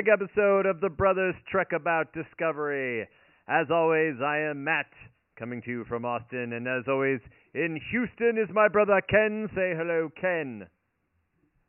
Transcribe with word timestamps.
back 0.00 0.06
to 0.06 0.12
another 0.12 0.26
big, 0.26 0.36
episode 0.36 0.66
of 0.66 0.80
the 0.80 0.88
Brothers 0.88 1.34
Trek 1.50 1.68
About 1.74 2.12
Discovery. 2.12 3.06
As 3.48 3.66
always, 3.70 4.14
I 4.24 4.38
am 4.50 4.64
Matt, 4.64 4.86
coming 5.38 5.62
to 5.62 5.70
you 5.70 5.84
from 5.88 6.04
Austin, 6.04 6.52
and 6.52 6.66
as 6.66 6.84
always, 6.88 7.20
in 7.54 7.80
Houston 7.90 8.38
is 8.38 8.48
my 8.54 8.68
brother 8.68 9.00
Ken. 9.08 9.48
Say 9.54 9.72
hello, 9.76 10.10
Ken. 10.20 10.66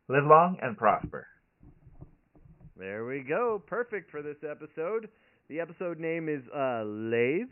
Live 0.08 0.24
long 0.26 0.58
and 0.62 0.78
prosper. 0.78 1.28
There 2.78 3.06
we 3.06 3.24
go. 3.28 3.62
Perfect 3.66 4.12
for 4.12 4.22
this 4.22 4.38
episode. 4.50 5.10
The 5.50 5.60
episode 5.60 6.00
name 6.00 6.30
is 6.30 6.42
uh, 6.56 6.84
Lethe, 6.86 7.52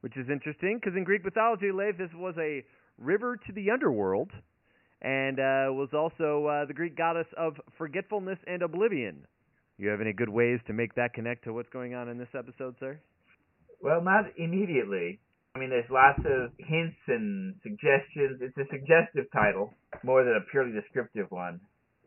which 0.00 0.16
is 0.16 0.26
interesting 0.30 0.80
because 0.80 0.96
in 0.96 1.04
Greek 1.04 1.24
mythology, 1.24 1.70
Lethe 1.72 2.12
was 2.14 2.34
a 2.38 2.64
river 2.98 3.36
to 3.36 3.52
the 3.52 3.70
underworld 3.70 4.30
and 5.02 5.38
uh, 5.38 5.72
was 5.72 5.90
also 5.92 6.46
uh, 6.46 6.66
the 6.66 6.74
Greek 6.74 6.96
goddess 6.96 7.26
of 7.36 7.54
forgetfulness 7.76 8.38
and 8.46 8.62
oblivion. 8.62 9.26
You 9.78 9.88
have 9.90 10.00
any 10.00 10.12
good 10.12 10.28
ways 10.28 10.60
to 10.66 10.72
make 10.72 10.94
that 10.94 11.12
connect 11.12 11.44
to 11.44 11.52
what's 11.52 11.68
going 11.68 11.94
on 11.94 12.08
in 12.08 12.18
this 12.18 12.28
episode, 12.34 12.76
sir? 12.80 12.98
Well, 13.80 14.00
not 14.02 14.24
immediately. 14.38 15.20
I 15.54 15.58
mean, 15.58 15.70
there's 15.70 15.88
lots 15.90 16.18
of 16.20 16.52
hints 16.58 16.96
and 17.08 17.54
suggestions. 17.62 18.40
It's 18.40 18.56
a 18.56 18.66
suggestive 18.70 19.26
title 19.32 19.74
more 20.02 20.24
than 20.24 20.34
a 20.34 20.40
purely 20.50 20.72
descriptive 20.72 21.30
one. 21.30 21.60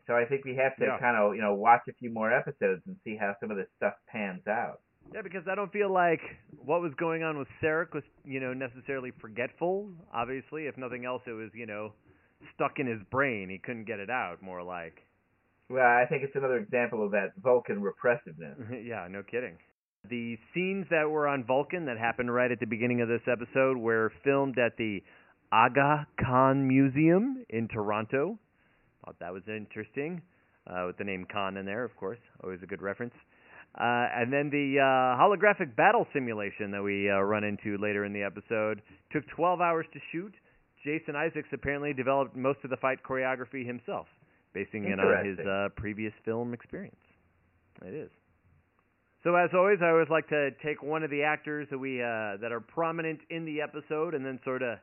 So 0.06 0.14
I 0.14 0.24
think 0.24 0.44
we 0.44 0.56
have 0.56 0.74
to 0.76 0.84
Yeah. 0.84 0.98
kind 0.98 1.16
of, 1.16 1.34
you 1.36 1.42
know, 1.42 1.54
watch 1.54 1.82
a 1.88 1.92
few 1.92 2.10
more 2.10 2.32
episodes 2.32 2.82
and 2.86 2.96
see 3.04 3.16
how 3.16 3.36
some 3.38 3.50
of 3.50 3.56
this 3.56 3.68
stuff 3.76 3.94
pans 4.08 4.46
out. 4.48 4.80
Yeah, 5.12 5.22
because 5.22 5.46
I 5.48 5.54
don't 5.54 5.72
feel 5.72 5.90
like 5.90 6.20
what 6.64 6.80
was 6.80 6.94
going 6.94 7.22
on 7.22 7.38
with 7.38 7.48
Sarek 7.60 7.94
was, 7.94 8.04
you 8.24 8.40
know, 8.40 8.52
necessarily 8.52 9.12
forgetful. 9.12 9.90
Obviously, 10.12 10.66
if 10.66 10.76
nothing 10.76 11.04
else, 11.04 11.22
it 11.26 11.32
was, 11.32 11.50
you 11.54 11.66
know, 11.66 11.92
stuck 12.54 12.78
in 12.78 12.86
his 12.86 13.02
brain. 13.04 13.48
He 13.48 13.58
couldn't 13.58 13.84
get 13.84 13.98
it 14.00 14.10
out. 14.10 14.42
More 14.42 14.62
like, 14.62 15.02
Well, 15.70 15.86
I 15.86 16.04
think 16.08 16.24
it's 16.24 16.34
another 16.34 16.58
example 16.58 17.04
of 17.04 17.12
that 17.12 17.32
Vulcan 17.40 17.80
repressiveness. 17.80 18.58
yeah, 18.84 19.06
no 19.08 19.22
kidding. 19.22 19.56
The 20.08 20.36
scenes 20.52 20.86
that 20.90 21.08
were 21.08 21.28
on 21.28 21.44
Vulcan 21.44 21.86
that 21.86 21.96
happened 21.96 22.34
right 22.34 22.50
at 22.50 22.58
the 22.58 22.66
beginning 22.66 23.02
of 23.02 23.08
this 23.08 23.20
episode 23.30 23.76
were 23.76 24.12
filmed 24.24 24.58
at 24.58 24.76
the 24.78 25.00
Aga 25.52 26.08
Khan 26.24 26.66
Museum 26.66 27.44
in 27.50 27.68
Toronto. 27.68 28.38
Thought 29.04 29.16
that 29.20 29.32
was 29.32 29.42
interesting, 29.46 30.22
uh, 30.66 30.84
with 30.86 30.98
the 30.98 31.04
name 31.04 31.24
Khan 31.30 31.56
in 31.56 31.66
there, 31.66 31.84
of 31.84 31.94
course. 31.96 32.18
Always 32.42 32.60
a 32.62 32.66
good 32.66 32.82
reference. 32.82 33.14
Uh, 33.78 34.10
and 34.14 34.32
then 34.32 34.50
the 34.50 34.80
uh, 34.80 35.20
holographic 35.20 35.76
battle 35.76 36.06
simulation 36.12 36.72
that 36.72 36.82
we 36.82 37.08
uh, 37.08 37.20
run 37.20 37.44
into 37.44 37.78
later 37.78 38.04
in 38.04 38.12
the 38.12 38.22
episode 38.22 38.82
took 39.12 39.22
12 39.36 39.60
hours 39.60 39.86
to 39.92 40.00
shoot. 40.10 40.34
Jason 40.84 41.14
Isaacs 41.14 41.48
apparently 41.52 41.92
developed 41.92 42.34
most 42.34 42.58
of 42.64 42.70
the 42.70 42.76
fight 42.78 42.98
choreography 43.08 43.64
himself, 43.64 44.06
basing 44.52 44.84
it 44.84 44.98
on 44.98 45.24
his 45.24 45.38
uh, 45.38 45.68
previous 45.76 46.12
film 46.24 46.54
experience. 46.54 46.96
It 47.82 47.94
is. 47.94 48.10
So 49.22 49.34
as 49.36 49.50
always, 49.54 49.78
I 49.82 49.90
always 49.90 50.08
like 50.10 50.28
to 50.28 50.50
take 50.64 50.82
one 50.82 51.02
of 51.02 51.10
the 51.10 51.22
actors 51.22 51.68
that 51.70 51.78
we 51.78 52.00
uh, 52.00 52.40
that 52.40 52.52
are 52.52 52.60
prominent 52.60 53.20
in 53.28 53.44
the 53.44 53.60
episode 53.60 54.14
and 54.14 54.24
then 54.24 54.40
sort 54.44 54.62
of 54.62 54.78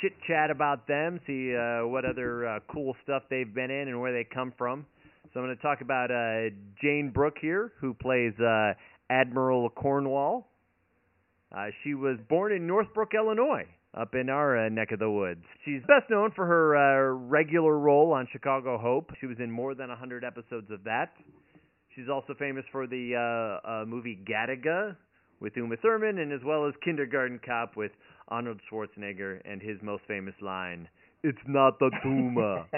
chit 0.00 0.12
chat 0.26 0.50
about 0.50 0.86
them, 0.86 1.20
see 1.26 1.54
uh, 1.54 1.86
what 1.86 2.04
other 2.04 2.46
uh, 2.46 2.60
cool 2.72 2.94
stuff 3.02 3.24
they've 3.30 3.52
been 3.52 3.70
in 3.70 3.88
and 3.88 4.00
where 4.00 4.12
they 4.12 4.24
come 4.24 4.52
from. 4.56 4.86
So 5.32 5.40
I'm 5.40 5.46
going 5.46 5.56
to 5.56 5.62
talk 5.62 5.80
about 5.80 6.10
uh, 6.10 6.54
Jayne 6.80 7.10
Brook 7.12 7.34
here, 7.40 7.72
who 7.80 7.94
plays 7.94 8.32
uh, 8.38 8.74
Admiral 9.10 9.70
Cornwell. 9.70 10.46
Uh, 11.54 11.66
she 11.82 11.94
was 11.94 12.18
born 12.28 12.52
in 12.52 12.66
Northbrook, 12.66 13.14
Illinois, 13.14 13.66
up 13.98 14.14
in 14.14 14.28
our 14.28 14.66
uh, 14.66 14.68
neck 14.68 14.92
of 14.92 14.98
the 14.98 15.10
woods. 15.10 15.44
She's 15.64 15.80
best 15.82 16.10
known 16.10 16.30
for 16.34 16.46
her 16.46 16.76
uh, 16.76 17.12
regular 17.14 17.78
role 17.78 18.12
on 18.12 18.28
Chicago 18.32 18.78
Hope. 18.78 19.10
She 19.20 19.26
was 19.26 19.36
in 19.38 19.50
more 19.50 19.74
than 19.74 19.88
100 19.88 20.24
episodes 20.24 20.70
of 20.70 20.84
that. 20.84 21.12
She's 21.94 22.08
also 22.12 22.34
famous 22.38 22.64
for 22.72 22.86
the 22.86 23.14
uh, 23.14 23.68
uh, 23.68 23.84
movie 23.84 24.18
Gattaca 24.28 24.96
with 25.40 25.52
Uma 25.56 25.76
Thurman, 25.76 26.18
and 26.18 26.32
as 26.32 26.40
well 26.44 26.66
as 26.66 26.74
Kindergarten 26.84 27.40
Cop 27.44 27.76
with 27.76 27.92
Arnold 28.28 28.60
Schwarzenegger 28.70 29.40
and 29.44 29.62
his 29.62 29.78
most 29.82 30.02
famous 30.08 30.34
line, 30.40 30.88
"It's 31.22 31.38
not 31.46 31.78
the 31.78 31.90
tumor." 32.02 32.64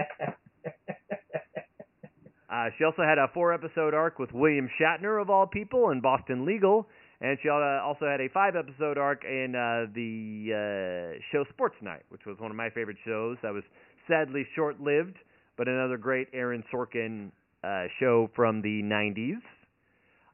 Uh, 2.49 2.67
she 2.79 2.85
also 2.85 3.03
had 3.03 3.19
a 3.19 3.27
four 3.35 3.53
episode 3.53 3.93
arc 3.93 4.19
with 4.19 4.33
William 4.33 4.71
Shatner, 4.81 5.21
of 5.21 5.29
all 5.29 5.47
people, 5.47 5.91
in 5.91 6.01
Boston 6.01 6.47
Legal. 6.47 6.89
And 7.21 7.39
she 7.43 7.49
also 7.49 8.07
had 8.07 8.21
a 8.21 8.29
five 8.29 8.57
episode 8.57 8.99
arc 8.99 9.25
in 9.25 9.55
uh, 9.55 9.91
the 9.95 10.53
uh, 10.53 11.19
show 11.33 11.45
Sports 11.51 11.77
Night, 11.81 12.03
which 12.11 12.27
was 12.27 12.39
one 12.39 12.51
of 12.51 12.57
my 12.57 12.69
favorite 12.71 12.99
shows. 13.05 13.39
That 13.43 13.55
was 13.55 13.65
sadly 14.07 14.47
short 14.55 14.81
lived, 14.81 15.17
but 15.57 15.67
another 15.67 15.97
great 15.97 16.29
Aaron 16.35 16.63
Sorkin 16.73 17.31
uh, 17.65 17.87
show 17.99 18.31
from 18.37 18.61
the 18.61 18.83
90s. 18.83 19.41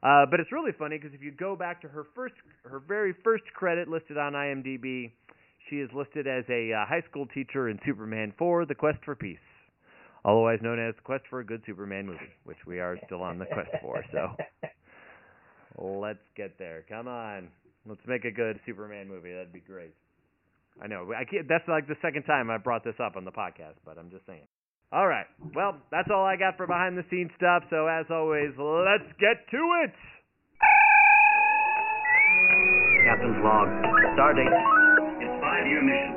Uh, 0.03 0.25
but 0.29 0.41
it's 0.41 0.51
really 0.51 0.73
funny 0.77 0.97
because 0.97 1.13
if 1.13 1.21
you 1.21 1.31
go 1.31 1.55
back 1.55 1.81
to 1.81 1.87
her 1.87 2.05
first, 2.13 2.35
her 2.65 2.79
very 2.79 3.15
first 3.23 3.45
credit 3.55 3.87
listed 3.87 4.17
on 4.17 4.33
IMDb, 4.33 5.11
she 5.69 5.77
is 5.77 5.89
listed 5.95 6.27
as 6.27 6.43
a 6.49 6.73
uh, 6.73 6.85
high 6.85 7.01
school 7.09 7.25
teacher 7.33 7.69
in 7.69 7.79
Superman 7.85 8.33
4: 8.37 8.65
The 8.65 8.75
Quest 8.75 8.99
for 9.05 9.15
Peace 9.15 9.37
otherwise 10.25 10.59
known 10.61 10.79
as 10.79 10.95
Quest 11.03 11.23
for 11.29 11.39
a 11.39 11.45
Good 11.45 11.61
Superman 11.65 12.05
Movie, 12.05 12.31
which 12.45 12.57
we 12.65 12.79
are 12.79 12.97
still 13.05 13.21
on 13.21 13.39
the 13.39 13.45
quest 13.45 13.69
for. 13.81 14.03
So 14.11 14.35
let's 15.79 16.23
get 16.35 16.57
there. 16.57 16.83
Come 16.89 17.07
on, 17.07 17.49
let's 17.87 18.01
make 18.07 18.25
a 18.25 18.31
good 18.31 18.59
Superman 18.65 19.07
movie. 19.07 19.31
That'd 19.31 19.53
be 19.53 19.59
great. 19.59 19.93
I 20.81 20.87
know. 20.87 21.11
I 21.13 21.23
can't, 21.23 21.47
that's 21.47 21.67
like 21.67 21.87
the 21.87 21.97
second 22.01 22.23
time 22.23 22.49
I 22.49 22.57
brought 22.57 22.83
this 22.83 22.95
up 23.03 23.15
on 23.15 23.25
the 23.25 23.31
podcast, 23.31 23.75
but 23.85 23.97
I'm 23.97 24.09
just 24.09 24.25
saying. 24.25 24.47
All 24.91 25.07
right. 25.07 25.25
Well, 25.55 25.77
that's 25.91 26.09
all 26.13 26.23
I 26.23 26.35
got 26.35 26.57
for 26.57 26.67
behind 26.67 26.97
the 26.97 27.03
scenes 27.09 27.31
stuff. 27.37 27.63
So 27.69 27.87
as 27.87 28.05
always, 28.09 28.53
let's 28.57 29.09
get 29.19 29.41
to 29.49 29.61
it. 29.85 29.93
Captain's 33.05 33.41
log. 33.43 33.67
Stardate. 34.17 34.53
It's 35.19 35.41
five-year 35.41 35.81
mission. 35.81 36.13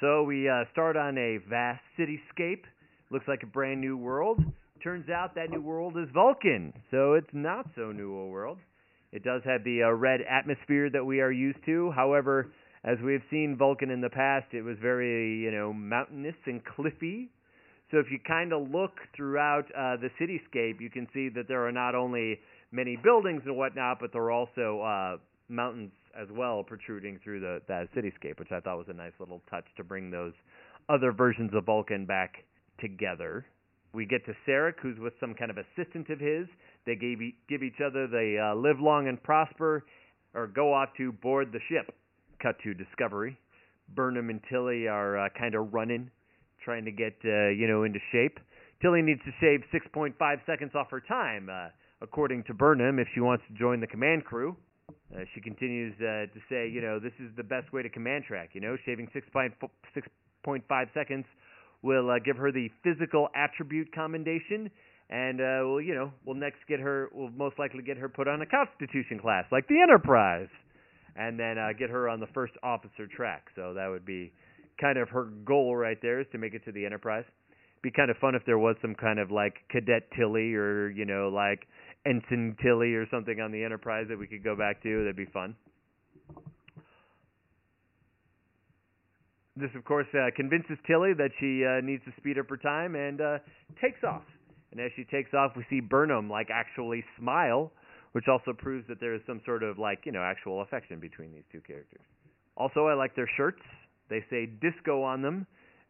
So 0.00 0.24
we 0.24 0.48
uh, 0.48 0.64
start 0.72 0.96
on 0.96 1.16
a 1.16 1.38
vast 1.48 1.82
cityscape. 1.98 2.64
Looks 3.10 3.28
like 3.28 3.42
a 3.44 3.46
brand 3.46 3.80
new 3.80 3.96
world. 3.96 4.40
Turns 4.82 5.08
out 5.08 5.36
that 5.36 5.50
new 5.50 5.60
world 5.60 5.96
is 5.96 6.08
Vulcan, 6.12 6.72
so 6.90 7.14
it's 7.14 7.32
not 7.32 7.66
so 7.76 7.92
new 7.92 8.16
a 8.16 8.26
world. 8.26 8.58
It 9.12 9.22
does 9.22 9.42
have 9.44 9.62
the 9.62 9.84
uh, 9.84 9.92
red 9.92 10.20
atmosphere 10.28 10.90
that 10.90 11.04
we 11.04 11.20
are 11.20 11.30
used 11.30 11.64
to. 11.66 11.92
However, 11.94 12.50
as 12.82 12.98
we 13.04 13.12
have 13.12 13.22
seen 13.30 13.56
Vulcan 13.56 13.90
in 13.90 14.00
the 14.00 14.10
past, 14.10 14.46
it 14.52 14.62
was 14.62 14.76
very, 14.82 15.38
you 15.38 15.52
know, 15.52 15.72
mountainous 15.72 16.34
and 16.46 16.64
cliffy. 16.64 17.30
So 17.92 17.98
if 17.98 18.06
you 18.10 18.18
kind 18.26 18.52
of 18.52 18.70
look 18.70 18.98
throughout 19.14 19.66
uh, 19.66 19.98
the 19.98 20.08
cityscape, 20.20 20.80
you 20.80 20.90
can 20.90 21.06
see 21.14 21.28
that 21.28 21.46
there 21.46 21.64
are 21.64 21.72
not 21.72 21.94
only 21.94 22.40
many 22.72 22.96
buildings 22.96 23.42
and 23.44 23.56
whatnot, 23.56 23.98
but 24.00 24.12
there 24.12 24.22
are 24.22 24.32
also 24.32 24.80
uh, 24.80 25.16
mountains 25.48 25.92
as 26.20 26.26
well 26.32 26.64
protruding 26.64 27.20
through 27.22 27.38
the 27.38 27.60
that 27.68 27.86
cityscape, 27.94 28.40
which 28.40 28.50
I 28.50 28.58
thought 28.58 28.78
was 28.78 28.88
a 28.88 28.94
nice 28.94 29.12
little 29.20 29.42
touch 29.48 29.66
to 29.76 29.84
bring 29.84 30.10
those 30.10 30.32
other 30.88 31.12
versions 31.12 31.52
of 31.54 31.66
Vulcan 31.66 32.04
back 32.04 32.44
together. 32.80 33.46
We 33.94 34.06
get 34.06 34.24
to 34.26 34.32
Sarek, 34.48 34.74
who's 34.80 34.98
with 34.98 35.12
some 35.20 35.34
kind 35.34 35.50
of 35.50 35.58
assistant 35.58 36.08
of 36.08 36.18
his. 36.18 36.46
They 36.86 36.96
gave 36.96 37.18
give 37.48 37.62
each 37.62 37.80
other 37.84 38.06
the 38.06 38.52
uh, 38.52 38.56
live 38.56 38.80
long 38.80 39.08
and 39.08 39.22
prosper, 39.22 39.84
or 40.34 40.46
go 40.46 40.72
off 40.72 40.88
to 40.96 41.12
board 41.12 41.52
the 41.52 41.60
ship. 41.68 41.94
Cut 42.42 42.56
to 42.64 42.74
Discovery. 42.74 43.38
Burnham 43.94 44.30
and 44.30 44.40
Tilly 44.48 44.88
are 44.88 45.18
uh, 45.18 45.28
kind 45.38 45.54
of 45.54 45.74
running, 45.74 46.10
trying 46.64 46.86
to 46.86 46.90
get 46.90 47.14
uh, 47.24 47.50
you 47.50 47.68
know 47.68 47.84
into 47.84 47.98
shape. 48.10 48.38
Tilly 48.80 49.02
needs 49.02 49.20
to 49.24 49.32
shave 49.40 49.60
6.5 49.72 50.16
seconds 50.44 50.72
off 50.74 50.90
her 50.90 51.00
time, 51.00 51.48
uh, 51.48 51.68
according 52.00 52.42
to 52.44 52.54
Burnham, 52.54 52.98
if 52.98 53.06
she 53.14 53.20
wants 53.20 53.44
to 53.46 53.54
join 53.54 53.78
the 53.78 53.86
command 53.86 54.24
crew. 54.24 54.56
Uh, 55.14 55.20
she 55.34 55.40
continues 55.40 55.94
uh, 56.00 56.26
to 56.32 56.40
say, 56.48 56.68
you 56.68 56.80
know, 56.80 56.98
this 56.98 57.12
is 57.20 57.30
the 57.36 57.44
best 57.44 57.72
way 57.72 57.82
to 57.82 57.88
command 57.88 58.24
track. 58.24 58.50
You 58.54 58.60
know, 58.60 58.76
shaving 58.84 59.08
6.5 59.14 60.94
seconds 60.94 61.24
will 61.82 62.10
uh, 62.10 62.18
give 62.24 62.36
her 62.36 62.52
the 62.52 62.68
physical 62.82 63.28
attribute 63.34 63.92
commendation, 63.94 64.70
and 65.10 65.40
uh, 65.40 65.60
we'll, 65.66 65.80
you 65.80 65.94
know, 65.94 66.12
we'll 66.24 66.36
next 66.36 66.58
get 66.68 66.80
her, 66.80 67.08
We'll 67.12 67.30
most 67.30 67.58
likely 67.58 67.82
get 67.82 67.98
her 67.98 68.08
put 68.08 68.28
on 68.28 68.40
a 68.40 68.46
Constitution 68.46 69.18
class 69.20 69.44
like 69.52 69.66
the 69.68 69.80
Enterprise, 69.82 70.48
and 71.16 71.38
then 71.38 71.58
uh, 71.58 71.68
get 71.78 71.90
her 71.90 72.08
on 72.08 72.20
the 72.20 72.28
first 72.32 72.54
officer 72.62 73.06
track. 73.14 73.46
So 73.54 73.74
that 73.74 73.88
would 73.88 74.06
be 74.06 74.32
kind 74.80 74.98
of 74.98 75.08
her 75.10 75.24
goal 75.44 75.76
right 75.76 75.98
there 76.00 76.20
is 76.20 76.26
to 76.32 76.38
make 76.38 76.54
it 76.54 76.64
to 76.64 76.72
the 76.72 76.86
Enterprise. 76.86 77.24
Be 77.82 77.90
kind 77.90 78.10
of 78.10 78.16
fun 78.18 78.34
if 78.34 78.42
there 78.46 78.58
was 78.58 78.76
some 78.80 78.94
kind 78.94 79.18
of 79.18 79.30
like 79.30 79.54
Cadet 79.70 80.08
Tilly 80.16 80.54
or 80.54 80.88
you 80.90 81.04
know 81.04 81.28
like 81.28 81.66
Ensign 82.06 82.56
Tilly 82.62 82.94
or 82.94 83.06
something 83.10 83.40
on 83.40 83.50
the 83.52 83.64
Enterprise 83.64 84.06
that 84.08 84.18
we 84.18 84.26
could 84.26 84.44
go 84.44 84.56
back 84.56 84.82
to. 84.84 85.00
That'd 85.00 85.16
be 85.16 85.26
fun. 85.26 85.56
This, 89.56 89.70
of 89.76 89.84
course, 89.84 90.06
uh, 90.14 90.30
convinces 90.34 90.78
Tilly 90.86 91.12
that 91.14 91.30
she 91.38 91.64
uh, 91.64 91.84
needs 91.84 92.02
to 92.04 92.12
speed 92.16 92.38
up 92.38 92.48
her 92.48 92.56
time 92.56 92.94
and 92.96 93.20
uh, 93.20 93.38
takes 93.80 94.02
off. 94.02 94.24
And 94.70 94.80
as 94.80 94.90
she 94.96 95.04
takes 95.04 95.34
off, 95.34 95.52
we 95.56 95.64
see 95.68 95.80
Burnham 95.80 96.30
like 96.30 96.48
actually 96.50 97.04
smile, 97.18 97.70
which 98.12 98.24
also 98.28 98.54
proves 98.56 98.86
that 98.88 98.98
there 99.00 99.14
is 99.14 99.20
some 99.26 99.40
sort 99.44 99.62
of 99.62 99.78
like 99.78 100.00
you 100.06 100.12
know 100.12 100.22
actual 100.22 100.62
affection 100.62 100.98
between 101.00 101.32
these 101.32 101.44
two 101.52 101.60
characters. 101.60 102.00
Also, 102.56 102.86
I 102.86 102.94
like 102.94 103.14
their 103.14 103.28
shirts. 103.36 103.60
They 104.08 104.24
say 104.30 104.46
disco 104.46 105.02
on 105.02 105.20
them 105.22 105.46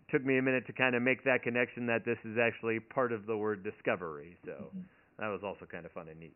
It 0.09 0.13
took 0.13 0.25
me 0.27 0.39
a 0.39 0.43
minute 0.43 0.67
to 0.67 0.73
kind 0.73 0.95
of 0.95 1.03
make 1.03 1.23
that 1.25 1.43
connection 1.43 1.87
that 1.87 2.05
this 2.05 2.19
is 2.25 2.39
actually 2.39 2.81
part 2.81 3.13
of 3.13 3.27
the 3.27 3.37
word 3.37 3.63
discovery. 3.63 4.37
So 4.45 4.71
Mhm. 4.75 4.85
that 5.19 5.29
was 5.29 5.43
also 5.45 5.67
kind 5.67 5.87
of 5.87 5.93
fun 5.93 6.09
and 6.09 6.19
neat. 6.19 6.35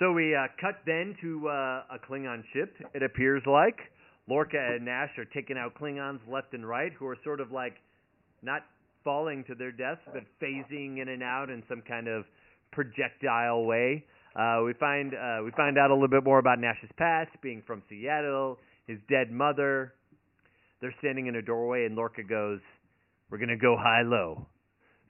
So 0.00 0.12
we 0.12 0.34
uh, 0.34 0.48
cut 0.60 0.80
then 0.86 1.14
to 1.20 1.48
uh, 1.48 1.84
a 1.90 1.98
Klingon 2.00 2.42
ship. 2.52 2.74
It 2.94 3.02
appears 3.04 3.42
like 3.46 3.78
Lorca 4.28 4.56
and 4.56 4.84
Nash 4.84 5.10
are 5.18 5.26
taking 5.26 5.56
out 5.58 5.74
Klingons 5.74 6.20
left 6.28 6.54
and 6.54 6.66
right, 6.66 6.92
who 6.98 7.06
are 7.06 7.16
sort 7.24 7.40
of 7.40 7.52
like 7.52 7.74
not 8.42 8.62
falling 9.04 9.44
to 9.44 9.54
their 9.54 9.72
deaths, 9.72 10.00
but 10.12 10.22
phasing 10.42 11.00
in 11.00 11.08
and 11.08 11.22
out 11.22 11.50
in 11.50 11.62
some 11.68 11.82
kind 11.86 12.08
of 12.08 12.24
projectile 12.72 13.64
way. 13.64 14.04
Uh, 14.34 14.62
we 14.64 14.72
find 14.74 15.14
uh, 15.14 15.44
we 15.44 15.50
find 15.52 15.78
out 15.78 15.90
a 15.90 15.94
little 15.94 16.08
bit 16.08 16.24
more 16.24 16.38
about 16.38 16.58
Nash's 16.58 16.90
past, 16.96 17.30
being 17.42 17.62
from 17.66 17.82
Seattle, 17.88 18.58
his 18.86 18.98
dead 19.08 19.30
mother. 19.30 19.94
They're 20.80 20.94
standing 20.98 21.26
in 21.26 21.36
a 21.36 21.42
doorway, 21.42 21.84
and 21.84 21.94
Lorca 21.94 22.24
goes, 22.24 22.60
"We're 23.30 23.38
gonna 23.38 23.56
go 23.56 23.76
high 23.78 24.02
low." 24.02 24.46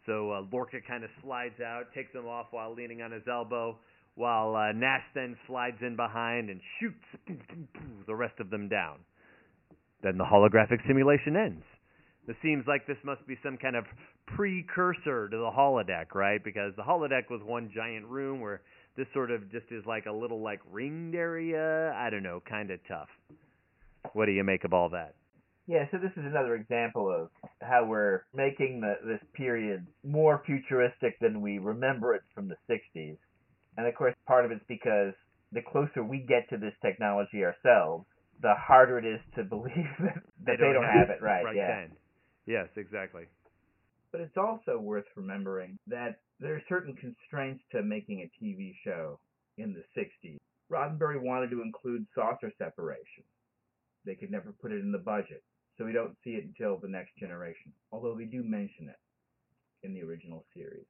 So 0.05 0.33
uh, 0.33 0.43
Lorca 0.53 0.79
kind 0.87 1.05
of 1.05 1.11
slides 1.23 1.61
out, 1.65 1.85
takes 1.95 2.13
him 2.13 2.27
off 2.27 2.49
while 2.51 2.75
leaning 2.75 3.01
on 3.01 3.11
his 3.11 3.23
elbow, 3.27 3.79
while 4.15 4.55
uh, 4.55 4.73
Nash 4.73 5.03
then 5.15 5.37
slides 5.47 5.79
in 5.81 5.97
behind 5.97 6.51
and 6.51 6.61
shoots 6.81 7.05
the 8.07 8.15
rest 8.15 8.39
of 8.41 8.51
them 8.51 8.69
down. 8.69 8.99
Then 10.03 10.19
the 10.19 10.25
holographic 10.25 10.87
simulation 10.87 11.37
ends. 11.37 11.65
It 12.27 12.37
seems 12.43 12.65
like 12.67 12.87
this 12.87 12.97
must 13.05 13.27
be 13.27 13.37
some 13.43 13.59
kind 13.59 13.77
of 13.77 13.85
precursor 14.27 15.29
to 15.29 15.37
the 15.37 15.51
holodeck, 15.51 16.15
right? 16.15 16.43
Because 16.43 16.73
the 16.77 16.83
holodeck 16.83 17.29
was 17.31 17.43
one 17.45 17.71
giant 17.75 18.07
room 18.07 18.41
where 18.41 18.63
this 18.97 19.07
sort 19.13 19.31
of 19.31 19.51
just 19.51 19.67
is 19.71 19.85
like 19.87 20.07
a 20.07 20.13
little 20.13 20.43
like 20.43 20.61
ringed 20.71 21.15
area. 21.15 21.93
I 21.93 22.09
don't 22.11 22.23
know, 22.23 22.43
kind 22.49 22.71
of 22.71 22.81
tough. 22.89 23.09
What 24.13 24.27
do 24.27 24.33
you 24.33 24.45
make 24.45 24.65
of 24.65 24.73
all 24.73 24.91
that? 24.91 25.15
Yeah, 25.67 25.87
so 25.91 25.97
this 25.97 26.13
is 26.13 26.25
another 26.25 26.55
example 26.55 27.11
of 27.11 27.31
how 27.63 27.87
we're 27.87 28.25
making 28.35 28.81
the, 28.81 28.97
this 29.07 29.21
period 29.33 29.87
more 30.05 30.43
futuristic 30.45 31.19
than 31.21 31.41
we 31.41 31.59
remember 31.59 32.15
it 32.15 32.23
from 32.35 32.49
the 32.49 32.57
60s. 32.69 33.17
And 33.77 33.87
of 33.87 33.95
course, 33.95 34.15
part 34.27 34.45
of 34.45 34.51
it's 34.51 34.65
because 34.69 35.15
the 35.53 35.63
closer 35.63 36.03
we 36.03 36.19
get 36.19 36.49
to 36.51 36.57
this 36.57 36.75
technology 36.83 37.45
ourselves, 37.45 38.07
the 38.43 38.55
harder 38.55 38.99
it 38.99 39.05
is 39.05 39.21
to 39.37 39.45
believe 39.55 39.91
that, 40.01 40.23
that 40.47 40.57
they, 40.59 40.73
don't, 40.73 40.85
have, 40.85 41.11
it 41.11 41.23
right. 41.23 41.45
right 41.45 41.57
yeah. 41.57 41.81
then. 41.81 41.97
Yes, 42.47 42.69
exactly. 42.77 43.25
But 44.13 44.21
it's 44.21 44.37
also 44.37 44.79
worth 44.79 45.07
remembering 45.17 45.79
that 45.89 46.21
there 46.41 46.55
are 46.55 46.63
certain 46.69 46.95
constraints 46.95 47.63
to 47.73 47.83
making 47.83 48.21
a 48.21 48.45
TV 48.45 48.75
show 48.85 49.19
in 49.59 49.75
the 49.75 49.83
60s. 50.01 50.39
Roddenberry 50.71 51.21
wanted 51.21 51.51
to 51.51 51.63
include 51.63 52.07
saucer 52.15 52.53
separation. 52.59 53.25
They 54.05 54.15
could 54.15 54.31
never 54.31 54.53
put 54.61 54.73
it 54.73 54.81
in 54.81 54.93
the 54.93 54.99
budget, 54.99 55.43
so 55.77 55.85
we 55.85 55.93
don't 55.93 56.17
see 56.23 56.31
it 56.31 56.45
until 56.45 56.77
the 56.77 56.89
next 56.89 57.17
generation, 57.17 57.73
although 57.93 58.15
they 58.15 58.25
do 58.25 58.43
mention 58.43 58.89
it 58.89 58.99
in 59.83 59.95
the 59.95 60.03
original 60.03 60.45
series. 60.55 60.87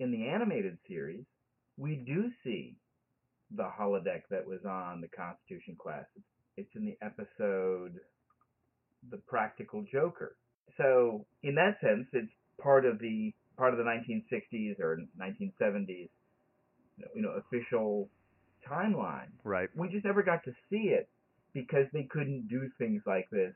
In 0.00 0.10
the 0.10 0.26
animated 0.28 0.78
series, 0.88 1.24
we 1.76 1.96
do 1.96 2.30
see 2.44 2.76
the 3.56 3.68
holodeck 3.78 4.22
that 4.30 4.46
was 4.46 4.60
on 4.68 5.00
the 5.00 5.08
Constitution 5.08 5.76
class. 5.80 6.04
It's 6.56 6.74
in 6.74 6.84
the 6.84 6.96
episode 7.02 8.00
The 9.10 9.18
Practical 9.28 9.84
Joker. 9.90 10.36
So 10.76 11.26
in 11.42 11.54
that 11.56 11.78
sense, 11.80 12.06
it's 12.12 12.32
part 12.60 12.86
of 12.86 12.98
the 12.98 13.32
part 13.56 13.74
of 13.74 13.78
the 13.78 13.84
1960s 13.84 14.80
or 14.80 14.98
1970s, 15.20 16.08
you 17.14 17.22
know, 17.22 17.30
official 17.30 18.08
timeline. 18.68 19.28
Right. 19.44 19.68
We 19.76 19.88
just 19.88 20.04
never 20.04 20.22
got 20.22 20.44
to 20.44 20.52
see 20.70 20.94
it 20.94 21.08
because 21.52 21.86
they 21.92 22.04
couldn't 22.04 22.48
do 22.48 22.70
things 22.78 23.02
like 23.06 23.28
this 23.30 23.52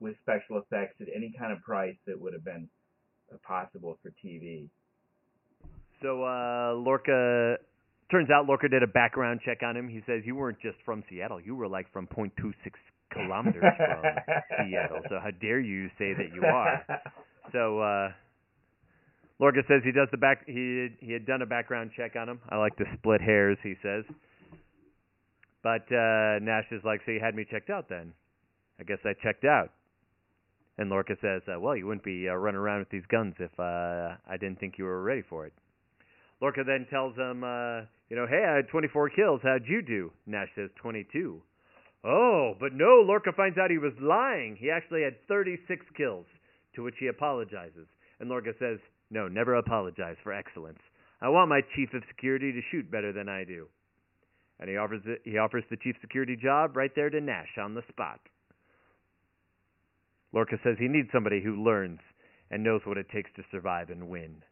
with 0.00 0.14
special 0.22 0.58
effects 0.58 0.94
at 1.00 1.08
any 1.14 1.32
kind 1.36 1.52
of 1.52 1.60
price 1.62 1.96
that 2.06 2.20
would 2.20 2.32
have 2.32 2.44
been 2.44 2.68
possible 3.42 3.98
for 4.02 4.12
TV. 4.24 4.68
So 6.02 6.22
uh 6.22 6.74
Lorca 6.74 7.56
turns 8.10 8.30
out 8.30 8.46
Lorca 8.46 8.68
did 8.68 8.82
a 8.82 8.86
background 8.86 9.40
check 9.44 9.62
on 9.62 9.76
him. 9.76 9.88
He 9.88 10.00
says 10.06 10.22
you 10.24 10.34
weren't 10.36 10.60
just 10.60 10.76
from 10.84 11.02
Seattle, 11.10 11.40
you 11.40 11.54
were 11.56 11.68
like 11.68 11.90
from 11.92 12.06
point 12.06 12.32
two 12.40 12.52
six 12.64 12.78
kilometers 13.12 13.64
from 13.76 14.02
Seattle. 14.68 15.00
So 15.08 15.18
how 15.22 15.30
dare 15.40 15.60
you 15.60 15.88
say 15.98 16.14
that 16.14 16.30
you 16.34 16.42
are? 16.44 16.84
So 17.52 17.80
uh 17.80 18.08
Lorca 19.40 19.60
says 19.68 19.82
he 19.84 19.92
does 19.92 20.08
the 20.10 20.18
back 20.18 20.44
he 20.46 20.88
he 21.00 21.12
had 21.12 21.26
done 21.26 21.42
a 21.42 21.46
background 21.46 21.90
check 21.96 22.14
on 22.16 22.28
him. 22.28 22.40
I 22.48 22.56
like 22.58 22.76
to 22.76 22.84
split 22.98 23.20
hairs, 23.20 23.58
he 23.62 23.74
says. 23.82 24.04
But 25.62 25.90
uh 25.90 26.38
Nash 26.40 26.66
is 26.70 26.82
like, 26.84 27.00
So 27.06 27.12
you 27.12 27.20
had 27.20 27.34
me 27.34 27.44
checked 27.50 27.70
out 27.70 27.88
then? 27.88 28.12
I 28.80 28.84
guess 28.84 28.98
I 29.04 29.14
checked 29.22 29.44
out. 29.44 29.70
And 30.80 30.90
Lorca 30.90 31.16
says, 31.20 31.42
uh, 31.52 31.58
Well, 31.58 31.76
you 31.76 31.86
wouldn't 31.86 32.04
be 32.04 32.28
uh, 32.28 32.34
running 32.34 32.60
around 32.60 32.78
with 32.78 32.90
these 32.90 33.06
guns 33.10 33.34
if 33.40 33.50
uh 33.58 34.14
I 34.28 34.36
didn't 34.38 34.60
think 34.60 34.78
you 34.78 34.84
were 34.84 35.02
ready 35.02 35.22
for 35.28 35.46
it. 35.46 35.52
Lorca 36.40 36.62
then 36.64 36.86
tells 36.90 37.16
him, 37.16 37.42
uh, 37.42 37.82
you 38.08 38.16
know, 38.16 38.26
hey, 38.28 38.44
I 38.46 38.56
had 38.56 38.68
24 38.68 39.10
kills. 39.10 39.40
How'd 39.42 39.66
you 39.66 39.82
do? 39.82 40.12
Nash 40.26 40.48
says 40.54 40.70
22. 40.80 41.42
Oh, 42.04 42.54
but 42.60 42.72
no, 42.72 43.02
Lorca 43.04 43.32
finds 43.36 43.58
out 43.58 43.70
he 43.70 43.78
was 43.78 43.92
lying. 44.00 44.56
He 44.58 44.70
actually 44.70 45.02
had 45.02 45.26
36 45.26 45.84
kills, 45.96 46.26
to 46.74 46.82
which 46.82 46.94
he 47.00 47.08
apologizes. 47.08 47.88
And 48.20 48.28
Lorca 48.28 48.52
says, 48.58 48.78
no, 49.10 49.26
never 49.26 49.54
apologize 49.56 50.16
for 50.22 50.32
excellence. 50.32 50.78
I 51.20 51.28
want 51.28 51.48
my 51.50 51.60
chief 51.74 51.92
of 51.94 52.02
security 52.08 52.52
to 52.52 52.60
shoot 52.70 52.90
better 52.90 53.12
than 53.12 53.28
I 53.28 53.44
do. 53.44 53.66
And 54.60 54.68
he 54.68 54.76
offers 54.76 55.02
it, 55.06 55.22
he 55.24 55.38
offers 55.38 55.64
the 55.70 55.76
chief 55.76 55.96
security 56.00 56.36
job 56.36 56.76
right 56.76 56.90
there 56.94 57.10
to 57.10 57.20
Nash 57.20 57.58
on 57.60 57.74
the 57.74 57.82
spot. 57.90 58.20
Lorca 60.32 60.56
says 60.62 60.76
he 60.78 60.88
needs 60.88 61.08
somebody 61.12 61.40
who 61.42 61.64
learns 61.64 62.00
and 62.50 62.62
knows 62.62 62.80
what 62.84 62.98
it 62.98 63.06
takes 63.10 63.30
to 63.36 63.42
survive 63.50 63.90
and 63.90 64.08
win. 64.08 64.42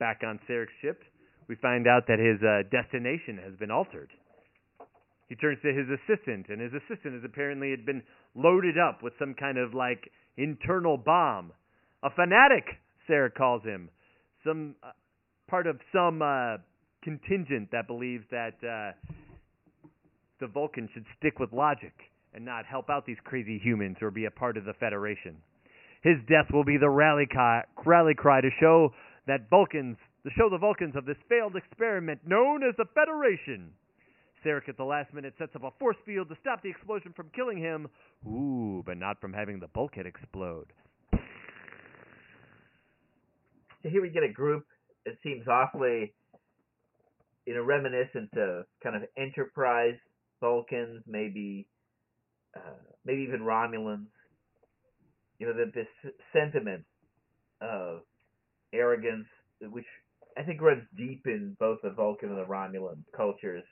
Back 0.00 0.22
on 0.26 0.40
Sarek's 0.48 0.72
ship, 0.80 1.02
we 1.46 1.56
find 1.56 1.86
out 1.86 2.08
that 2.08 2.18
his 2.18 2.40
uh, 2.42 2.64
destination 2.72 3.38
has 3.44 3.54
been 3.60 3.70
altered. 3.70 4.08
He 5.28 5.36
turns 5.36 5.58
to 5.62 5.68
his 5.68 5.86
assistant, 5.86 6.46
and 6.48 6.60
his 6.60 6.72
assistant 6.72 7.14
has 7.14 7.22
apparently 7.22 7.70
had 7.70 7.84
been 7.84 8.02
loaded 8.34 8.76
up 8.78 9.02
with 9.02 9.12
some 9.18 9.34
kind 9.34 9.58
of 9.58 9.74
like 9.74 10.10
internal 10.38 10.96
bomb. 10.96 11.52
A 12.02 12.10
fanatic, 12.10 12.64
Sarek 13.08 13.34
calls 13.34 13.62
him. 13.62 13.90
Some 14.42 14.74
uh, 14.82 14.92
part 15.48 15.66
of 15.66 15.78
some 15.92 16.22
uh, 16.22 16.56
contingent 17.04 17.68
that 17.70 17.86
believes 17.86 18.24
that 18.30 18.56
uh, 18.64 18.92
the 20.40 20.46
Vulcan 20.46 20.88
should 20.94 21.04
stick 21.18 21.38
with 21.38 21.52
logic 21.52 21.92
and 22.32 22.42
not 22.42 22.64
help 22.64 22.88
out 22.88 23.04
these 23.04 23.20
crazy 23.24 23.60
humans 23.62 23.98
or 24.00 24.10
be 24.10 24.24
a 24.24 24.30
part 24.30 24.56
of 24.56 24.64
the 24.64 24.72
Federation. 24.80 25.36
His 26.02 26.16
death 26.26 26.50
will 26.50 26.64
be 26.64 26.78
the 26.78 26.88
rally 26.88 27.28
rally 27.84 28.14
cry 28.14 28.40
to 28.40 28.48
show 28.58 28.94
that 29.26 29.48
Vulcans, 29.50 29.96
to 30.24 30.30
show 30.36 30.48
the 30.50 30.58
Vulcans 30.58 30.96
of 30.96 31.04
this 31.06 31.16
failed 31.28 31.56
experiment 31.56 32.20
known 32.26 32.62
as 32.62 32.74
the 32.76 32.86
Federation. 32.94 33.72
Sarek 34.44 34.68
at 34.68 34.76
the 34.76 34.84
last 34.84 35.12
minute 35.12 35.34
sets 35.38 35.54
up 35.54 35.64
a 35.64 35.70
force 35.78 35.96
field 36.06 36.28
to 36.30 36.36
stop 36.40 36.62
the 36.62 36.70
explosion 36.70 37.12
from 37.14 37.28
killing 37.34 37.58
him. 37.58 37.88
Ooh, 38.26 38.82
but 38.84 38.96
not 38.96 39.20
from 39.20 39.32
having 39.32 39.60
the 39.60 39.68
bulkhead 39.68 40.06
explode. 40.06 40.72
So 43.82 43.88
here 43.88 44.02
we 44.02 44.10
get 44.10 44.22
a 44.22 44.32
group 44.32 44.66
that 45.06 45.14
seems 45.22 45.46
awfully, 45.48 46.14
you 47.46 47.54
know, 47.54 47.62
reminiscent 47.62 48.30
of 48.36 48.66
kind 48.82 48.96
of 48.96 49.02
Enterprise 49.16 49.96
Vulcans, 50.40 51.02
maybe, 51.06 51.66
uh, 52.56 52.76
maybe 53.04 53.22
even 53.22 53.40
Romulans. 53.40 54.06
You 55.38 55.46
know, 55.46 55.54
that 55.54 55.72
this 55.74 55.88
sentiment 56.34 56.84
of 57.62 58.00
arrogance, 58.72 59.26
which 59.60 59.86
I 60.36 60.42
think 60.42 60.60
runs 60.60 60.84
deep 60.96 61.26
in 61.26 61.56
both 61.58 61.78
the 61.82 61.90
Vulcan 61.90 62.30
and 62.30 62.38
the 62.38 62.44
Romulan 62.44 63.02
cultures. 63.16 63.64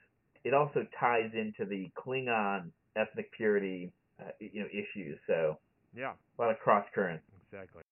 It 0.45 0.55
also 0.55 0.87
ties 0.99 1.31
into 1.35 1.65
the 1.65 1.91
Klingon 1.97 2.71
ethnic 2.97 3.31
purity, 3.33 3.93
uh, 4.21 4.31
you 4.41 4.61
know, 4.61 4.69
issues. 4.73 5.19
So 5.27 5.59
Yeah, 5.95 6.13
a 6.39 6.43
lot 6.43 6.51
of 6.51 6.59
cross 6.59 6.87
currents. 6.95 7.25
exactly. 7.51 7.83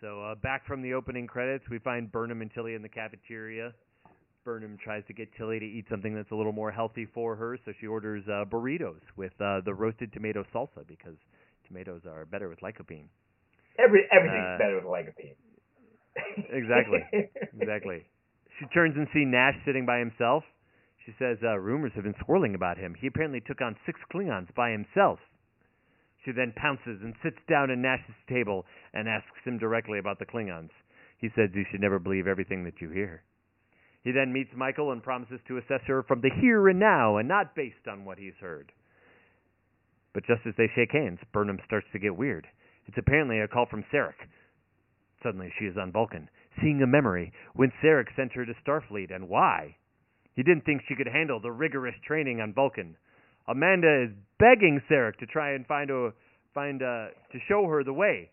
So 0.00 0.22
uh, 0.22 0.34
back 0.36 0.66
from 0.66 0.82
the 0.82 0.94
opening 0.94 1.26
credits, 1.26 1.64
we 1.70 1.78
find 1.78 2.10
Burnham 2.10 2.42
and 2.42 2.50
Tilly 2.52 2.74
in 2.74 2.82
the 2.82 2.88
cafeteria. 2.88 3.72
Burnham 4.44 4.76
tries 4.82 5.04
to 5.06 5.12
get 5.12 5.28
Tilly 5.36 5.60
to 5.60 5.64
eat 5.64 5.86
something 5.88 6.14
that's 6.14 6.32
a 6.32 6.34
little 6.34 6.52
more 6.52 6.72
healthy 6.72 7.06
for 7.14 7.36
her, 7.36 7.56
so 7.64 7.72
she 7.80 7.86
orders 7.86 8.24
uh, 8.26 8.44
burritos 8.44 9.00
with 9.16 9.32
uh, 9.40 9.60
the 9.64 9.72
roasted 9.72 10.12
tomato 10.12 10.44
salsa 10.52 10.84
because 10.88 11.14
tomatoes 11.68 12.02
are 12.06 12.24
better 12.24 12.48
with 12.48 12.58
lycopene. 12.60 13.06
Every 13.78 14.02
everything's 14.10 14.50
Uh, 14.54 14.58
better 14.58 14.76
with 14.76 14.84
lycopene. 14.84 15.36
Exactly. 16.50 17.00
Exactly. 17.60 18.04
She 18.58 18.66
turns 18.74 18.96
and 18.96 19.06
sees 19.12 19.26
Nash 19.28 19.54
sitting 19.64 19.86
by 19.86 19.98
himself. 19.98 20.44
She 21.06 21.12
says, 21.18 21.38
uh, 21.42 21.58
rumors 21.58 21.92
have 21.94 22.04
been 22.04 22.14
swirling 22.24 22.54
about 22.54 22.78
him. 22.78 22.94
He 22.98 23.06
apparently 23.06 23.40
took 23.40 23.60
on 23.60 23.76
six 23.86 23.98
Klingons 24.12 24.54
by 24.54 24.70
himself. 24.70 25.18
She 26.24 26.32
then 26.32 26.52
pounces 26.54 27.00
and 27.02 27.14
sits 27.22 27.38
down 27.48 27.70
at 27.70 27.78
Nash's 27.78 28.14
table 28.28 28.64
and 28.94 29.08
asks 29.08 29.42
him 29.44 29.58
directly 29.58 29.98
about 29.98 30.18
the 30.18 30.26
Klingons. 30.26 30.70
He 31.18 31.28
says 31.34 31.50
you 31.54 31.64
should 31.70 31.80
never 31.80 31.98
believe 31.98 32.26
everything 32.26 32.64
that 32.64 32.80
you 32.80 32.90
hear. 32.90 33.22
He 34.02 34.12
then 34.12 34.32
meets 34.32 34.50
Michael 34.56 34.92
and 34.92 35.02
promises 35.02 35.40
to 35.48 35.58
assess 35.58 35.82
her 35.86 36.02
from 36.02 36.20
the 36.20 36.30
here 36.40 36.68
and 36.68 36.78
now 36.78 37.16
and 37.16 37.28
not 37.28 37.54
based 37.54 37.86
on 37.90 38.04
what 38.04 38.18
he's 38.18 38.38
heard. 38.40 38.72
But 40.12 40.26
just 40.26 40.42
as 40.46 40.54
they 40.56 40.68
shake 40.74 40.92
hands, 40.92 41.20
Burnham 41.32 41.58
starts 41.64 41.86
to 41.92 41.98
get 41.98 42.16
weird. 42.16 42.46
It's 42.86 42.98
apparently 42.98 43.40
a 43.40 43.48
call 43.48 43.66
from 43.66 43.84
Sarek. 43.92 44.18
Suddenly 45.22 45.52
she 45.58 45.66
is 45.66 45.76
on 45.76 45.92
Vulcan, 45.92 46.28
seeing 46.60 46.82
a 46.82 46.86
memory 46.86 47.32
when 47.54 47.72
Sarek 47.82 48.14
sent 48.16 48.32
her 48.32 48.44
to 48.44 48.54
Starfleet 48.66 49.14
and 49.14 49.28
why. 49.28 49.76
He 50.34 50.42
didn't 50.42 50.64
think 50.64 50.82
she 50.88 50.96
could 50.96 51.06
handle 51.06 51.40
the 51.40 51.52
rigorous 51.52 51.94
training 52.06 52.40
on 52.40 52.54
Vulcan. 52.54 52.96
Amanda 53.48 54.04
is 54.04 54.10
begging 54.38 54.80
Sarek 54.90 55.18
to 55.18 55.26
try 55.26 55.52
and 55.54 55.66
find 55.66 55.90
a 55.90 56.12
find 56.54 56.82
a 56.82 57.08
to 57.32 57.38
show 57.48 57.66
her 57.66 57.84
the 57.84 57.92
way. 57.92 58.30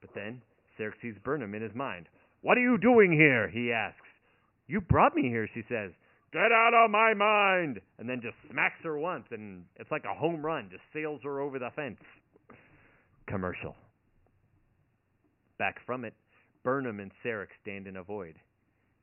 But 0.00 0.10
then 0.14 0.42
Sarek 0.78 0.94
sees 1.00 1.14
Burnham 1.24 1.54
in 1.54 1.62
his 1.62 1.74
mind. 1.74 2.06
What 2.42 2.58
are 2.58 2.62
you 2.62 2.78
doing 2.78 3.12
here? 3.12 3.48
he 3.48 3.72
asks. 3.72 4.00
You 4.66 4.80
brought 4.80 5.14
me 5.14 5.28
here, 5.28 5.48
she 5.54 5.62
says. 5.68 5.92
Get 6.32 6.50
out 6.50 6.72
of 6.74 6.90
my 6.90 7.14
mind! 7.14 7.80
And 7.98 8.08
then 8.08 8.20
just 8.20 8.34
smacks 8.50 8.82
her 8.82 8.98
once, 8.98 9.24
and 9.30 9.64
it's 9.76 9.90
like 9.90 10.04
a 10.04 10.14
home 10.14 10.44
run, 10.44 10.68
just 10.68 10.82
sails 10.92 11.20
her 11.22 11.40
over 11.40 11.60
the 11.60 11.70
fence. 11.76 12.00
Commercial. 13.28 13.76
Back 15.58 15.76
from 15.86 16.04
it, 16.04 16.14
Burnham 16.62 17.00
and 17.00 17.12
Sarek 17.24 17.48
stand 17.62 17.86
in 17.86 17.96
a 17.96 18.02
void. 18.02 18.36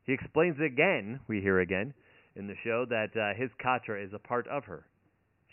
He 0.03 0.13
explains 0.13 0.57
again, 0.59 1.19
we 1.27 1.41
hear 1.41 1.59
again, 1.59 1.93
in 2.35 2.47
the 2.47 2.55
show, 2.63 2.85
that 2.89 3.15
uh, 3.15 3.39
his 3.39 3.49
Katra 3.63 4.03
is 4.03 4.13
a 4.13 4.19
part 4.19 4.47
of 4.47 4.65
her. 4.65 4.85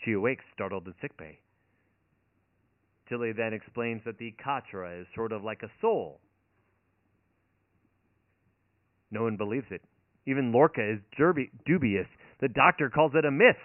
She 0.03 0.13
awakes, 0.13 0.43
startled 0.53 0.87
in 0.87 0.93
sickbay. 1.01 1.39
Tilly 3.07 3.31
then 3.31 3.53
explains 3.53 4.01
that 4.05 4.17
the 4.17 4.33
Katra 4.43 5.01
is 5.01 5.07
sort 5.15 5.31
of 5.31 5.43
like 5.43 5.61
a 5.63 5.71
soul. 5.81 6.19
No 9.11 9.23
one 9.23 9.37
believes 9.37 9.65
it. 9.71 9.81
Even 10.27 10.51
Lorca 10.51 10.81
is 10.81 10.99
derby- 11.17 11.51
dubious. 11.65 12.07
The 12.39 12.49
doctor 12.49 12.89
calls 12.89 13.13
it 13.15 13.25
a 13.25 13.31
myth. 13.31 13.57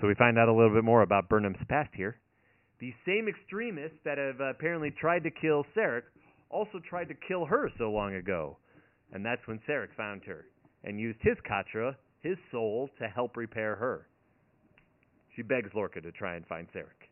So 0.00 0.06
we 0.06 0.14
find 0.14 0.38
out 0.38 0.48
a 0.48 0.52
little 0.52 0.74
bit 0.74 0.84
more 0.84 1.02
about 1.02 1.28
Burnham's 1.28 1.56
past 1.68 1.90
here. 1.94 2.16
The 2.78 2.92
same 3.06 3.26
extremists 3.28 3.98
that 4.04 4.18
have 4.18 4.40
uh, 4.40 4.50
apparently 4.50 4.90
tried 4.90 5.24
to 5.24 5.30
kill 5.30 5.64
Sarek 5.76 6.02
also 6.50 6.80
tried 6.88 7.08
to 7.08 7.14
kill 7.26 7.46
her 7.46 7.70
so 7.78 7.90
long 7.90 8.14
ago. 8.14 8.58
And 9.12 9.24
that's 9.24 9.46
when 9.46 9.60
Sarek 9.68 9.94
found 9.96 10.22
her 10.24 10.46
and 10.84 11.00
used 11.00 11.18
his 11.22 11.36
Katra, 11.48 11.94
his 12.22 12.36
soul, 12.50 12.90
to 13.00 13.08
help 13.08 13.36
repair 13.36 13.76
her. 13.76 14.06
She 15.34 15.42
begs 15.42 15.70
Lorca 15.74 16.00
to 16.00 16.12
try 16.12 16.36
and 16.36 16.46
find 16.46 16.66
Sarek. 16.74 17.08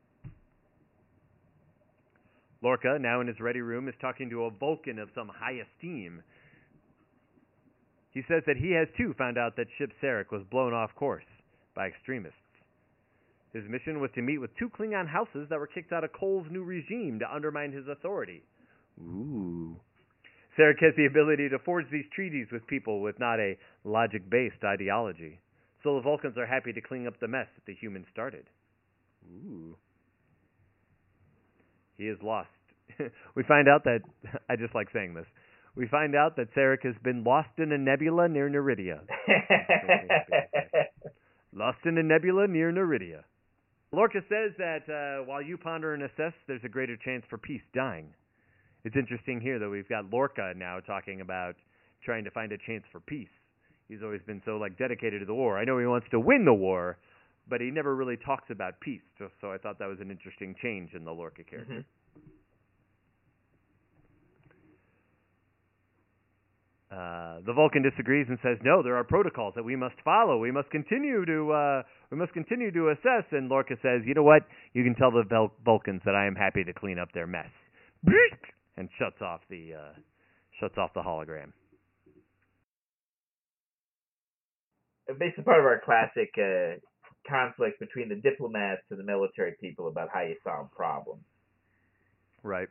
Lorca, 2.63 2.99
now 2.99 3.21
in 3.21 3.27
his 3.27 3.41
ready 3.41 3.61
room, 3.61 3.89
is 3.89 3.95
talking 4.01 4.31
to 4.31 4.45
a 4.45 4.51
Vulcan 4.51 4.99
of 4.99 5.11
some 5.15 5.29
high 5.29 5.61
esteem. 5.61 6.23
He 8.11 8.23
says 8.29 8.43
that 8.47 8.57
he 8.57 8.71
has 8.73 8.89
too 8.97 9.15
found 9.19 9.37
out 9.37 9.57
that 9.57 9.67
ship 9.77 9.91
Sarek 10.03 10.31
was 10.31 10.43
blown 10.51 10.73
off 10.73 10.95
course 10.95 11.25
by 11.75 11.89
extremists. 11.89 12.39
His 13.55 13.63
mission 13.71 14.01
was 14.01 14.11
to 14.17 14.23
meet 14.23 14.39
with 14.39 14.51
two 14.59 14.69
Klingon 14.69 15.09
houses 15.09 15.47
that 15.49 15.61
were 15.61 15.69
kicked 15.69 15.93
out 15.93 16.03
of 16.03 16.13
Kol's 16.13 16.47
new 16.51 16.65
regime 16.65 17.21
to 17.21 17.33
undermine 17.33 17.71
his 17.71 17.87
authority. 17.87 18.43
Ooh. 19.01 19.77
Sarek 20.59 20.81
has 20.81 20.95
the 20.97 21.07
ability 21.07 21.49
to 21.49 21.59
forge 21.61 21.87
these 21.91 22.05
treaties 22.15 22.49
with 22.51 22.67
people 22.67 23.01
with 23.01 23.19
not 23.21 23.39
a 23.39 23.57
logic 23.85 24.29
based 24.29 24.65
ideology. 24.65 25.39
So 25.85 25.95
the 25.95 26.03
Vulcans 26.03 26.37
are 26.37 26.47
happy 26.47 26.73
to 26.73 26.81
clean 26.81 27.07
up 27.07 27.21
the 27.21 27.29
mess 27.29 27.47
that 27.55 27.65
the 27.67 27.77
humans 27.81 28.07
started. 28.13 28.45
Ooh. 29.25 29.77
He 31.97 32.05
is 32.05 32.19
lost. 32.23 32.49
we 33.37 33.45
find 33.45 33.69
out 33.69 33.85
that 33.85 34.01
I 34.51 34.57
just 34.57 34.75
like 34.75 34.89
saying 34.93 35.15
this. 35.15 35.27
We 35.77 35.87
find 35.89 36.17
out 36.17 36.37
that 36.37 36.55
Sarek 36.55 36.85
has 36.85 36.95
been 37.03 37.25
lost 37.25 37.51
in 37.59 37.73
a 37.73 37.79
nebula 37.79 38.29
near 38.29 38.49
Neridia. 38.49 39.01
Lost 41.57 41.79
in 41.85 41.97
a 41.99 42.03
nebula 42.03 42.49
near 42.49 42.73
Neridia. 42.73 43.23
Lorca 43.95 44.21
says 44.29 44.53
that 44.59 44.89
uh, 44.89 45.25
while 45.25 45.41
you 45.41 45.57
ponder 45.57 45.95
and 45.95 46.03
assess, 46.03 46.33
there's 46.47 46.65
a 46.65 46.69
greater 46.69 46.97
chance 46.97 47.25
for 47.31 47.39
peace 47.39 47.63
dying. 47.75 48.13
It's 48.85 48.97
interesting 48.97 49.41
here 49.41 49.59
that 49.59 49.69
we've 49.69 49.89
got 49.89 50.11
Lorca 50.11 50.53
now 50.57 50.81
talking 50.81 51.21
about 51.21 51.55
trying 52.05 52.25
to 52.25 52.31
find 52.31 52.53
a 52.53 52.59
chance 52.59 52.85
for 52.93 53.01
peace. 53.01 53.29
He's 53.89 54.03
always 54.03 54.21
been 54.27 54.43
so 54.45 54.57
like 54.57 54.77
dedicated 54.77 55.21
to 55.21 55.27
the 55.27 55.35
war. 55.35 55.59
I 55.59 55.65
know 55.65 55.79
he 55.79 55.87
wants 55.87 56.07
to 56.11 56.21
win 56.21 56.45
the 56.45 56.55
war, 56.55 56.99
but 57.49 57.61
he 57.61 57.71
never 57.71 57.95
really 57.95 58.17
talks 58.17 58.51
about 58.51 58.81
peace. 58.81 59.03
So, 59.19 59.29
so 59.41 59.53
I 59.53 59.59
thought 59.59 59.79
that 59.79 59.89
was 59.89 60.01
an 60.01 60.11
interesting 60.11 60.55
change 60.61 60.93
in 60.95 61.05
the 61.05 61.13
Lorca 61.13 61.45
character. 61.45 61.75
Mhm. 61.75 61.85
Uh, 66.95 67.41
the 67.45 67.53
Vulcan 67.53 67.83
disagrees 67.83 68.27
and 68.29 68.39
says, 68.41 68.57
"No, 68.63 68.81
there 68.83 68.95
are 68.95 69.03
protocols 69.03 69.55
that 69.57 69.65
we 69.65 69.75
must 69.75 69.97
follow. 70.05 70.39
We 70.39 70.53
must 70.53 70.71
continue 70.71 71.25
to 71.25 71.51
uh, 71.51 71.83
we 72.11 72.17
must 72.17 72.33
continue 72.33 72.71
to 72.71 72.91
assess." 72.91 73.25
And 73.33 73.49
Lorca 73.49 73.75
says, 73.83 74.03
"You 74.07 74.15
know 74.15 74.23
what? 74.23 74.43
You 74.75 74.85
can 74.85 74.95
tell 74.95 75.11
the 75.11 75.25
Vul- 75.29 75.53
Vulcans 75.65 76.03
that 76.05 76.15
I 76.15 76.27
am 76.27 76.37
happy 76.37 76.63
to 76.63 76.73
clean 76.73 77.01
up 77.01 77.09
their 77.13 77.27
mess." 77.27 77.51
And 78.77 78.89
shuts 78.99 79.21
off 79.23 79.41
the 79.51 79.75
uh, 79.75 79.99
shuts 80.61 80.77
off 80.79 80.95
the 80.95 81.03
hologram. 81.03 81.51
Basically, 85.19 85.45
part 85.45 85.59
of 85.59 85.67
our 85.67 85.81
classic 85.85 86.31
uh, 86.39 86.79
conflict 87.29 87.81
between 87.81 88.09
the 88.09 88.17
diplomats 88.17 88.83
and 88.91 89.01
the 89.01 89.05
military 89.05 89.55
people 89.61 89.89
about 89.89 90.11
how 90.13 90.23
you 90.23 90.37
solve 90.45 90.71
problems. 90.71 91.23
Right. 92.43 92.69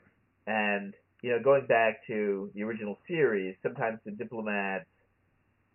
And 0.48 0.94
you 1.24 1.32
know, 1.32 1.40
going 1.42 1.66
back 1.66 2.06
to 2.06 2.52
the 2.54 2.64
original 2.64 2.98
series, 3.08 3.56
sometimes 3.64 3.98
the 4.06 4.12
diplomats 4.12 4.86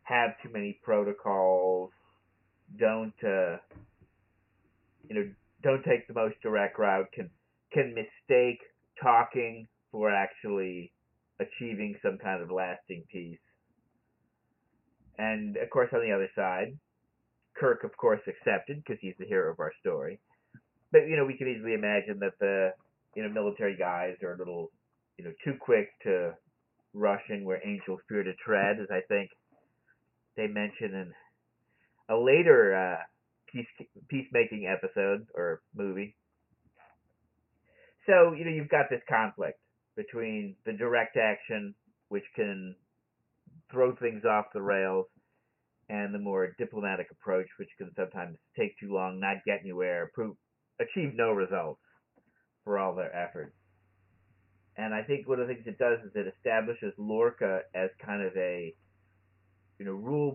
have 0.03 0.33
too 0.43 0.51
many 0.53 0.79
protocols, 0.85 1.91
don't 2.79 3.15
uh, 3.25 3.57
you 5.09 5.15
know, 5.15 5.31
don't 5.63 5.83
take 5.85 6.07
the 6.07 6.13
most 6.13 6.37
direct 6.43 6.79
route, 6.79 7.07
can 7.15 7.31
can 7.73 7.95
mistake 7.95 8.61
talking 9.03 9.67
for 9.91 10.11
actually 10.11 10.93
achieving 11.41 11.97
some 12.03 12.19
kind 12.19 12.43
of 12.43 12.51
lasting 12.51 13.05
peace. 13.11 13.39
And 15.17 15.57
of 15.57 15.71
course, 15.71 15.89
on 15.95 16.03
the 16.03 16.13
other 16.13 16.29
side, 16.37 16.77
Kirk, 17.57 17.85
of 17.85 17.97
course, 17.97 18.21
accepted 18.29 18.85
because 18.85 18.99
he's 19.01 19.15
the 19.19 19.25
hero 19.25 19.51
of 19.51 19.61
our 19.61 19.73
story. 19.81 20.21
But 20.93 21.09
you 21.09 21.17
know, 21.17 21.25
we 21.25 21.39
can 21.39 21.49
easily 21.49 21.73
imagine 21.73 22.19
that 22.21 22.39
the 22.39 22.73
you 23.17 23.23
know 23.23 23.31
military 23.31 23.79
guys 23.79 24.17
are 24.23 24.35
a 24.35 24.39
little 24.39 24.71
you 25.19 25.25
know 25.25 25.33
too 25.45 25.55
quick 25.61 25.89
to 26.05 26.33
rush 26.95 27.23
in 27.29 27.45
where 27.45 27.61
angels 27.67 28.01
fear 28.09 28.23
to 28.23 28.33
tread, 28.35 28.79
as 28.81 28.89
I 28.91 29.01
think 29.09 29.31
they 30.37 30.47
mention 30.47 30.95
in 30.95 31.13
a 32.09 32.17
later 32.17 32.75
uh, 32.75 33.03
peace 33.53 33.67
peacemaking 34.09 34.67
episode 34.67 35.27
or 35.35 35.61
movie. 35.77 36.17
So 38.07 38.33
you 38.33 38.45
know 38.45 38.51
you've 38.51 38.71
got 38.71 38.87
this 38.91 39.03
conflict 39.09 39.59
between 39.97 40.55
the 40.65 40.73
direct 40.73 41.17
action, 41.17 41.75
which 42.09 42.25
can 42.37 42.77
throw 43.71 43.95
things 43.97 44.25
off 44.25 44.47
the 44.55 44.63
rails, 44.63 45.07
and 45.89 46.15
the 46.15 46.19
more 46.19 46.55
diplomatic 46.59 47.09
approach, 47.11 47.49
which 47.59 47.69
can 47.77 47.91
sometimes 47.97 48.37
take 48.57 48.79
too 48.79 48.95
long, 48.95 49.19
not 49.21 49.37
get 49.45 49.61
anywhere, 49.63 50.11
prove, 50.15 50.37
achieve 50.81 51.13
no 51.15 51.33
results 51.33 51.81
for 52.65 52.79
all 52.79 52.95
their 52.95 53.15
efforts. 53.15 53.58
And 54.79 54.95
I 54.95 55.03
think 55.03 55.29
one 55.29 55.41
of 55.41 55.49
the 55.49 55.55
things 55.55 55.67
it 55.67 55.77
does 55.77 55.99
is 56.07 56.13
it 56.15 56.33
establishes 56.39 56.95
Lorca 56.97 57.63
as 57.75 57.91
kind 58.05 58.23
of 58.23 58.35
a, 58.37 58.73
you 59.79 59.85
know, 59.85 59.93
rule 59.93 60.31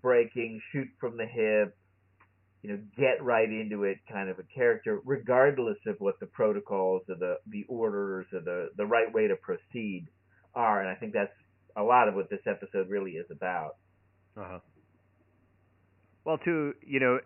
breaking, 0.00 0.62
shoot 0.72 0.88
from 0.98 1.18
the 1.18 1.26
hip, 1.26 1.76
you 2.62 2.70
know, 2.70 2.78
get 2.96 3.22
right 3.22 3.48
into 3.48 3.84
it 3.84 3.98
kind 4.10 4.30
of 4.30 4.38
a 4.38 4.44
character, 4.54 5.00
regardless 5.04 5.76
of 5.86 5.96
what 5.98 6.18
the 6.20 6.26
protocols 6.26 7.02
or 7.08 7.16
the 7.16 7.36
the 7.48 7.64
orders 7.68 8.26
or 8.32 8.40
the 8.40 8.70
the 8.78 8.86
right 8.86 9.12
way 9.12 9.28
to 9.28 9.36
proceed 9.36 10.06
are. 10.54 10.80
And 10.80 10.88
I 10.88 10.94
think 10.94 11.12
that's 11.12 11.32
a 11.76 11.82
lot 11.82 12.08
of 12.08 12.14
what 12.14 12.30
this 12.30 12.40
episode 12.46 12.88
really 12.88 13.12
is 13.12 13.26
about. 13.30 13.76
Uh 14.36 14.44
huh. 14.44 14.58
Well, 16.24 16.38
too, 16.38 16.72
you 16.86 17.00
know, 17.00 17.18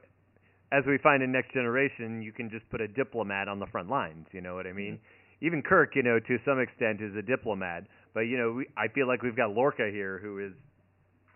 as 0.72 0.84
we 0.86 0.98
find 0.98 1.22
in 1.22 1.30
Next 1.30 1.52
Generation, 1.52 2.22
you 2.22 2.32
can 2.32 2.50
just 2.50 2.68
put 2.70 2.80
a 2.80 2.88
diplomat 2.88 3.46
on 3.46 3.60
the 3.60 3.66
front 3.66 3.88
lines. 3.88 4.26
You 4.32 4.40
know 4.40 4.56
what 4.56 4.66
I 4.66 4.72
mean? 4.72 4.98
Even 5.42 5.62
Kirk, 5.62 5.92
you 5.94 6.02
know, 6.02 6.18
to 6.18 6.38
some 6.44 6.60
extent, 6.60 7.00
is 7.02 7.14
a 7.16 7.22
diplomat. 7.22 7.84
But 8.14 8.20
you 8.20 8.38
know, 8.38 8.52
we, 8.52 8.66
I 8.76 8.88
feel 8.88 9.06
like 9.06 9.22
we've 9.22 9.36
got 9.36 9.50
Lorca 9.50 9.88
here, 9.92 10.18
who 10.18 10.38
is 10.38 10.52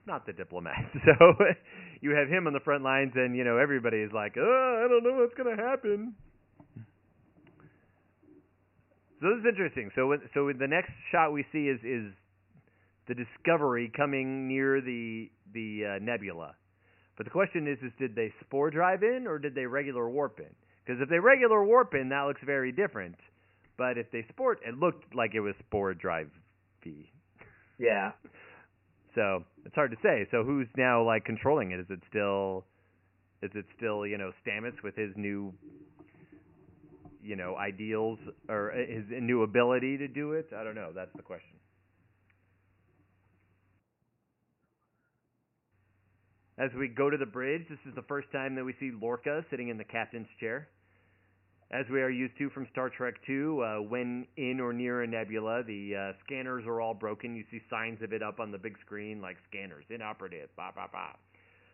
not 0.07 0.27
the 0.27 0.33
diplomat. 0.33 0.91
So 1.05 1.35
you 2.01 2.11
have 2.17 2.29
him 2.29 2.47
on 2.47 2.53
the 2.53 2.61
front 2.61 2.83
lines, 2.83 3.13
and 3.15 3.37
you 3.37 3.45
know, 3.45 3.59
everybody 3.59 3.99
is 3.99 4.11
like, 4.13 4.37
"Oh, 4.39 4.85
I 4.85 4.89
don't 4.89 5.05
know 5.05 5.21
what's 5.21 5.35
going 5.35 5.57
to 5.57 5.63
happen." 5.63 6.15
So 9.21 9.29
this 9.29 9.41
is 9.41 9.47
interesting. 9.49 9.91
So, 9.95 10.17
so 10.33 10.51
the 10.59 10.67
next 10.67 10.93
shot 11.13 11.33
we 11.33 11.45
see 11.53 11.69
is 11.69 11.79
is 11.85 12.13
the 13.07 13.15
Discovery 13.15 13.93
coming 13.95 14.49
near 14.49 14.81
the 14.81 15.31
the 15.53 15.97
uh, 15.97 15.99
nebula. 16.01 16.55
But 17.17 17.27
the 17.27 17.31
question 17.31 17.69
is, 17.69 17.77
is 17.85 17.93
did 17.99 18.15
they 18.15 18.33
spore 18.41 18.71
drive 18.71 19.03
in 19.03 19.27
or 19.27 19.39
did 19.39 19.55
they 19.55 19.67
regular 19.67 20.09
warp 20.09 20.39
in? 20.41 20.49
Because 20.87 21.03
if 21.03 21.11
they 21.11 21.19
regular 21.19 21.63
warp 21.63 21.93
in, 21.93 22.09
that 22.09 22.23
looks 22.23 22.41
very 22.47 22.73
different. 22.73 23.17
But 23.81 23.97
if 23.97 24.11
they 24.11 24.27
sport, 24.29 24.61
it 24.63 24.77
looked 24.77 25.15
like 25.15 25.35
it 25.35 25.41
was 25.41 25.55
spore 25.67 25.95
drive 25.95 26.29
V. 26.85 27.11
Yeah. 27.79 28.13
So 29.17 29.43
it's 29.67 29.75
hard 29.75 29.91
to 29.91 29.97
say. 30.05 30.29
So 30.31 30.45
who's 30.45 30.69
now 30.77 31.05
like 31.05 31.25
controlling 31.25 31.73
it? 31.73 31.81
Is 31.81 31.87
it 31.91 31.99
still, 32.09 32.65
is 33.43 33.51
it 33.57 33.65
still 33.77 34.07
you 34.07 34.17
know 34.19 34.31
Stamets 34.47 34.85
with 34.85 34.95
his 34.95 35.11
new 35.17 35.53
you 37.21 37.35
know 37.35 37.57
ideals 37.57 38.21
or 38.49 38.71
uh, 38.71 38.77
his 38.77 39.03
new 39.11 39.43
ability 39.43 39.99
to 39.99 40.07
do 40.07 40.35
it? 40.35 40.51
I 40.57 40.63
don't 40.63 40.77
know. 40.77 40.91
That's 40.95 41.11
the 41.17 41.23
question. 41.23 41.57
As 46.57 46.71
we 46.79 46.87
go 46.87 47.11
to 47.11 47.17
the 47.17 47.27
bridge, 47.27 47.63
this 47.69 47.81
is 47.85 47.97
the 47.97 48.07
first 48.07 48.31
time 48.31 48.55
that 48.55 48.65
we 48.65 48.75
see 48.79 48.93
Lorca 48.93 49.45
sitting 49.51 49.71
in 49.71 49.77
the 49.77 49.83
captain's 49.83 50.29
chair. 50.39 50.69
As 51.73 51.87
we 51.89 52.03
are 52.03 52.11
used 52.11 52.37
to 52.39 52.51
from 52.51 52.67
Star 52.73 52.91
Trek 52.91 53.15
II, 53.29 53.63
uh, 53.63 53.83
when 53.83 54.27
in 54.37 54.59
or 54.59 54.73
near 54.73 55.03
a 55.03 55.07
nebula, 55.07 55.63
the 55.65 55.95
uh, 55.95 56.13
scanners 56.27 56.65
are 56.67 56.81
all 56.81 56.95
broken. 56.95 57.37
You 57.37 57.45
see 57.49 57.61
signs 57.71 58.03
of 58.03 58.13
it 58.13 58.25
up 58.25 58.41
on 58.41 58.51
the 58.51 58.59
big 58.59 58.77
screen, 58.85 59.21
like 59.23 59.37
scanners 59.49 59.85
inoperative, 59.89 60.49
blah 60.57 60.73
blah 60.73 60.89
blah. 60.91 61.15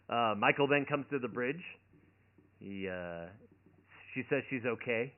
Uh, 0.09 0.35
Michael 0.35 0.69
then 0.69 0.85
comes 0.85 1.07
to 1.11 1.19
the 1.19 1.29
bridge. 1.29 1.63
He, 2.61 2.89
uh, 2.89 3.27
she 4.15 4.23
says 4.29 4.43
she's 4.51 4.65
okay, 4.67 5.15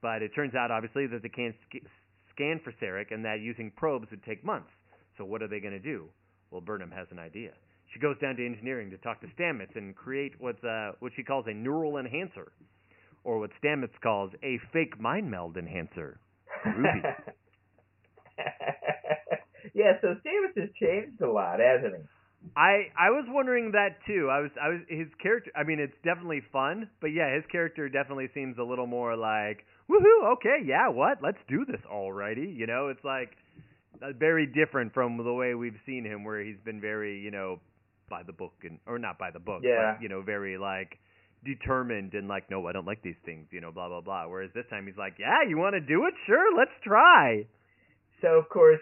but 0.00 0.22
it 0.22 0.30
turns 0.34 0.54
out 0.54 0.70
obviously 0.70 1.06
that 1.08 1.22
they 1.22 1.28
can't 1.28 1.54
sc- 1.68 1.86
scan 2.34 2.58
for 2.64 2.72
Sarek, 2.82 3.12
and 3.12 3.24
that 3.24 3.40
using 3.40 3.70
probes 3.76 4.10
would 4.10 4.24
take 4.24 4.42
months. 4.44 4.70
So 5.18 5.24
what 5.26 5.42
are 5.42 5.48
they 5.48 5.60
going 5.60 5.74
to 5.74 5.78
do? 5.78 6.08
Well, 6.50 6.62
Burnham 6.62 6.90
has 6.90 7.06
an 7.10 7.18
idea. 7.18 7.50
She 7.92 8.00
goes 8.00 8.16
down 8.18 8.36
to 8.36 8.46
engineering 8.46 8.90
to 8.90 8.98
talk 8.98 9.20
to 9.20 9.26
Stamets 9.38 9.76
and 9.76 9.94
create 9.94 10.32
what's 10.38 10.62
uh, 10.64 10.92
what 11.00 11.12
she 11.16 11.22
calls 11.22 11.44
a 11.48 11.52
neural 11.52 11.98
enhancer, 11.98 12.52
or 13.24 13.38
what 13.38 13.50
Stamets 13.62 13.98
calls 14.02 14.32
a 14.42 14.58
fake 14.72 15.00
mind 15.00 15.30
meld 15.30 15.56
enhancer. 15.56 16.18
Ruby. 16.64 17.02
yeah, 19.74 19.92
so 20.00 20.14
Stamets 20.24 20.60
has 20.60 20.70
changed 20.80 21.20
a 21.20 21.30
lot, 21.30 21.58
hasn't 21.60 21.94
he? 21.96 22.02
I 22.56 22.88
I 22.98 23.10
was 23.10 23.24
wondering 23.28 23.70
that 23.72 23.98
too. 24.06 24.28
I 24.30 24.40
was 24.40 24.50
I 24.60 24.68
was 24.68 24.80
his 24.88 25.06
character. 25.22 25.52
I 25.54 25.62
mean, 25.62 25.78
it's 25.78 25.94
definitely 26.04 26.42
fun, 26.52 26.88
but 27.00 27.08
yeah, 27.08 27.32
his 27.34 27.44
character 27.52 27.88
definitely 27.88 28.28
seems 28.34 28.58
a 28.58 28.64
little 28.64 28.86
more 28.88 29.16
like 29.16 29.64
woohoo. 29.88 30.32
Okay, 30.34 30.58
yeah, 30.64 30.88
what? 30.88 31.18
Let's 31.22 31.38
do 31.48 31.64
this 31.64 31.80
alrighty. 31.90 32.56
You 32.56 32.66
know, 32.66 32.88
it's 32.88 33.04
like 33.04 33.36
uh, 34.02 34.08
very 34.18 34.46
different 34.46 34.92
from 34.92 35.18
the 35.18 35.32
way 35.32 35.54
we've 35.54 35.78
seen 35.86 36.04
him, 36.04 36.24
where 36.24 36.42
he's 36.42 36.58
been 36.64 36.80
very 36.80 37.20
you 37.20 37.30
know 37.30 37.60
by 38.10 38.24
the 38.24 38.32
book 38.32 38.54
and 38.64 38.80
or 38.86 38.98
not 38.98 39.18
by 39.18 39.30
the 39.30 39.38
book, 39.38 39.62
Yeah. 39.62 39.94
but 39.94 40.02
you 40.02 40.08
know 40.08 40.20
very 40.22 40.58
like 40.58 40.98
determined 41.44 42.14
and 42.14 42.28
like 42.28 42.50
no, 42.50 42.66
I 42.66 42.72
don't 42.72 42.86
like 42.86 43.02
these 43.02 43.20
things. 43.24 43.46
You 43.50 43.60
know, 43.60 43.72
blah 43.72 43.88
blah 43.88 44.00
blah. 44.00 44.28
Whereas 44.28 44.50
this 44.54 44.64
time 44.70 44.86
he's 44.86 44.96
like, 44.96 45.14
yeah, 45.18 45.48
you 45.48 45.58
want 45.58 45.74
to 45.74 45.80
do 45.80 46.06
it? 46.06 46.14
Sure, 46.26 46.56
let's 46.56 46.72
try. 46.84 47.46
So 48.20 48.38
of 48.38 48.48
course, 48.48 48.80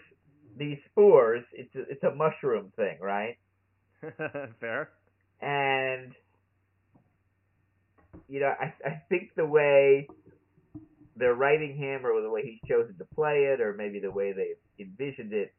these 0.57 0.77
spores, 0.91 1.43
it's 1.53 1.73
a, 1.75 1.81
it's 1.89 2.03
a 2.03 2.13
mushroom 2.15 2.71
thing, 2.75 2.97
right? 3.01 3.37
Fair. 4.59 4.89
And 5.41 6.13
you 8.27 8.39
know, 8.39 8.53
I 8.59 8.73
I 8.87 9.01
think 9.09 9.31
the 9.35 9.45
way 9.45 10.07
they're 11.15 11.35
writing 11.35 11.75
him, 11.75 12.05
or 12.05 12.21
the 12.21 12.29
way 12.29 12.41
he's 12.43 12.69
chosen 12.69 12.97
to 12.97 13.05
play 13.15 13.51
it, 13.53 13.61
or 13.61 13.73
maybe 13.73 13.99
the 13.99 14.11
way 14.11 14.33
they 14.33 14.83
envisioned 14.83 15.33
it, 15.33 15.53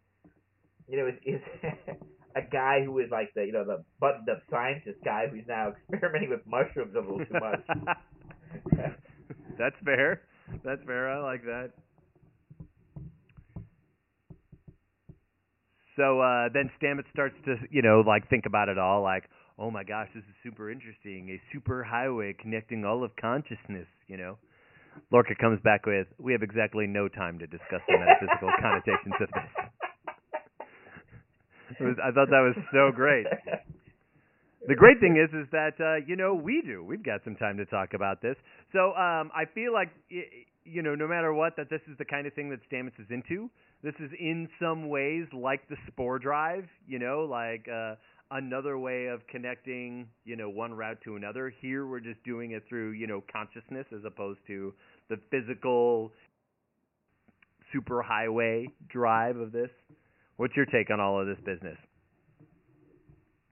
you 0.88 0.96
know, 0.96 1.06
is, 1.06 1.14
is 1.24 1.40
a 2.36 2.42
guy 2.42 2.82
who 2.84 2.98
is 2.98 3.10
like 3.10 3.32
the 3.34 3.44
you 3.44 3.52
know 3.52 3.64
the 3.64 3.84
buttoned 4.00 4.28
up 4.28 4.42
scientist 4.50 4.98
guy 5.04 5.26
who's 5.30 5.44
now 5.46 5.72
experimenting 5.90 6.30
with 6.30 6.46
mushrooms 6.46 6.94
a 6.94 7.00
little 7.00 7.18
too 7.18 7.34
much. 7.34 7.60
That's 9.58 9.76
fair. 9.84 10.22
That's 10.64 10.82
fair. 10.84 11.10
I 11.10 11.22
like 11.22 11.44
that. 11.44 11.70
So 15.96 16.20
uh, 16.20 16.48
then 16.52 16.70
Stamets 16.80 17.10
starts 17.12 17.36
to, 17.44 17.56
you 17.70 17.82
know, 17.82 18.02
like 18.06 18.28
think 18.30 18.46
about 18.46 18.68
it 18.68 18.78
all, 18.78 19.02
like, 19.02 19.24
oh 19.58 19.70
my 19.70 19.84
gosh, 19.84 20.08
this 20.14 20.24
is 20.24 20.34
super 20.42 20.70
interesting, 20.70 21.28
a 21.30 21.40
super 21.52 21.84
highway 21.84 22.34
connecting 22.38 22.84
all 22.84 23.04
of 23.04 23.14
consciousness, 23.16 23.86
you 24.08 24.16
know. 24.16 24.38
Lorca 25.10 25.34
comes 25.38 25.60
back 25.60 25.86
with, 25.86 26.06
we 26.18 26.32
have 26.32 26.42
exactly 26.42 26.86
no 26.86 27.08
time 27.08 27.38
to 27.38 27.46
discuss 27.46 27.80
the 27.88 27.98
metaphysical 27.98 28.50
connotations 28.60 29.14
of 29.20 29.28
this. 29.28 29.81
Was, 31.80 31.96
I 32.02 32.10
thought 32.12 32.28
that 32.30 32.42
was 32.42 32.56
so 32.72 32.90
great. 32.94 33.26
The 34.68 34.76
great 34.76 35.00
thing 35.00 35.16
is, 35.16 35.28
is 35.34 35.48
that 35.50 35.74
uh, 35.80 36.04
you 36.06 36.14
know 36.14 36.34
we 36.34 36.62
do. 36.64 36.84
We've 36.84 37.02
got 37.02 37.24
some 37.24 37.34
time 37.34 37.56
to 37.56 37.66
talk 37.66 37.94
about 37.94 38.22
this. 38.22 38.36
So 38.72 38.94
um, 38.94 39.30
I 39.34 39.44
feel 39.52 39.72
like 39.72 39.90
you 40.64 40.82
know, 40.82 40.94
no 40.94 41.08
matter 41.08 41.34
what, 41.34 41.56
that 41.56 41.68
this 41.68 41.80
is 41.90 41.98
the 41.98 42.04
kind 42.04 42.26
of 42.26 42.34
thing 42.34 42.48
that 42.50 42.60
Stamets 42.70 42.98
is 43.00 43.06
into. 43.10 43.50
This 43.82 43.94
is 43.98 44.10
in 44.20 44.48
some 44.60 44.88
ways 44.88 45.26
like 45.32 45.68
the 45.68 45.76
Spore 45.88 46.20
Drive. 46.20 46.64
You 46.86 47.00
know, 47.00 47.26
like 47.28 47.66
uh, 47.68 47.96
another 48.30 48.78
way 48.78 49.06
of 49.06 49.26
connecting. 49.26 50.06
You 50.24 50.36
know, 50.36 50.48
one 50.48 50.72
route 50.72 50.98
to 51.04 51.16
another. 51.16 51.52
Here 51.60 51.84
we're 51.84 51.98
just 51.98 52.22
doing 52.22 52.52
it 52.52 52.62
through 52.68 52.92
you 52.92 53.08
know 53.08 53.22
consciousness 53.32 53.86
as 53.92 54.04
opposed 54.06 54.40
to 54.46 54.72
the 55.08 55.16
physical 55.30 56.12
superhighway 57.74 58.66
drive 58.88 59.38
of 59.38 59.50
this. 59.50 59.70
What's 60.42 60.56
your 60.56 60.66
take 60.66 60.90
on 60.90 60.98
all 60.98 61.20
of 61.20 61.28
this 61.28 61.38
business? 61.44 61.78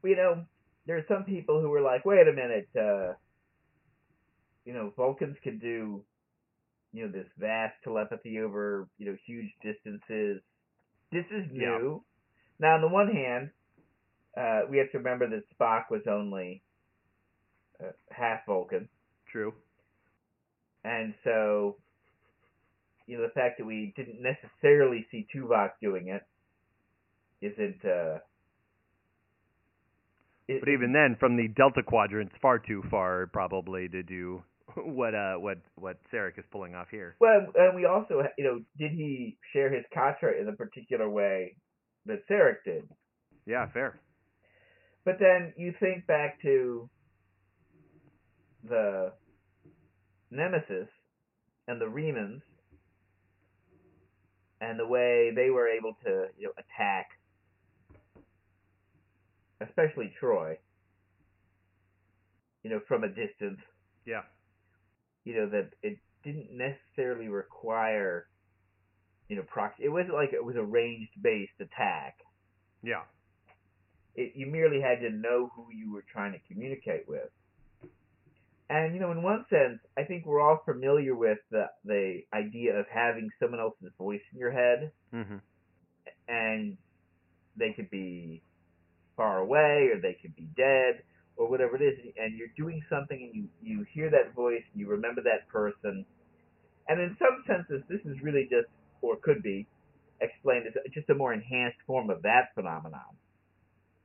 you 0.02 0.16
know, 0.16 0.44
there's 0.88 1.06
some 1.06 1.22
people 1.22 1.60
who 1.60 1.68
were 1.68 1.82
like, 1.82 2.04
wait 2.04 2.26
a 2.26 2.32
minute, 2.32 2.68
uh, 2.76 3.12
you 4.64 4.72
know, 4.74 4.92
Vulcans 4.96 5.36
can 5.44 5.60
do, 5.60 6.02
you 6.92 7.06
know, 7.06 7.12
this 7.12 7.28
vast 7.38 7.74
telepathy 7.84 8.40
over, 8.40 8.88
you 8.98 9.06
know, 9.06 9.16
huge 9.24 9.52
distances. 9.62 10.42
This 11.12 11.26
is 11.30 11.44
Yeah. 11.52 11.78
new. 11.78 12.04
Now, 12.58 12.74
on 12.74 12.80
the 12.80 12.88
one 12.88 13.06
hand, 13.06 13.50
uh, 14.36 14.62
we 14.68 14.78
have 14.78 14.90
to 14.90 14.98
remember 14.98 15.28
that 15.28 15.44
Spock 15.56 15.92
was 15.92 16.02
only 16.10 16.60
uh, 17.80 17.92
half 18.10 18.40
Vulcan, 18.46 18.88
True. 19.30 19.54
and 20.82 21.14
so, 21.22 21.76
you 23.06 23.16
know, 23.16 23.22
the 23.22 23.32
fact 23.32 23.58
that 23.58 23.64
we 23.64 23.92
didn't 23.94 24.20
necessarily 24.20 25.06
see 25.12 25.28
Tuvok 25.32 25.70
doing 25.80 26.08
it 26.08 26.22
isn't. 27.40 27.84
Uh, 27.84 28.18
it- 30.48 30.60
But 30.60 30.68
even 30.68 30.92
then, 30.92 31.16
from 31.18 31.36
the 31.36 31.48
Delta 31.48 31.82
Quadrant's 31.82 32.34
far 32.42 32.58
too 32.58 32.82
far, 32.90 33.26
probably 33.28 33.88
to 33.88 34.02
do 34.02 34.42
what 34.76 35.14
uh 35.14 35.34
what 35.34 35.58
what 35.76 35.96
Sarek 36.12 36.38
is 36.38 36.44
pulling 36.50 36.74
off 36.74 36.88
here. 36.90 37.16
Well, 37.20 37.46
and 37.54 37.74
we 37.76 37.84
also, 37.86 38.22
you 38.38 38.44
know, 38.44 38.60
did 38.78 38.92
he 38.92 39.36
share 39.52 39.72
his 39.72 39.84
katra 39.96 40.40
in 40.40 40.48
a 40.48 40.52
particular 40.52 41.08
way 41.08 41.56
that 42.06 42.26
Sarek 42.28 42.64
did? 42.64 42.88
Yeah, 43.46 43.66
fair. 43.72 44.00
But 45.04 45.18
then 45.18 45.54
you 45.56 45.72
think 45.80 46.06
back 46.06 46.40
to 46.42 46.88
the 48.68 49.12
Nemesis 50.30 50.88
and 51.66 51.80
the 51.80 51.86
Remans 51.86 52.42
and 54.60 54.78
the 54.78 54.86
way 54.86 55.32
they 55.34 55.48
were 55.50 55.66
able 55.68 55.96
to, 56.04 56.26
you 56.36 56.46
know, 56.48 56.52
attack, 56.58 57.06
especially 59.60 60.12
Troi, 60.20 60.56
you 62.62 62.70
know, 62.70 62.80
from 62.88 63.04
a 63.04 63.08
distance. 63.08 63.60
Yeah. 64.06 64.22
you 65.24 65.34
know 65.36 65.48
that 65.50 65.70
it 65.82 65.98
didn't 66.24 66.48
necessarily 66.50 67.28
require 67.28 68.26
you 69.28 69.36
know 69.36 69.42
prox 69.42 69.74
it 69.78 69.90
wasn't 69.90 70.14
like 70.14 70.32
it 70.32 70.42
was 70.44 70.56
a 70.56 70.62
ranged 70.64 71.12
based 71.22 71.52
attack 71.60 72.16
Yeah. 72.82 73.02
it, 74.16 74.32
you 74.34 74.46
merely 74.46 74.80
had 74.80 75.00
to 75.00 75.10
know 75.10 75.50
who 75.54 75.66
you 75.72 75.92
were 75.92 76.04
trying 76.10 76.32
to 76.32 76.38
communicate 76.52 77.06
with 77.06 77.28
and 78.70 78.94
you 78.94 79.00
know 79.00 79.12
in 79.12 79.22
one 79.22 79.44
sense 79.50 79.78
i 79.98 80.02
think 80.02 80.24
we're 80.24 80.40
all 80.40 80.62
familiar 80.64 81.14
with 81.14 81.38
the 81.50 81.66
the 81.84 82.22
idea 82.32 82.74
of 82.74 82.86
having 82.92 83.28
someone 83.38 83.60
else's 83.60 83.92
voice 83.98 84.22
in 84.32 84.38
your 84.38 84.50
head 84.50 84.90
Mhm. 85.12 85.40
and 86.26 86.76
they 87.56 87.72
could 87.74 87.90
be 87.90 88.42
far 89.20 89.38
away 89.40 89.90
or 89.92 90.00
they 90.00 90.16
could 90.22 90.34
be 90.34 90.48
dead 90.56 91.02
or 91.36 91.46
whatever 91.50 91.76
it 91.76 91.82
is 91.82 91.98
and 92.16 92.38
you're 92.38 92.54
doing 92.56 92.80
something 92.88 93.20
and 93.22 93.34
you 93.34 93.44
you 93.60 93.84
hear 93.92 94.08
that 94.08 94.34
voice 94.34 94.62
and 94.72 94.80
you 94.80 94.88
remember 94.88 95.20
that 95.20 95.46
person 95.48 96.06
and 96.88 97.00
in 97.00 97.14
some 97.18 97.44
senses 97.46 97.82
this 97.90 98.00
is 98.06 98.16
really 98.22 98.44
just 98.44 98.68
or 99.02 99.16
could 99.16 99.42
be 99.42 99.66
explained 100.22 100.64
as 100.66 100.72
just 100.94 101.10
a 101.10 101.14
more 101.14 101.34
enhanced 101.34 101.76
form 101.86 102.08
of 102.08 102.22
that 102.22 102.48
phenomenon 102.54 103.12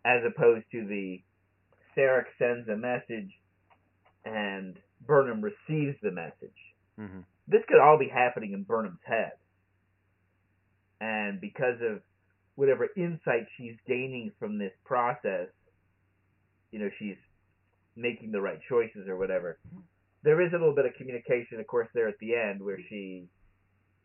as 0.03 0.21
opposed 0.27 0.65
to 0.71 0.85
the 0.85 1.21
Sarek 1.95 2.25
sends 2.37 2.67
a 2.67 2.75
message 2.75 3.31
and 4.25 4.77
Burnham 5.07 5.41
receives 5.41 5.95
the 6.01 6.11
message 6.11 6.59
Mhm. 6.99 7.23
this 7.47 7.63
could 7.69 7.79
all 7.79 7.97
be 7.97 8.09
happening 8.09 8.53
in 8.53 8.63
Burnham's 8.63 9.03
head. 9.05 9.33
And 10.99 11.41
because 11.41 11.79
of 11.81 12.01
whatever 12.55 12.87
insight 12.95 13.47
she's 13.57 13.75
gaining 13.87 14.31
from 14.39 14.57
this 14.57 14.73
process, 14.85 15.47
you 16.71 16.79
know, 16.79 16.89
she's 16.99 17.17
making 17.95 18.31
the 18.31 18.41
right 18.41 18.59
choices 18.69 19.07
or 19.07 19.17
whatever. 19.17 19.59
There 20.23 20.41
is 20.41 20.51
a 20.53 20.57
little 20.57 20.75
bit 20.75 20.85
of 20.85 20.93
communication, 20.97 21.59
of 21.59 21.67
course, 21.67 21.87
there 21.93 22.07
at 22.07 22.19
the 22.19 22.33
end 22.35 22.61
where 22.61 22.79
she, 22.89 23.27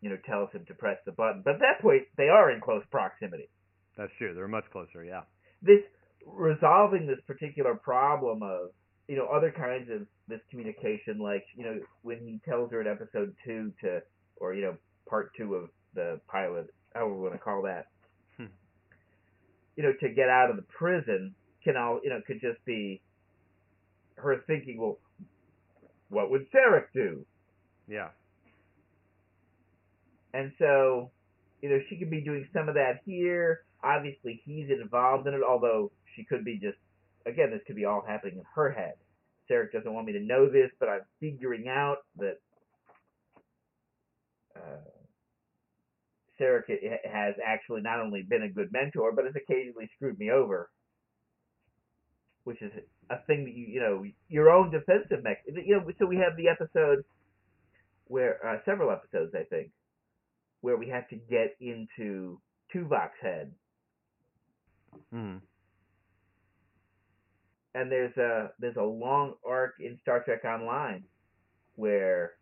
you 0.01 0.11
know, 0.11 0.19
tells 0.27 0.53
him 0.53 0.65
to 0.69 0.75
press 0.75 0.99
the 1.07 1.13
button. 1.13 1.43
But 1.45 1.55
at 1.55 1.61
that 1.61 1.81
point, 1.81 2.03
they 2.17 2.29
are 2.29 2.51
in 2.51 2.61
close 2.61 2.83
proximity. 2.91 3.49
That's 3.97 4.13
true. 4.19 4.35
They're 4.35 4.49
much 4.49 4.71
closer. 4.73 5.05
Yeah. 5.05 5.23
This 5.63 5.81
resolving 6.27 7.07
this 7.07 7.21
particular 7.27 7.75
problem 7.75 8.43
of 8.43 8.71
you 9.09 9.17
know 9.17 9.27
other 9.27 9.51
kinds 9.51 9.91
of 9.91 10.07
miscommunication, 10.31 11.19
like 11.19 11.45
you 11.57 11.65
know 11.65 11.81
when 12.03 12.19
he 12.21 12.41
tells 12.49 12.71
her 12.71 12.81
in 12.81 12.87
episode 12.87 13.35
two 13.45 13.73
to, 13.83 14.01
or 14.37 14.55
you 14.55 14.63
know 14.63 14.77
part 15.09 15.33
two 15.37 15.55
of 15.55 15.69
the 15.95 16.21
pilot, 16.29 16.69
however 16.95 17.15
we 17.15 17.21
want 17.23 17.35
to 17.35 17.39
call 17.39 17.63
that. 17.63 17.87
You 19.81 19.87
know, 19.87 19.95
to 19.99 20.11
get 20.11 20.29
out 20.29 20.51
of 20.51 20.57
the 20.57 20.63
prison 20.63 21.35
can 21.65 21.75
all 21.75 22.01
you 22.05 22.11
know 22.11 22.21
could 22.27 22.39
just 22.39 22.63
be 22.67 23.01
her 24.17 24.45
thinking, 24.47 24.79
well, 24.79 24.99
what 26.11 26.31
would 26.31 26.53
Sarek 26.53 26.93
do? 26.93 27.25
Yeah. 27.89 28.09
And 30.35 30.53
so, 30.59 31.13
you 31.63 31.71
know, 31.71 31.79
she 31.89 31.97
could 31.97 32.11
be 32.11 32.21
doing 32.21 32.47
some 32.53 32.69
of 32.69 32.75
that 32.75 33.01
here. 33.07 33.63
Obviously, 33.83 34.43
he's 34.45 34.69
involved 34.69 35.27
in 35.27 35.33
it, 35.33 35.41
although 35.43 35.91
she 36.15 36.25
could 36.25 36.45
be 36.45 36.59
just, 36.59 36.77
again, 37.25 37.51
this 37.51 37.63
could 37.67 37.77
be 37.77 37.87
all 37.87 38.05
happening 38.07 38.37
in 38.37 38.45
her 38.55 38.71
head. 38.71 38.97
Sarek 39.51 39.73
doesn't 39.73 39.95
want 39.95 40.07
me 40.07 40.13
to 40.13 40.21
know 40.21 40.47
this, 40.51 40.71
but 40.79 40.91
I'm 40.91 41.01
figuring 41.21 41.69
out 41.69 42.01
that 42.19 42.37
uh, 44.55 45.00
Sarek 46.41 46.65
ha- 46.69 47.11
has 47.11 47.35
actually 47.45 47.83
not 47.83 48.01
only 48.01 48.23
been 48.23 48.43
a 48.43 48.49
good 48.51 48.73
mentor, 48.73 49.13
but 49.13 49.27
has 49.27 49.35
occasionally 49.37 49.91
screwed 49.97 50.19
me 50.19 50.31
over. 50.31 50.71
Which 52.45 52.63
is 52.63 52.73
a 53.11 53.19
thing 53.27 53.45
that 53.45 53.55
you, 53.55 53.67
you 53.67 53.81
know, 53.81 54.05
your 54.29 54.51
own 54.51 54.71
defensive 54.71 55.23
mechanism. 55.23 55.65
You 55.67 55.77
know, 55.77 55.91
so 55.99 56.07
we 56.07 56.17
have 56.17 56.37
the 56.37 56.49
episode 56.49 57.05
where, 58.07 58.45
uh, 58.47 58.59
several 58.65 58.91
episodes, 58.91 59.35
I 59.35 59.45
think, 59.45 59.71
where 60.63 60.77
we 60.77 60.89
have 60.89 61.09
to 61.09 61.17
get 61.17 61.57
into 61.61 62.41
Tuvok's 62.75 63.19
head, 63.21 63.53
Hmm. 65.11 65.39
and 67.75 67.91
there's 67.91 68.17
a 68.17 68.53
there's 68.59 68.77
a 68.77 68.83
long 68.83 69.35
arc 69.47 69.75
in 69.81 69.99
Star 70.03 70.23
Trek 70.25 70.45
Online 70.45 71.05
where 71.77 72.33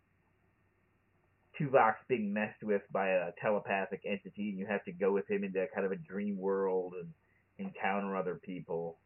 Tuvok's 1.61 2.05
being 2.09 2.33
messed 2.33 2.62
with 2.62 2.83
by 2.92 3.09
a 3.09 3.31
telepathic 3.40 4.03
entity, 4.07 4.51
and 4.51 4.59
you 4.59 4.66
have 4.66 4.85
to 4.85 4.92
go 4.92 5.12
with 5.12 5.29
him 5.29 5.44
into 5.44 5.66
kind 5.75 5.87
of 5.87 5.92
a 5.92 5.97
dream 5.97 6.38
world 6.38 6.94
and 7.01 7.12
encounter 7.59 8.16
other 8.16 8.37
people. 8.42 8.99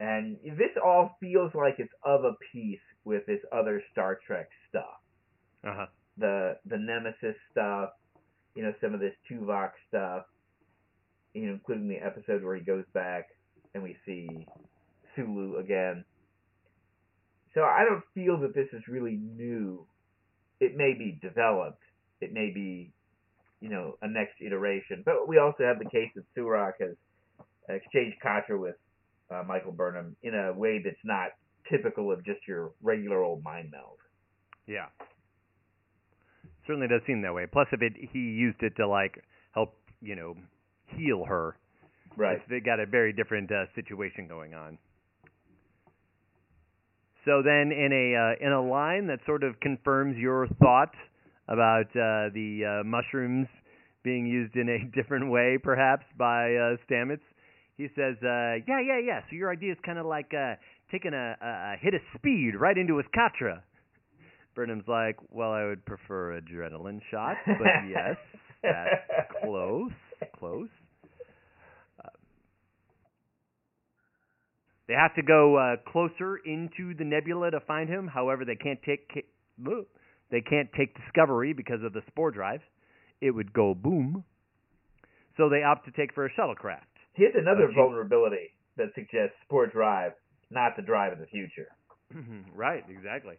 And 0.00 0.36
this 0.44 0.76
all 0.84 1.16
feels 1.20 1.54
like 1.54 1.76
it's 1.78 1.92
of 2.04 2.24
a 2.24 2.34
piece 2.52 2.80
with 3.04 3.24
this 3.26 3.40
other 3.52 3.82
Star 3.92 4.18
Trek 4.26 4.48
stuff. 4.68 5.00
Uh 5.64 5.74
huh. 5.76 5.86
the 6.18 6.56
the 6.66 6.76
Nemesis 6.76 7.36
stuff, 7.52 7.90
you 8.56 8.62
know, 8.64 8.72
some 8.80 8.94
of 8.94 9.00
this 9.00 9.14
Tuvok 9.30 9.70
stuff, 9.88 10.24
you 11.34 11.46
know, 11.46 11.52
including 11.52 11.88
the 11.88 11.98
episode 12.04 12.42
where 12.42 12.56
he 12.56 12.62
goes 12.62 12.84
back 12.92 13.28
and 13.74 13.82
we 13.82 13.96
see 14.04 14.28
Sulu 15.14 15.56
again. 15.58 16.04
So 17.54 17.62
I 17.62 17.84
don't 17.84 18.02
feel 18.14 18.40
that 18.40 18.54
this 18.54 18.68
is 18.72 18.88
really 18.88 19.16
new. 19.16 19.86
It 20.62 20.76
may 20.76 20.94
be 20.94 21.18
developed. 21.20 21.82
It 22.20 22.32
may 22.32 22.52
be, 22.54 22.92
you 23.60 23.68
know, 23.68 23.98
a 24.00 24.06
next 24.06 24.34
iteration. 24.40 25.02
But 25.04 25.26
we 25.26 25.38
also 25.38 25.64
have 25.64 25.80
the 25.80 25.90
case 25.90 26.10
that 26.14 26.24
Surak 26.36 26.74
has 26.80 26.94
exchanged 27.68 28.18
Katra 28.24 28.56
with 28.60 28.76
uh, 29.28 29.42
Michael 29.42 29.72
Burnham 29.72 30.14
in 30.22 30.34
a 30.36 30.52
way 30.52 30.80
that's 30.84 31.04
not 31.04 31.30
typical 31.68 32.12
of 32.12 32.24
just 32.24 32.46
your 32.46 32.70
regular 32.80 33.22
old 33.22 33.42
mind 33.42 33.72
meld. 33.72 33.98
Yeah. 34.68 34.86
Certainly 36.64 36.86
does 36.86 37.00
seem 37.08 37.22
that 37.22 37.34
way. 37.34 37.46
Plus, 37.50 37.66
if 37.72 37.82
it 37.82 37.94
he 38.12 38.20
used 38.20 38.62
it 38.62 38.76
to 38.76 38.86
like 38.86 39.24
help, 39.52 39.74
you 40.00 40.14
know, 40.14 40.36
heal 40.86 41.24
her. 41.24 41.56
Right. 42.16 42.38
They 42.48 42.60
got 42.60 42.78
a 42.78 42.86
very 42.86 43.12
different 43.12 43.50
uh, 43.50 43.64
situation 43.74 44.28
going 44.28 44.54
on. 44.54 44.78
So 47.24 47.42
then, 47.44 47.70
in 47.70 47.92
a 47.92 48.16
uh, 48.18 48.46
in 48.46 48.52
a 48.52 48.62
line 48.62 49.06
that 49.06 49.20
sort 49.26 49.44
of 49.44 49.58
confirms 49.60 50.16
your 50.16 50.48
thought 50.60 50.94
about 51.48 51.86
uh, 51.94 52.30
the 52.34 52.80
uh, 52.80 52.84
mushrooms 52.84 53.46
being 54.02 54.26
used 54.26 54.56
in 54.56 54.68
a 54.68 54.84
different 54.96 55.30
way, 55.30 55.58
perhaps 55.62 56.04
by 56.18 56.54
uh, 56.54 56.76
Stamets, 56.88 57.20
he 57.76 57.88
says, 57.94 58.16
uh, 58.22 58.58
"Yeah, 58.66 58.80
yeah, 58.80 58.98
yeah. 59.04 59.20
So 59.30 59.36
your 59.36 59.50
idea 59.50 59.72
is 59.72 59.78
kind 59.84 59.98
of 59.98 60.06
like 60.06 60.32
uh, 60.34 60.54
taking 60.90 61.14
a, 61.14 61.36
a, 61.40 61.46
a 61.46 61.76
hit 61.80 61.94
of 61.94 62.00
speed 62.16 62.52
right 62.58 62.76
into 62.76 62.96
his 62.96 63.06
Katra." 63.16 63.62
Burnham's 64.54 64.88
like, 64.88 65.16
"Well, 65.30 65.52
I 65.52 65.64
would 65.64 65.84
prefer 65.84 66.40
adrenaline 66.40 67.00
shot, 67.10 67.36
but 67.46 67.68
yes, 67.88 68.16
that's 68.62 69.32
close, 69.42 69.92
close." 70.38 70.68
Uh, 72.04 72.08
They 74.88 74.94
have 74.94 75.14
to 75.14 75.22
go 75.22 75.56
uh, 75.56 75.76
closer 75.90 76.36
into 76.44 76.94
the 76.94 77.04
nebula 77.04 77.50
to 77.52 77.60
find 77.60 77.88
him. 77.88 78.08
However, 78.08 78.44
they 78.44 78.56
can't 78.56 78.80
take 78.82 79.08
they 80.30 80.40
can't 80.40 80.68
take 80.76 80.96
Discovery 81.04 81.52
because 81.52 81.82
of 81.84 81.92
the 81.92 82.02
spore 82.08 82.30
drive. 82.30 82.60
It 83.20 83.30
would 83.30 83.52
go 83.52 83.74
boom. 83.74 84.24
So 85.36 85.48
they 85.48 85.62
opt 85.62 85.84
to 85.86 85.92
take 85.92 86.12
for 86.14 86.26
a 86.26 86.30
shuttlecraft. 86.32 86.80
Here's 87.14 87.34
another 87.36 87.70
vulnerability 87.74 88.54
that 88.76 88.88
suggests 88.94 89.36
spore 89.44 89.66
drive, 89.66 90.12
not 90.50 90.76
the 90.76 90.82
drive 90.82 91.12
of 91.12 91.18
the 91.18 91.26
future. 91.26 91.68
right, 92.54 92.84
exactly. 92.88 93.36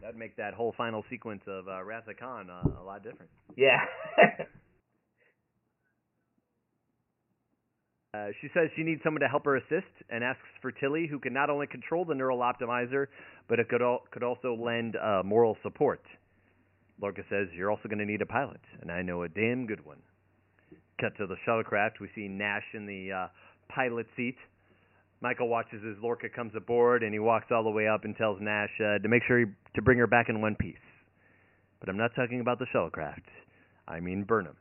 That'd 0.00 0.16
make 0.16 0.36
that 0.36 0.54
whole 0.54 0.74
final 0.76 1.04
sequence 1.08 1.42
of 1.46 1.68
uh, 1.68 1.80
Khan 2.18 2.50
uh, 2.50 2.80
a 2.80 2.84
lot 2.84 3.02
different. 3.02 3.30
Yeah. 3.56 3.78
Uh, 8.16 8.28
she 8.40 8.48
says 8.54 8.70
she 8.76 8.82
needs 8.82 9.00
someone 9.04 9.20
to 9.20 9.28
help 9.28 9.44
her 9.44 9.56
assist 9.56 9.92
and 10.08 10.24
asks 10.24 10.42
for 10.62 10.72
Tilly, 10.72 11.06
who 11.10 11.18
can 11.18 11.32
not 11.32 11.50
only 11.50 11.66
control 11.66 12.04
the 12.04 12.14
neural 12.14 12.38
optimizer, 12.38 13.06
but 13.48 13.58
it 13.58 13.68
could 13.68 13.82
al- 13.82 14.04
could 14.10 14.22
also 14.22 14.54
lend 14.54 14.96
uh, 14.96 15.22
moral 15.24 15.56
support. 15.62 16.00
Lorca 17.00 17.22
says 17.28 17.48
you're 17.52 17.70
also 17.70 17.88
going 17.88 17.98
to 17.98 18.06
need 18.06 18.22
a 18.22 18.26
pilot, 18.26 18.60
and 18.80 18.90
I 18.90 19.02
know 19.02 19.22
a 19.24 19.28
damn 19.28 19.66
good 19.66 19.84
one. 19.84 19.98
Cut 21.00 21.16
to 21.18 21.26
the 21.26 21.36
shuttlecraft. 21.46 22.00
We 22.00 22.08
see 22.14 22.26
Nash 22.26 22.64
in 22.72 22.86
the 22.86 23.12
uh, 23.12 23.26
pilot 23.68 24.06
seat. 24.16 24.36
Michael 25.20 25.48
watches 25.48 25.82
as 25.86 26.02
Lorca 26.02 26.28
comes 26.28 26.52
aboard, 26.56 27.02
and 27.02 27.12
he 27.12 27.18
walks 27.18 27.46
all 27.50 27.64
the 27.64 27.70
way 27.70 27.86
up 27.86 28.04
and 28.04 28.16
tells 28.16 28.38
Nash 28.40 28.70
uh, 28.80 28.98
to 28.98 29.08
make 29.08 29.22
sure 29.26 29.40
he, 29.40 29.46
to 29.74 29.82
bring 29.82 29.98
her 29.98 30.06
back 30.06 30.28
in 30.28 30.40
one 30.40 30.54
piece. 30.54 30.76
But 31.80 31.90
I'm 31.90 31.98
not 31.98 32.12
talking 32.14 32.40
about 32.40 32.58
the 32.58 32.66
shuttlecraft. 32.74 33.28
I 33.86 34.00
mean 34.00 34.24
Burnham. 34.24 34.56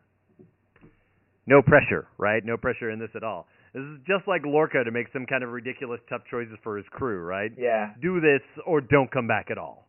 No 1.47 1.61
pressure, 1.61 2.07
right? 2.17 2.43
No 2.43 2.57
pressure 2.57 2.89
in 2.89 2.99
this 2.99 3.11
at 3.15 3.23
all. 3.23 3.47
This 3.73 3.83
is 3.83 3.99
just 4.07 4.27
like 4.27 4.41
Lorca 4.45 4.83
to 4.83 4.91
make 4.91 5.07
some 5.13 5.25
kind 5.25 5.43
of 5.43 5.51
ridiculous 5.51 5.99
tough 6.09 6.21
choices 6.31 6.57
for 6.63 6.77
his 6.77 6.85
crew, 6.91 7.19
right? 7.23 7.51
yeah. 7.57 7.93
Do 8.01 8.19
this 8.21 8.41
or 8.65 8.81
don't 8.81 9.11
come 9.11 9.27
back 9.27 9.47
at 9.51 9.57
all. 9.57 9.87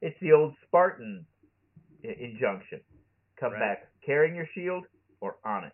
It's 0.00 0.16
the 0.20 0.32
old 0.32 0.54
Spartan 0.66 1.26
injunction. 2.02 2.80
Come 3.38 3.52
Right. 3.52 3.60
back 3.60 3.88
carrying 4.04 4.34
your 4.34 4.46
shield 4.54 4.84
or 5.20 5.36
on 5.44 5.64
it. 5.64 5.72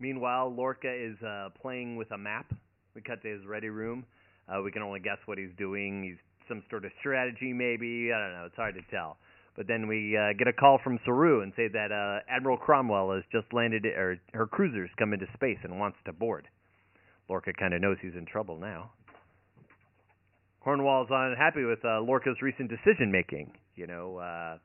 Meanwhile, 0.00 0.54
Lorca 0.54 0.92
is 0.92 1.20
uh, 1.22 1.48
playing 1.60 1.96
with 1.96 2.10
a 2.12 2.18
map. 2.18 2.52
We 2.94 3.00
cut 3.02 3.22
to 3.22 3.28
his 3.28 3.44
ready 3.46 3.68
room. 3.68 4.04
Uh, 4.48 4.62
we 4.62 4.70
can 4.70 4.82
only 4.82 5.00
guess 5.00 5.18
what 5.26 5.38
he's 5.38 5.50
doing. 5.58 6.02
He's 6.04 6.18
some 6.48 6.62
sort 6.70 6.84
of 6.84 6.92
strategy, 7.00 7.52
maybe. 7.52 8.12
I 8.14 8.18
don't 8.20 8.32
know. 8.32 8.44
It's 8.46 8.56
hard 8.56 8.74
to 8.76 8.82
tell. 8.90 9.18
But 9.58 9.66
then 9.66 9.88
we 9.88 10.16
uh, 10.16 10.34
get 10.38 10.46
a 10.46 10.52
call 10.52 10.78
from 10.84 11.00
Saru 11.04 11.42
and 11.42 11.52
say 11.56 11.66
that 11.66 11.90
uh, 11.90 12.20
Admiral 12.30 12.56
Cromwell 12.56 13.10
has 13.12 13.24
just 13.32 13.52
landed, 13.52 13.84
or 13.86 14.20
her 14.32 14.46
cruiser's 14.46 14.88
come 14.96 15.12
into 15.12 15.26
space 15.34 15.58
and 15.64 15.80
wants 15.80 15.98
to 16.04 16.12
board. 16.12 16.46
Lorca 17.28 17.52
kind 17.58 17.74
of 17.74 17.80
knows 17.80 17.96
he's 18.00 18.14
in 18.16 18.24
trouble 18.24 18.60
now. 18.60 18.92
Cornwell's 20.62 21.08
unhappy 21.10 21.64
with 21.64 21.80
uh, 21.84 22.00
Lorca's 22.00 22.40
recent 22.40 22.70
decision 22.70 23.10
making. 23.10 23.50
You 23.74 23.88
know, 23.88 24.18
uh, 24.18 24.58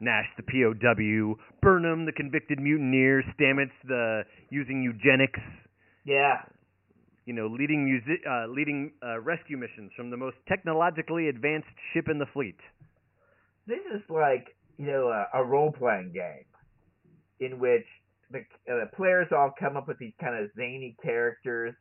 Nash 0.00 0.26
the 0.36 0.42
POW, 0.42 1.42
Burnham 1.62 2.04
the 2.04 2.12
convicted 2.12 2.60
mutineer, 2.60 3.22
Stamets 3.40 3.72
the 3.86 4.24
using 4.50 4.82
eugenics. 4.82 5.40
Yeah. 6.04 6.42
You 7.24 7.32
know, 7.32 7.46
leading 7.46 7.88
musi- 7.88 8.26
uh, 8.28 8.48
leading 8.52 8.92
uh, 9.02 9.18
rescue 9.20 9.56
missions 9.56 9.92
from 9.96 10.10
the 10.10 10.18
most 10.18 10.36
technologically 10.46 11.30
advanced 11.30 11.68
ship 11.94 12.08
in 12.10 12.18
the 12.18 12.26
fleet. 12.34 12.56
This 13.68 13.84
is 13.94 14.00
like, 14.08 14.56
you 14.78 14.86
know, 14.86 15.08
a, 15.08 15.40
a 15.40 15.44
role 15.44 15.70
playing 15.70 16.12
game 16.14 16.48
in 17.38 17.58
which 17.58 17.84
the, 18.30 18.38
uh, 18.70 18.84
the 18.84 18.90
players 18.96 19.28
all 19.30 19.52
come 19.58 19.76
up 19.76 19.86
with 19.86 19.98
these 19.98 20.14
kind 20.18 20.42
of 20.42 20.50
zany 20.56 20.96
characters, 21.02 21.74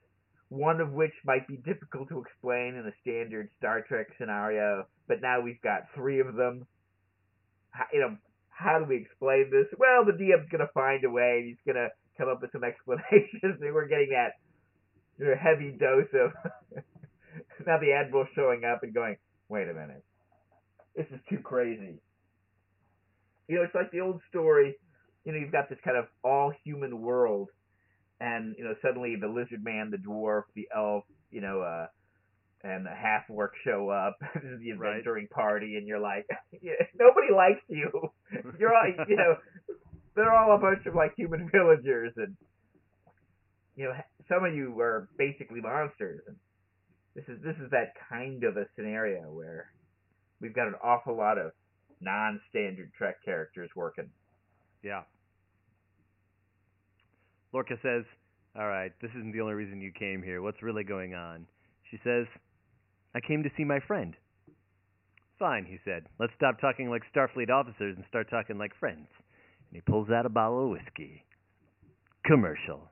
one 0.49 0.81
of 0.81 0.91
which 0.91 1.13
might 1.25 1.47
be 1.47 1.55
difficult 1.55 2.09
to 2.09 2.19
explain 2.19 2.75
in 2.75 2.85
a 2.85 2.91
standard 3.01 3.49
Star 3.57 3.85
Trek 3.87 4.07
scenario, 4.19 4.85
but 5.07 5.21
now 5.21 5.39
we've 5.39 5.61
got 5.61 5.87
three 5.95 6.19
of 6.19 6.35
them. 6.35 6.67
How, 7.71 7.85
you 7.93 8.01
know, 8.01 8.17
how 8.49 8.79
do 8.79 8.85
we 8.85 8.97
explain 8.97 9.49
this? 9.49 9.67
Well, 9.77 10.03
the 10.03 10.11
DM's 10.11 10.49
going 10.51 10.67
to 10.67 10.73
find 10.73 11.05
a 11.05 11.09
way, 11.09 11.43
he's 11.47 11.63
going 11.65 11.81
to 11.81 11.89
come 12.17 12.27
up 12.27 12.41
with 12.41 12.51
some 12.51 12.63
explanations, 12.67 13.61
and 13.61 13.73
we're 13.73 13.87
getting 13.87 14.09
that 14.11 14.33
you 15.19 15.25
know, 15.25 15.35
heavy 15.39 15.71
dose 15.71 16.11
of 16.13 16.31
now 17.65 17.79
the 17.79 17.93
Admiral 17.93 18.27
showing 18.35 18.63
up 18.65 18.83
and 18.83 18.93
going, 18.93 19.15
wait 19.49 19.69
a 19.69 19.73
minute, 19.73 20.03
this 20.97 21.07
is 21.13 21.19
too 21.29 21.39
crazy. 21.39 22.01
You 23.47 23.55
know, 23.55 23.63
it's 23.63 23.75
like 23.75 23.91
the 23.91 24.01
old 24.01 24.19
story 24.29 24.75
you 25.27 25.33
know 25.33 25.39
you've 25.39 25.51
got 25.51 25.67
this 25.67 25.77
kind 25.83 25.97
of 25.97 26.05
all 26.23 26.53
human 26.63 27.01
world, 27.01 27.49
and 28.21 28.55
you 28.57 28.63
know 28.63 28.73
suddenly 28.81 29.17
the 29.19 29.27
lizard 29.27 29.61
man, 29.61 29.91
the 29.91 29.97
dwarf, 29.97 30.43
the 30.55 30.69
elf, 30.73 31.03
you 31.31 31.41
know, 31.41 31.59
uh, 31.59 31.87
and 32.63 32.85
the 32.85 32.89
half 32.95 33.23
orc 33.29 33.51
show 33.65 33.89
up. 33.89 34.15
this 34.33 34.43
is 34.43 34.61
the 34.61 34.71
Right. 34.71 34.87
adventuring 34.95 35.27
party, 35.27 35.75
and 35.75 35.85
you're 35.85 35.99
like, 35.99 36.25
nobody 36.97 37.33
likes 37.35 37.59
you. 37.67 37.91
You're 38.57 38.73
all, 38.73 38.87
you 39.09 39.17
know, 39.17 39.35
they're 40.15 40.33
all 40.33 40.55
a 40.55 40.59
bunch 40.59 40.85
of 40.85 40.95
like 40.95 41.11
human 41.17 41.49
villagers, 41.51 42.13
and 42.15 42.37
you 43.75 43.83
know, 43.83 43.93
some 44.29 44.45
of 44.45 44.55
you 44.55 44.79
are 44.79 45.09
basically 45.17 45.59
monsters. 45.59 46.21
And 46.25 46.37
this 47.15 47.25
is 47.27 47.43
this 47.43 47.55
is 47.57 47.69
that 47.71 47.91
kind 48.09 48.45
of 48.45 48.55
a 48.55 48.65
scenario 48.77 49.23
where 49.23 49.71
we've 50.41 50.55
got 50.55 50.67
an 50.67 50.75
awful 50.83 51.15
lot 51.15 51.37
of 51.37 51.51
non-standard 52.01 52.91
Trek 52.97 53.17
characters 53.23 53.69
working. 53.75 54.09
Yeah. 54.83 55.01
Lorca 57.53 57.75
says, 57.81 58.03
All 58.57 58.67
right, 58.67 58.91
this 59.01 59.11
isn't 59.11 59.31
the 59.31 59.41
only 59.41 59.53
reason 59.53 59.81
you 59.81 59.91
came 59.97 60.21
here. 60.21 60.41
What's 60.41 60.61
really 60.61 60.83
going 60.83 61.15
on? 61.15 61.47
She 61.89 61.97
says, 62.03 62.25
I 63.15 63.19
came 63.25 63.43
to 63.43 63.49
see 63.57 63.63
my 63.63 63.79
friend. 63.87 64.13
Fine, 65.39 65.65
he 65.65 65.77
said. 65.85 66.03
Let's 66.19 66.33
stop 66.35 66.59
talking 66.59 66.89
like 66.89 67.03
Starfleet 67.15 67.49
officers 67.49 67.95
and 67.95 68.05
start 68.09 68.29
talking 68.29 68.57
like 68.57 68.71
friends. 68.79 69.07
And 69.69 69.75
he 69.75 69.81
pulls 69.81 70.09
out 70.09 70.25
a 70.25 70.29
bottle 70.29 70.65
of 70.65 70.69
whiskey. 70.71 71.23
Commercial. 72.25 72.89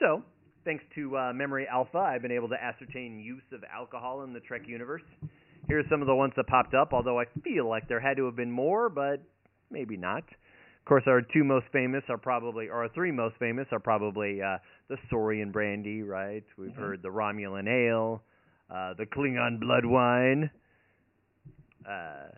So, 0.00 0.22
thanks 0.64 0.84
to 0.94 1.16
uh, 1.16 1.32
Memory 1.32 1.66
Alpha, 1.70 1.98
I've 1.98 2.22
been 2.22 2.32
able 2.32 2.48
to 2.48 2.62
ascertain 2.62 3.18
use 3.18 3.42
of 3.52 3.62
alcohol 3.72 4.24
in 4.24 4.32
the 4.32 4.40
Trek 4.40 4.62
universe. 4.66 5.02
Here 5.68 5.78
are 5.80 5.84
some 5.90 6.00
of 6.00 6.06
the 6.06 6.14
ones 6.14 6.32
that 6.36 6.46
popped 6.46 6.74
up, 6.74 6.92
although 6.92 7.18
I 7.18 7.24
feel 7.42 7.68
like 7.68 7.88
there 7.88 8.00
had 8.00 8.16
to 8.18 8.26
have 8.26 8.36
been 8.36 8.50
more, 8.50 8.88
but 8.88 9.20
maybe 9.70 9.96
not. 9.96 10.22
Of 10.22 10.84
course, 10.88 11.02
our 11.08 11.20
two 11.20 11.42
most 11.42 11.66
famous 11.72 12.04
are 12.08 12.18
probably, 12.18 12.68
or 12.68 12.82
our 12.84 12.88
three 12.90 13.10
most 13.10 13.36
famous 13.38 13.66
are 13.72 13.80
probably 13.80 14.40
uh, 14.40 14.58
the 14.88 14.96
Saurian 15.10 15.50
brandy, 15.50 16.02
right? 16.02 16.44
We've 16.56 16.70
Mhm. 16.70 16.76
heard 16.76 17.02
the 17.02 17.08
Romulan 17.08 17.66
ale, 17.68 18.22
uh, 18.70 18.94
the 18.94 19.06
Klingon 19.06 19.58
blood 19.58 19.84
wine. 19.84 20.50
Uh, 21.84 22.28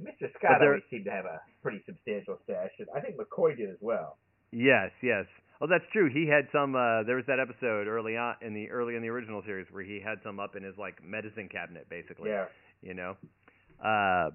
Mr. 0.00 0.32
Scott 0.36 0.60
there- 0.60 0.68
always 0.70 0.84
seemed 0.90 1.06
to 1.06 1.10
have 1.10 1.24
a 1.24 1.40
pretty 1.62 1.82
substantial 1.86 2.38
stash. 2.44 2.70
I 2.94 3.00
think 3.00 3.16
McCoy 3.16 3.56
did 3.56 3.70
as 3.70 3.80
well. 3.80 4.18
yes, 4.52 4.92
yes. 5.02 5.26
Oh, 5.60 5.66
that's 5.66 5.84
true. 5.92 6.10
He 6.12 6.28
had 6.28 6.48
some. 6.52 6.74
Uh, 6.74 7.02
there 7.04 7.16
was 7.16 7.24
that 7.28 7.40
episode 7.40 7.86
early 7.86 8.16
on 8.16 8.34
in 8.42 8.52
the 8.52 8.70
early 8.70 8.94
in 8.94 9.02
the 9.02 9.08
original 9.08 9.42
series 9.44 9.66
where 9.70 9.82
he 9.82 10.00
had 10.04 10.18
some 10.22 10.38
up 10.38 10.54
in 10.54 10.62
his 10.62 10.74
like 10.78 11.02
medicine 11.02 11.48
cabinet, 11.50 11.88
basically. 11.88 12.30
Yeah. 12.30 12.46
you 12.82 12.94
know. 12.94 13.16
Uh, 13.82 14.30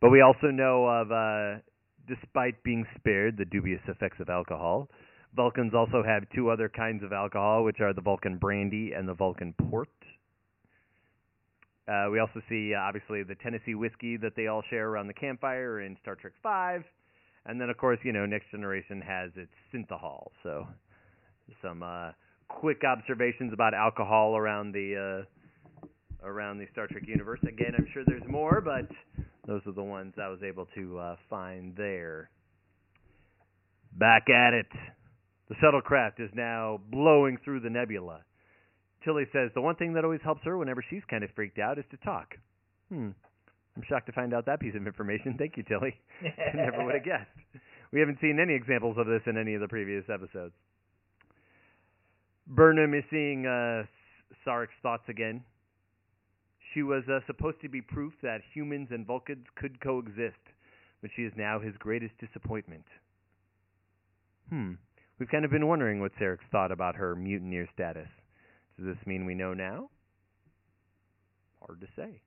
but 0.00 0.10
we 0.10 0.20
also 0.20 0.48
know 0.48 0.86
of, 0.86 1.12
uh, 1.12 1.60
despite 2.08 2.62
being 2.64 2.84
spared 2.98 3.36
the 3.36 3.44
dubious 3.44 3.80
effects 3.86 4.18
of 4.20 4.28
alcohol, 4.28 4.88
Vulcans 5.34 5.72
also 5.74 6.02
have 6.04 6.24
two 6.34 6.50
other 6.50 6.68
kinds 6.68 7.02
of 7.02 7.12
alcohol, 7.12 7.64
which 7.64 7.80
are 7.80 7.94
the 7.94 8.00
Vulcan 8.00 8.36
brandy 8.36 8.92
and 8.92 9.08
the 9.08 9.14
Vulcan 9.14 9.54
port. 9.70 9.88
Uh, 11.88 12.08
we 12.10 12.18
also 12.18 12.40
see, 12.48 12.74
uh, 12.74 12.80
obviously, 12.80 13.22
the 13.22 13.34
Tennessee 13.36 13.74
whiskey 13.74 14.16
that 14.16 14.34
they 14.36 14.46
all 14.46 14.62
share 14.70 14.88
around 14.88 15.06
the 15.08 15.14
campfire 15.14 15.80
in 15.80 15.96
Star 16.02 16.14
Trek 16.14 16.32
Five, 16.42 16.84
and 17.46 17.60
then, 17.60 17.70
of 17.70 17.76
course, 17.76 17.98
you 18.04 18.12
know, 18.12 18.26
Next 18.26 18.50
Generation 18.50 19.00
has 19.00 19.30
its 19.36 19.52
synthahol. 19.72 20.28
So, 20.42 20.66
some 21.60 21.82
uh, 21.82 22.12
quick 22.48 22.82
observations 22.84 23.52
about 23.52 23.74
alcohol 23.74 24.36
around 24.36 24.72
the 24.72 25.24
uh, 25.26 26.26
around 26.26 26.58
the 26.58 26.66
Star 26.72 26.86
Trek 26.86 27.04
universe. 27.06 27.40
Again, 27.42 27.74
I'm 27.76 27.86
sure 27.92 28.04
there's 28.06 28.22
more, 28.28 28.60
but 28.60 28.88
those 29.46 29.62
are 29.66 29.72
the 29.72 29.82
ones 29.82 30.14
I 30.22 30.28
was 30.28 30.40
able 30.42 30.66
to 30.74 30.98
uh, 30.98 31.16
find 31.28 31.74
there. 31.76 32.30
Back 33.98 34.30
at 34.30 34.54
it. 34.54 34.66
The 35.48 35.56
shuttlecraft 35.56 36.20
is 36.20 36.30
now 36.34 36.80
blowing 36.90 37.38
through 37.44 37.60
the 37.60 37.70
nebula. 37.70 38.20
Tilly 39.04 39.24
says 39.32 39.50
the 39.54 39.60
one 39.60 39.76
thing 39.76 39.94
that 39.94 40.04
always 40.04 40.20
helps 40.22 40.42
her 40.44 40.56
whenever 40.56 40.82
she's 40.88 41.02
kind 41.10 41.24
of 41.24 41.30
freaked 41.34 41.58
out 41.58 41.78
is 41.78 41.84
to 41.90 41.96
talk. 41.98 42.36
Hmm. 42.88 43.10
I'm 43.76 43.82
shocked 43.88 44.06
to 44.06 44.12
find 44.12 44.34
out 44.34 44.46
that 44.46 44.60
piece 44.60 44.74
of 44.74 44.86
information. 44.86 45.34
Thank 45.38 45.56
you, 45.56 45.62
Tilly. 45.62 45.94
I 46.22 46.56
never 46.56 46.84
would 46.84 46.94
have 46.94 47.04
guessed. 47.04 47.30
We 47.92 48.00
haven't 48.00 48.18
seen 48.20 48.38
any 48.40 48.54
examples 48.54 48.96
of 48.98 49.06
this 49.06 49.22
in 49.26 49.36
any 49.36 49.54
of 49.54 49.60
the 49.60 49.68
previous 49.68 50.04
episodes. 50.12 50.54
Burnham 52.46 52.94
is 52.94 53.04
seeing 53.10 53.46
uh, 53.46 53.84
Sarek's 54.46 54.70
thoughts 54.82 55.04
again. 55.08 55.42
She 56.74 56.82
was 56.82 57.04
uh, 57.08 57.20
supposed 57.26 57.60
to 57.62 57.68
be 57.68 57.82
proof 57.82 58.12
that 58.22 58.40
humans 58.54 58.88
and 58.90 59.06
Vulcans 59.06 59.46
could 59.56 59.80
coexist, 59.80 60.40
but 61.02 61.10
she 61.14 61.22
is 61.22 61.32
now 61.36 61.60
his 61.60 61.74
greatest 61.78 62.14
disappointment. 62.18 62.84
Hmm. 64.48 64.72
We've 65.18 65.30
kind 65.30 65.44
of 65.44 65.50
been 65.50 65.68
wondering 65.68 66.00
what 66.00 66.12
Sarek's 66.20 66.44
thought 66.50 66.72
about 66.72 66.96
her 66.96 67.14
mutineer 67.14 67.68
status. 67.74 68.08
Does 68.78 68.86
this 68.86 69.06
mean 69.06 69.26
we 69.26 69.34
know 69.34 69.54
now? 69.54 69.90
Hard 71.60 71.80
to 71.80 71.86
say. 71.94 72.20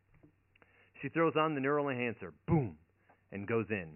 She 1.06 1.10
throws 1.10 1.36
on 1.38 1.54
the 1.54 1.62
neural 1.62 1.90
enhancer, 1.90 2.34
boom, 2.48 2.78
and 3.32 3.48
goes 3.48 3.68
in. 3.70 3.94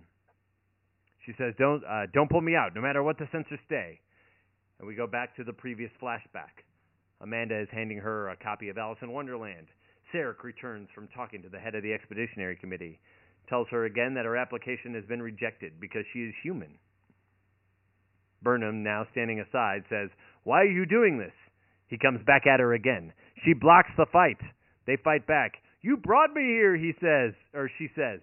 She 1.25 1.33
says, 1.39 1.55
"Don't, 1.57 1.83
uh, 1.83 2.05
don't 2.13 2.29
pull 2.29 2.41
me 2.41 2.55
out, 2.55 2.75
no 2.75 2.81
matter 2.81 3.01
what 3.01 3.17
the 3.17 3.25
sensors 3.33 3.57
say." 3.67 3.99
And 4.77 4.87
we 4.87 4.93
go 4.93 5.07
back 5.07 5.35
to 5.37 5.43
the 5.43 5.51
previous 5.51 5.89
flashback. 5.99 6.61
Amanda 7.19 7.57
is 7.57 7.67
handing 7.71 7.97
her 7.97 8.29
a 8.29 8.37
copy 8.37 8.69
of 8.69 8.77
Alice 8.77 8.99
in 9.01 9.11
Wonderland. 9.11 9.69
Sarek 10.13 10.43
returns 10.43 10.87
from 10.93 11.07
talking 11.07 11.41
to 11.41 11.49
the 11.49 11.57
head 11.57 11.73
of 11.73 11.81
the 11.81 11.93
expeditionary 11.93 12.55
committee. 12.55 12.99
Tells 13.47 13.67
her 13.69 13.85
again 13.85 14.13
that 14.13 14.25
her 14.25 14.37
application 14.37 14.93
has 14.93 15.05
been 15.05 15.23
rejected 15.23 15.79
because 15.79 16.05
she 16.13 16.25
is 16.25 16.35
human. 16.43 16.77
Burnham, 18.43 18.83
now 18.83 19.07
standing 19.09 19.39
aside, 19.39 19.83
says, 19.89 20.11
Why 20.43 20.61
are 20.61 20.65
you 20.65 20.85
doing 20.85 21.17
this? 21.17 21.33
He 21.87 21.97
comes 21.97 22.23
back 22.23 22.45
at 22.45 22.59
her 22.59 22.73
again. 22.73 23.13
She 23.43 23.55
blocks 23.55 23.89
the 23.97 24.05
fight. 24.13 24.37
They 24.85 24.95
fight 24.97 25.25
back. 25.25 25.53
You 25.81 25.97
brought 25.97 26.33
me 26.33 26.41
here, 26.41 26.75
he 26.75 26.93
says, 26.99 27.33
or 27.53 27.69
she 27.77 27.87
says. 27.95 28.19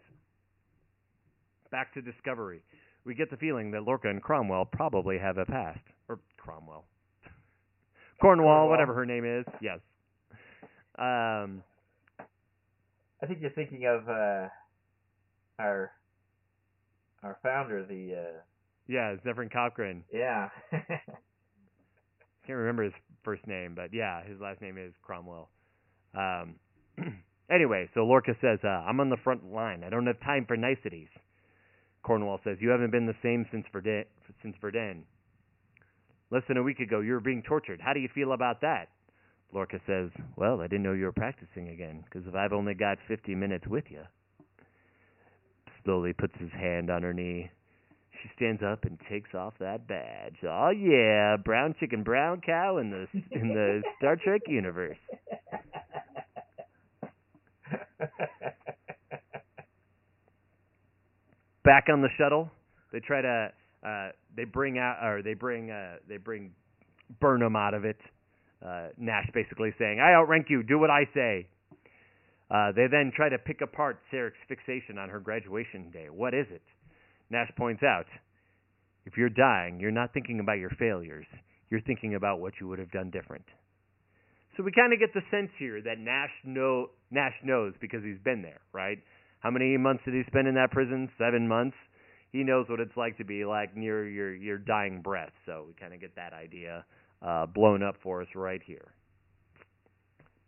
Back 1.71 1.95
to 1.95 2.03
Discovery. 2.03 2.62
We 3.05 3.14
get 3.14 3.31
the 3.31 3.37
feeling 3.37 3.71
that 3.71 3.83
Lorca 3.83 4.09
and 4.09 4.23
Cromwell 4.23 4.64
probably 4.66 5.19
have 5.19 5.38
a 5.38 5.47
past. 5.47 5.81
Or 6.09 6.19
Cromwell. 6.37 6.85
Cornwell, 8.21 8.47
Cornwell. 8.47 8.69
whatever 8.69 8.95
her 8.95 9.07
name 9.07 9.25
is. 9.25 9.45
Yes. 9.61 9.79
Um, 10.99 11.62
I 13.23 13.27
think 13.27 13.40
you're 13.40 13.51
thinking 13.51 13.87
of 13.87 14.09
uh, 14.09 14.49
our 15.59 15.92
our 17.23 17.38
founder, 17.42 17.85
the 17.85 18.14
uh, 18.14 18.40
yeah, 18.87 19.16
Zephyrin 19.25 19.53
Cochrane. 19.53 20.05
yeah. 20.12 20.49
Can't 20.71 22.59
remember 22.59 22.85
his 22.85 22.92
first 23.25 23.47
name, 23.47 23.75
but 23.75 23.92
yeah, 23.92 24.23
his 24.25 24.40
last 24.40 24.61
name 24.61 24.79
is 24.79 24.92
Cromwell. 25.03 25.51
Um, 26.14 26.55
anyway, 27.50 27.88
so 27.94 28.04
Lorca 28.04 28.35
says, 28.40 28.59
uh, 28.64 28.68
"I'm 28.87 29.00
on 29.00 29.11
the 29.11 29.16
front 29.16 29.44
line. 29.52 29.85
I 29.85 29.90
don't 29.90 30.06
have 30.06 30.20
time 30.20 30.46
for 30.46 30.56
niceties." 30.56 31.09
Cornwell 32.02 32.40
says, 32.44 32.61
"You 32.61 32.70
haven't 32.70 32.90
been 32.90 33.06
the 33.06 33.16
same 33.22 33.46
since 33.50 33.66
Verdun. 33.72 34.04
Since 34.42 34.56
Verdun. 34.61 35.04
Less 36.30 36.44
than 36.48 36.56
a 36.56 36.62
week 36.62 36.80
ago, 36.80 37.00
you 37.00 37.12
were 37.12 37.20
being 37.20 37.42
tortured. 37.42 37.80
How 37.80 37.92
do 37.92 38.00
you 38.00 38.09
feel 38.09 38.32
about 38.32 38.61
that?" 38.61 38.88
Lorca 39.52 39.80
says, 39.87 40.11
"Well, 40.37 40.61
I 40.61 40.66
didn't 40.66 40.82
know 40.82 40.92
you 40.92 41.04
were 41.04 41.12
practicing 41.12 41.68
again, 41.68 42.02
because 42.04 42.26
if 42.26 42.35
I've 42.35 42.52
only 42.52 42.74
got 42.74 42.98
50 43.00 43.35
minutes 43.35 43.66
with 43.66 43.90
you." 43.90 44.02
Slowly 45.85 46.12
puts 46.12 46.37
his 46.38 46.50
hand 46.52 46.90
on 46.90 47.02
her 47.02 47.12
knee. 47.12 47.50
She 48.22 48.28
stands 48.35 48.62
up 48.62 48.85
and 48.85 48.98
takes 49.09 49.35
off 49.35 49.54
that 49.59 49.87
badge. 49.87 50.38
Oh 50.42 50.70
yeah, 50.70 51.37
brown 51.37 51.74
chicken, 51.78 52.02
brown 52.02 52.40
cow 52.40 52.78
in 52.78 52.90
the 52.90 53.06
in 53.30 53.48
the 53.48 53.82
Star 53.98 54.16
Trek 54.16 54.42
universe. 54.48 54.98
Back 61.66 61.87
on 61.92 62.00
the 62.00 62.09
shuttle, 62.16 62.48
they 62.92 63.00
try 63.00 63.20
to 63.22 63.50
uh, 63.85 64.09
they 64.37 64.44
bring 64.44 64.79
out 64.79 64.98
or 65.02 65.20
they 65.20 65.35
bring 65.35 65.70
uh, 65.70 65.96
they 66.09 66.16
bring 66.16 66.52
Burnham 67.20 67.57
out 67.57 67.74
of 67.74 67.85
it. 67.85 67.98
Uh, 68.64 68.88
Nash 68.96 69.29
basically 69.35 69.74
saying, 69.76 69.98
"I 70.00 70.14
outrank 70.14 70.46
you. 70.48 70.62
Do 70.62 70.79
what 70.79 70.90
I 70.90 71.05
say." 71.12 71.48
Uh, 72.48 72.70
they 72.70 72.87
then 72.87 73.11
try 73.14 73.29
to 73.29 73.38
pick 73.38 73.61
apart 73.61 73.98
Sarek's 74.12 74.38
fixation 74.46 74.96
on 74.96 75.09
her 75.09 75.18
graduation 75.18 75.90
day. 75.90 76.07
What 76.09 76.35
is 76.35 76.46
it? 76.50 76.62
Nash 77.31 77.50
points 77.59 77.83
out, 77.83 78.07
if 79.05 79.16
you're 79.16 79.29
dying, 79.29 79.81
you're 79.81 79.90
not 79.90 80.14
thinking 80.14 80.38
about 80.38 80.59
your 80.59 80.70
failures. 80.79 81.26
You're 81.70 81.81
thinking 81.81 82.14
about 82.14 82.38
what 82.38 82.55
you 82.61 82.68
would 82.68 82.79
have 82.79 82.92
done 82.92 83.11
different. 83.11 83.44
So 84.57 84.62
we 84.62 84.70
kind 84.70 84.92
of 84.92 85.00
get 85.00 85.12
the 85.12 85.22
sense 85.31 85.50
here 85.59 85.83
that 85.83 85.98
Nash 85.98 86.31
know 86.44 86.90
Nash 87.11 87.35
knows 87.42 87.74
because 87.81 88.05
he's 88.05 88.22
been 88.24 88.42
there, 88.42 88.61
right? 88.72 88.98
How 89.46 89.52
many 89.52 89.76
months 89.76 90.02
did 90.04 90.12
he 90.12 90.24
spend 90.26 90.48
in 90.48 90.56
that 90.56 90.72
prison? 90.72 91.09
Seven 91.16 91.46
months. 91.46 91.76
He 92.32 92.42
knows 92.42 92.68
what 92.68 92.80
it's 92.80 92.96
like 92.96 93.16
to 93.18 93.24
be 93.24 93.44
like 93.44 93.76
near 93.76 94.04
your 94.04 94.35
your 94.35 94.59
dying 94.59 95.02
breath. 95.02 95.30
So 95.46 95.66
we 95.68 95.74
kind 95.74 95.94
of 95.94 96.00
get 96.00 96.16
that 96.16 96.32
idea 96.32 96.85
uh, 97.22 97.46
blown 97.46 97.80
up 97.80 97.94
for 98.02 98.20
us 98.20 98.26
right 98.35 98.61
here. 98.66 98.88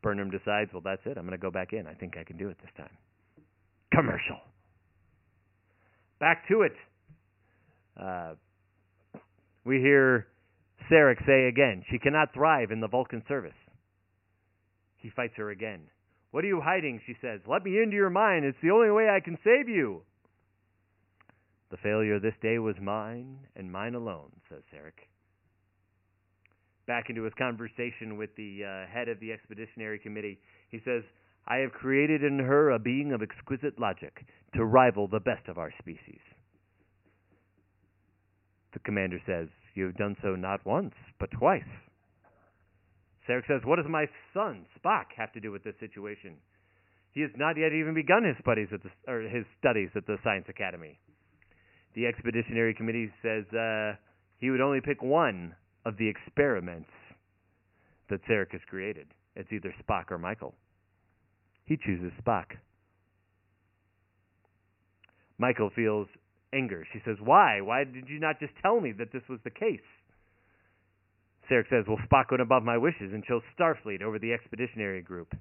Burnham 0.02 0.32
decides, 0.32 0.72
well, 0.72 0.82
that's 0.84 1.02
it. 1.04 1.16
I'm 1.16 1.22
going 1.22 1.30
to 1.30 1.38
go 1.38 1.48
back 1.48 1.72
in. 1.72 1.86
I 1.86 1.94
think 1.94 2.16
I 2.16 2.24
can 2.24 2.36
do 2.36 2.48
it 2.48 2.56
this 2.60 2.72
time. 2.76 2.90
Commercial. 3.94 4.40
Back 6.18 6.48
to 6.48 6.62
it. 6.62 6.74
Uh, 7.96 8.32
we 9.64 9.76
hear 9.76 10.26
Sarek 10.90 11.24
say 11.24 11.46
again, 11.46 11.84
she 11.88 12.00
cannot 12.00 12.34
thrive 12.34 12.72
in 12.72 12.80
the 12.80 12.88
Vulcan 12.88 13.22
service. 13.28 13.52
He 14.96 15.10
fights 15.10 15.34
her 15.36 15.50
again. 15.50 15.82
What 16.38 16.44
are 16.44 16.54
you 16.54 16.60
hiding? 16.60 17.00
She 17.04 17.16
says. 17.20 17.40
Let 17.48 17.64
me 17.64 17.82
into 17.82 17.96
your 17.96 18.10
mind. 18.10 18.44
It's 18.44 18.56
the 18.62 18.70
only 18.70 18.92
way 18.92 19.08
I 19.08 19.18
can 19.18 19.36
save 19.42 19.68
you. 19.68 20.02
The 21.72 21.76
failure 21.78 22.20
this 22.20 22.36
day 22.40 22.60
was 22.60 22.76
mine, 22.80 23.38
and 23.56 23.72
mine 23.72 23.96
alone, 23.96 24.30
says 24.48 24.62
Sarek. 24.72 25.08
Back 26.86 27.10
into 27.10 27.24
his 27.24 27.32
conversation 27.36 28.16
with 28.16 28.30
the 28.36 28.60
uh, 28.62 28.86
head 28.88 29.08
of 29.08 29.18
the 29.18 29.32
Expeditionary 29.32 29.98
Committee, 29.98 30.38
he 30.70 30.78
says, 30.84 31.02
I 31.48 31.56
have 31.56 31.72
created 31.72 32.22
in 32.22 32.38
her 32.38 32.70
a 32.70 32.78
being 32.78 33.10
of 33.10 33.20
exquisite 33.20 33.76
logic 33.80 34.24
to 34.54 34.64
rival 34.64 35.08
the 35.08 35.18
best 35.18 35.48
of 35.48 35.58
our 35.58 35.72
species. 35.80 36.20
The 38.74 38.78
commander 38.78 39.20
says, 39.26 39.48
You 39.74 39.86
have 39.86 39.96
done 39.96 40.16
so 40.22 40.36
not 40.36 40.64
once, 40.64 40.94
but 41.18 41.32
twice. 41.32 41.64
Sarek 43.28 43.46
says, 43.46 43.60
What 43.64 43.76
does 43.76 43.86
my 43.88 44.06
son, 44.32 44.64
Spock, 44.78 45.12
have 45.16 45.32
to 45.32 45.40
do 45.40 45.52
with 45.52 45.62
this 45.62 45.74
situation? 45.80 46.36
He 47.12 47.20
has 47.20 47.30
not 47.36 47.56
yet 47.56 47.72
even 47.72 47.94
begun 47.94 48.24
his 48.24 48.36
studies 48.40 48.68
at 48.72 48.80
the, 48.82 48.90
or 49.10 49.20
his 49.22 49.44
studies 49.58 49.90
at 49.96 50.06
the 50.06 50.16
Science 50.24 50.46
Academy. 50.48 50.98
The 51.94 52.06
Expeditionary 52.06 52.74
Committee 52.74 53.10
says 53.22 53.44
uh, 53.52 53.94
he 54.38 54.50
would 54.50 54.60
only 54.60 54.80
pick 54.80 55.02
one 55.02 55.54
of 55.84 55.96
the 55.98 56.08
experiments 56.08 56.90
that 58.08 58.20
Sarek 58.24 58.52
has 58.52 58.60
created. 58.68 59.08
It's 59.36 59.50
either 59.52 59.74
Spock 59.82 60.10
or 60.10 60.18
Michael. 60.18 60.54
He 61.64 61.76
chooses 61.76 62.12
Spock. 62.24 62.56
Michael 65.38 65.70
feels 65.74 66.08
anger. 66.52 66.86
She 66.92 67.00
says, 67.04 67.16
Why? 67.22 67.60
Why 67.60 67.84
did 67.84 68.08
you 68.08 68.18
not 68.18 68.40
just 68.40 68.52
tell 68.62 68.80
me 68.80 68.92
that 68.92 69.12
this 69.12 69.22
was 69.28 69.38
the 69.44 69.50
case? 69.50 69.80
Sarek 71.50 71.68
says, 71.70 71.84
Well, 71.88 71.98
Spock 72.10 72.30
went 72.30 72.42
above 72.42 72.62
my 72.62 72.76
wishes 72.76 73.12
and 73.12 73.24
chose 73.24 73.42
Starfleet 73.58 74.02
over 74.02 74.18
the 74.18 74.32
expeditionary 74.32 75.02
group. 75.02 75.34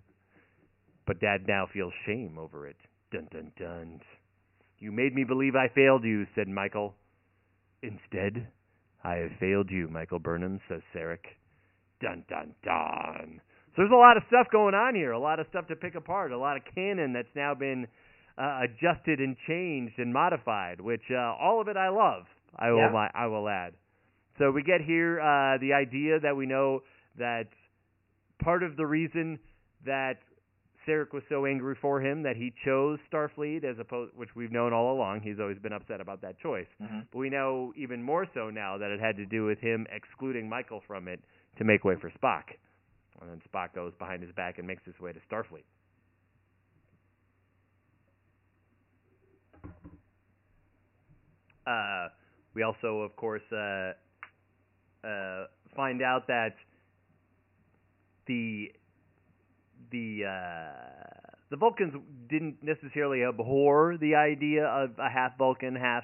But 1.05 1.19
Dad 1.19 1.47
now 1.47 1.67
feels 1.71 1.93
shame 2.05 2.37
over 2.37 2.67
it. 2.67 2.77
Dun 3.11 3.27
dun 3.31 3.51
dun. 3.57 4.01
You 4.79 4.91
made 4.91 5.15
me 5.15 5.23
believe 5.23 5.55
I 5.55 5.69
failed 5.73 6.03
you, 6.03 6.25
said 6.35 6.47
Michael. 6.47 6.93
Instead, 7.81 8.47
I 9.03 9.15
have 9.15 9.31
failed 9.39 9.69
you, 9.69 9.87
Michael 9.87 10.19
Burnham, 10.19 10.59
says 10.67 10.81
Sarek. 10.95 11.25
Dun 12.01 12.23
dun 12.29 12.53
dun. 12.63 13.41
So 13.75 13.83
there's 13.83 13.91
a 13.91 13.95
lot 13.95 14.17
of 14.17 14.23
stuff 14.27 14.47
going 14.51 14.75
on 14.75 14.95
here, 14.95 15.11
a 15.11 15.19
lot 15.19 15.39
of 15.39 15.47
stuff 15.49 15.67
to 15.67 15.75
pick 15.75 15.95
apart, 15.95 16.31
a 16.31 16.37
lot 16.37 16.57
of 16.57 16.63
canon 16.73 17.13
that's 17.13 17.33
now 17.35 17.53
been 17.53 17.87
uh, 18.37 18.61
adjusted 18.63 19.19
and 19.19 19.35
changed 19.47 19.97
and 19.97 20.11
modified, 20.11 20.81
which 20.81 21.03
uh, 21.11 21.35
all 21.39 21.61
of 21.61 21.67
it 21.67 21.77
I 21.77 21.89
love. 21.89 22.23
I 22.55 22.71
will 22.71 22.79
Yeah. 22.79 23.09
I 23.13 23.27
will 23.27 23.47
add. 23.47 23.73
So 24.37 24.51
we 24.51 24.61
get 24.63 24.81
here 24.81 25.19
uh, 25.19 25.57
the 25.59 25.73
idea 25.73 26.19
that 26.19 26.35
we 26.35 26.45
know 26.45 26.81
that 27.17 27.47
part 28.43 28.63
of 28.63 28.77
the 28.77 28.85
reason 28.85 29.39
that 29.85 30.17
Sarek 30.87 31.11
was 31.11 31.23
so 31.27 31.45
angry 31.45 31.75
for 31.81 31.99
him 31.99 32.23
that 32.23 32.35
he 32.37 32.53
chose 32.63 32.99
Starfleet 33.11 33.63
as 33.63 33.77
opposed, 33.79 34.15
which 34.15 34.29
we've 34.35 34.51
known 34.51 34.73
all 34.73 34.93
along. 34.95 35.21
He's 35.21 35.39
always 35.39 35.57
been 35.57 35.73
upset 35.73 35.99
about 35.99 36.21
that 36.21 36.39
choice. 36.39 36.67
hmm 36.79 36.99
But 37.11 37.17
we 37.17 37.29
know 37.29 37.73
even 37.75 38.01
more 38.01 38.27
so 38.33 38.49
now 38.49 38.77
that 38.77 38.91
it 38.91 38.99
had 38.99 39.17
to 39.17 39.25
do 39.25 39.45
with 39.45 39.59
him 39.59 39.85
excluding 39.91 40.47
Michael 40.47 40.81
from 40.87 41.07
it 41.07 41.19
to 41.57 41.63
make 41.63 41.83
way 41.83 41.95
for 41.99 42.09
Spock. 42.11 42.43
And 43.19 43.29
then 43.29 43.41
Spock 43.51 43.73
goes 43.73 43.93
behind 43.97 44.21
his 44.21 44.31
back 44.33 44.59
and 44.59 44.67
makes 44.67 44.83
his 44.85 44.97
way 44.99 45.11
to 45.11 45.19
Starfleet. 45.29 45.65
Uh, 51.65 52.09
we 52.53 52.63
also, 52.63 53.01
of 53.01 53.15
course, 53.15 53.41
uh, 53.51 53.91
uh, 55.07 55.45
find 55.75 56.01
out 56.01 56.27
that 56.27 56.55
the 58.27 58.71
the 59.91 60.25
uh, 60.25 61.31
the 61.49 61.57
Vulcans 61.57 61.93
didn't 62.29 62.57
necessarily 62.61 63.23
abhor 63.23 63.97
the 63.99 64.15
idea 64.15 64.65
of 64.65 64.91
a 64.99 65.09
half 65.09 65.37
Vulcan, 65.37 65.75
half 65.75 66.03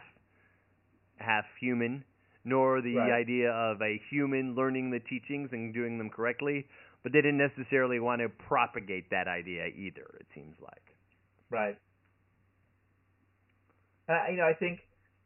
half 1.17 1.45
human, 1.59 2.03
nor 2.45 2.81
the 2.81 2.95
Right. 2.95 3.11
idea 3.11 3.51
of 3.51 3.81
a 3.81 3.99
human 4.09 4.55
learning 4.55 4.91
the 4.91 4.99
teachings 4.99 5.49
and 5.51 5.73
doing 5.73 5.97
them 5.97 6.09
correctly. 6.09 6.67
But 7.03 7.11
they 7.11 7.19
didn't 7.21 7.37
necessarily 7.37 7.99
want 7.99 8.21
to 8.21 8.29
propagate 8.29 9.09
that 9.11 9.27
idea 9.27 9.67
either. 9.67 10.07
It 10.21 10.27
seems 10.33 10.55
like. 10.61 10.95
Right. 11.49 11.77
Uh, 14.07 14.31
you 14.31 14.37
know, 14.37 14.45
I 14.45 14.53
think 14.53 14.79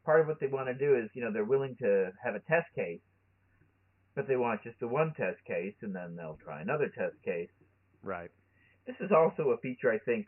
part 0.04 0.20
of 0.20 0.26
what 0.26 0.40
they 0.40 0.46
want 0.48 0.68
to 0.68 0.74
do 0.74 0.96
is, 0.96 1.10
you 1.14 1.22
know, 1.22 1.32
they're 1.32 1.44
willing 1.44 1.76
to 1.80 2.10
have 2.24 2.34
a 2.34 2.40
test 2.40 2.66
case, 2.74 3.00
but 4.18 4.26
they 4.26 4.34
want 4.34 4.64
just 4.64 4.80
the 4.80 4.88
one 4.88 5.14
test 5.16 5.38
case, 5.46 5.76
and 5.80 5.94
then 5.94 6.16
they'll 6.16 6.38
try 6.42 6.60
another 6.60 6.88
test 6.88 7.14
case. 7.24 7.50
Right. 8.02 8.30
This 8.84 8.96
is 8.98 9.12
also 9.12 9.50
a 9.50 9.58
feature, 9.58 9.92
I 9.92 9.98
think, 9.98 10.26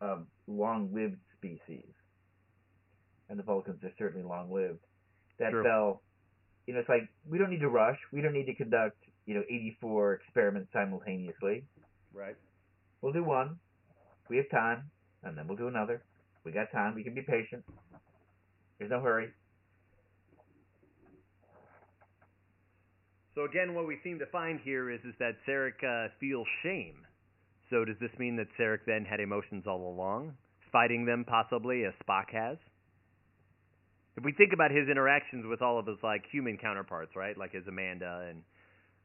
of 0.00 0.26
long-lived 0.48 1.20
species, 1.38 1.86
and 3.28 3.38
the 3.38 3.44
Vulcans 3.44 3.84
are 3.84 3.92
certainly 3.96 4.26
long-lived. 4.26 4.80
That 5.38 5.52
True. 5.52 5.62
they'll, 5.62 6.02
you 6.66 6.74
know, 6.74 6.80
it's 6.80 6.88
like 6.88 7.08
we 7.24 7.38
don't 7.38 7.50
need 7.50 7.60
to 7.60 7.68
rush. 7.68 7.98
We 8.12 8.20
don't 8.20 8.32
need 8.32 8.46
to 8.46 8.54
conduct, 8.56 8.98
you 9.26 9.34
know, 9.34 9.42
84 9.48 10.14
experiments 10.14 10.72
simultaneously. 10.72 11.62
Right. 12.12 12.34
We'll 13.00 13.12
do 13.12 13.22
one. 13.22 13.60
We 14.28 14.38
have 14.38 14.50
time, 14.50 14.90
and 15.22 15.38
then 15.38 15.46
we'll 15.46 15.56
do 15.56 15.68
another. 15.68 16.02
We 16.42 16.50
got 16.50 16.72
time. 16.72 16.96
We 16.96 17.04
can 17.04 17.14
be 17.14 17.22
patient. 17.22 17.62
There's 18.78 18.90
no 18.90 19.00
hurry. 19.00 19.28
So 23.34 23.44
again, 23.44 23.74
what 23.74 23.86
we 23.86 23.98
seem 24.02 24.18
to 24.18 24.26
find 24.26 24.58
here 24.64 24.90
is 24.90 25.00
is 25.04 25.14
that 25.18 25.36
Sarek 25.46 25.78
uh, 25.84 26.08
feels 26.18 26.46
shame. 26.62 27.06
So 27.70 27.84
does 27.84 27.96
this 28.00 28.10
mean 28.18 28.36
that 28.36 28.48
Sarek 28.58 28.80
then 28.86 29.04
had 29.04 29.20
emotions 29.20 29.64
all 29.66 29.88
along, 29.88 30.34
fighting 30.72 31.04
them 31.04 31.24
possibly 31.24 31.84
as 31.84 31.94
Spock 32.04 32.30
has? 32.32 32.58
If 34.16 34.24
we 34.24 34.32
think 34.32 34.52
about 34.52 34.72
his 34.72 34.88
interactions 34.88 35.46
with 35.46 35.62
all 35.62 35.78
of 35.78 35.86
his 35.86 35.98
like 36.02 36.24
human 36.32 36.58
counterparts, 36.58 37.14
right, 37.14 37.38
like 37.38 37.52
his 37.52 37.66
Amanda 37.68 38.26
and 38.28 38.42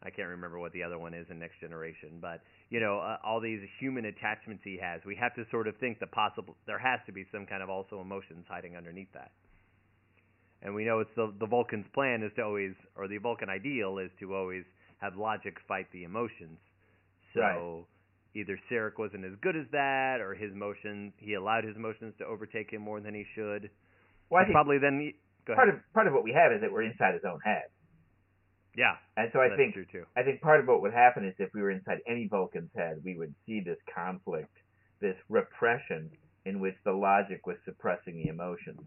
I 0.02 0.10
can't 0.10 0.28
remember 0.30 0.60
what 0.60 0.74
the 0.74 0.84
other 0.84 1.00
one 1.00 1.14
is 1.14 1.26
in 1.30 1.40
Next 1.40 1.60
Generation, 1.60 2.18
but 2.20 2.42
you 2.70 2.80
know 2.80 3.00
uh, 3.00 3.18
all 3.24 3.40
these 3.40 3.62
human 3.80 4.06
attachments 4.06 4.64
he 4.64 4.78
has, 4.82 5.02
we 5.06 5.16
have 5.16 5.34
to 5.36 5.46
sort 5.52 5.68
of 5.68 5.78
think 5.78 6.00
that 6.00 6.12
possible 6.12 6.56
there 6.66 6.80
has 6.80 7.00
to 7.06 7.12
be 7.12 7.26
some 7.32 7.46
kind 7.46 7.62
of 7.62 7.70
also 7.70 8.02
emotions 8.02 8.46
hiding 8.50 8.76
underneath 8.76 9.12
that. 9.14 9.32
And 10.62 10.74
we 10.74 10.86
know 10.86 11.00
it's 11.00 11.14
the 11.16 11.34
the 11.40 11.46
Vulcan's 11.48 11.86
plan 11.94 12.24
is 12.24 12.32
to 12.36 12.44
always, 12.44 12.74
or 12.96 13.08
the 13.08 13.18
Vulcan 13.18 13.50
ideal 13.50 13.98
is 14.00 14.12
to 14.20 14.34
always 14.36 14.64
have 15.00 15.16
logic 15.16 15.58
fight 15.68 15.88
the 15.92 16.04
emotions. 16.04 16.58
So 17.34 17.42
Right. 17.42 17.86
either 18.34 18.58
Sarek 18.70 18.98
wasn't 18.98 19.26
as 19.26 19.36
good 19.42 19.56
as 19.56 19.68
that, 19.72 20.22
or 20.22 20.34
his 20.34 20.52
emotions 20.54 21.14
he 21.18 21.34
allowed 21.36 21.64
his 21.66 21.76
emotions 21.76 22.14
to 22.18 22.26
overtake 22.26 22.72
him 22.72 22.82
more 22.82 23.00
than 23.02 23.14
he 23.14 23.26
should. 23.36 23.70
Well, 24.30 24.42
I 24.42 24.46
think 24.46 24.54
Probably 24.56 24.78
then. 24.80 25.14
Go 25.46 25.54
part 25.54 25.70
ahead. 25.70 25.80
of 25.80 25.94
part 25.94 26.08
of 26.08 26.14
what 26.14 26.24
we 26.24 26.34
have 26.34 26.52
is 26.52 26.62
that 26.62 26.72
we're 26.72 26.82
inside 26.84 27.14
his 27.14 27.24
own 27.24 27.40
head, 27.42 27.66
yeah, 28.76 28.98
and 29.16 29.30
so 29.32 29.40
I 29.40 29.56
think. 29.56 29.76
I 30.16 30.24
think 30.24 30.42
part 30.42 30.60
of 30.60 30.68
what 30.68 30.82
would 30.82 30.94
happen 30.94 31.24
is 31.26 31.36
if 31.38 31.54
we 31.54 31.62
were 31.62 31.70
inside 31.72 32.00
any 32.08 32.28
Vulcan's 32.28 32.72
head, 32.76 33.02
we 33.04 33.16
would 33.16 33.34
see 33.46 33.60
this 33.62 33.78
conflict, 33.94 34.58
this 35.02 35.16
repression 35.30 36.10
in 36.46 36.60
which 36.60 36.76
the 36.84 36.92
logic 36.92 37.46
was 37.46 37.58
suppressing 37.66 38.18
the 38.18 38.28
emotions. 38.30 38.82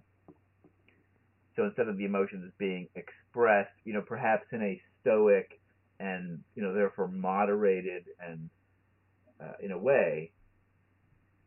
So 1.59 1.65
instead 1.65 1.89
of 1.89 1.97
the 1.99 2.05
emotions 2.05 2.53
being 2.57 2.87
expressed, 2.95 3.75
you 3.85 3.93
know, 3.93 4.01
perhaps 4.01 4.45
in 4.53 4.63
a 4.63 4.81
stoic 5.01 5.61
and 5.99 6.39
you 6.55 6.63
know 6.63 6.73
therefore 6.73 7.09
moderated 7.09 8.05
and 8.25 8.49
uh, 9.43 9.55
in 9.61 9.73
a 9.73 9.79
way, 9.79 10.31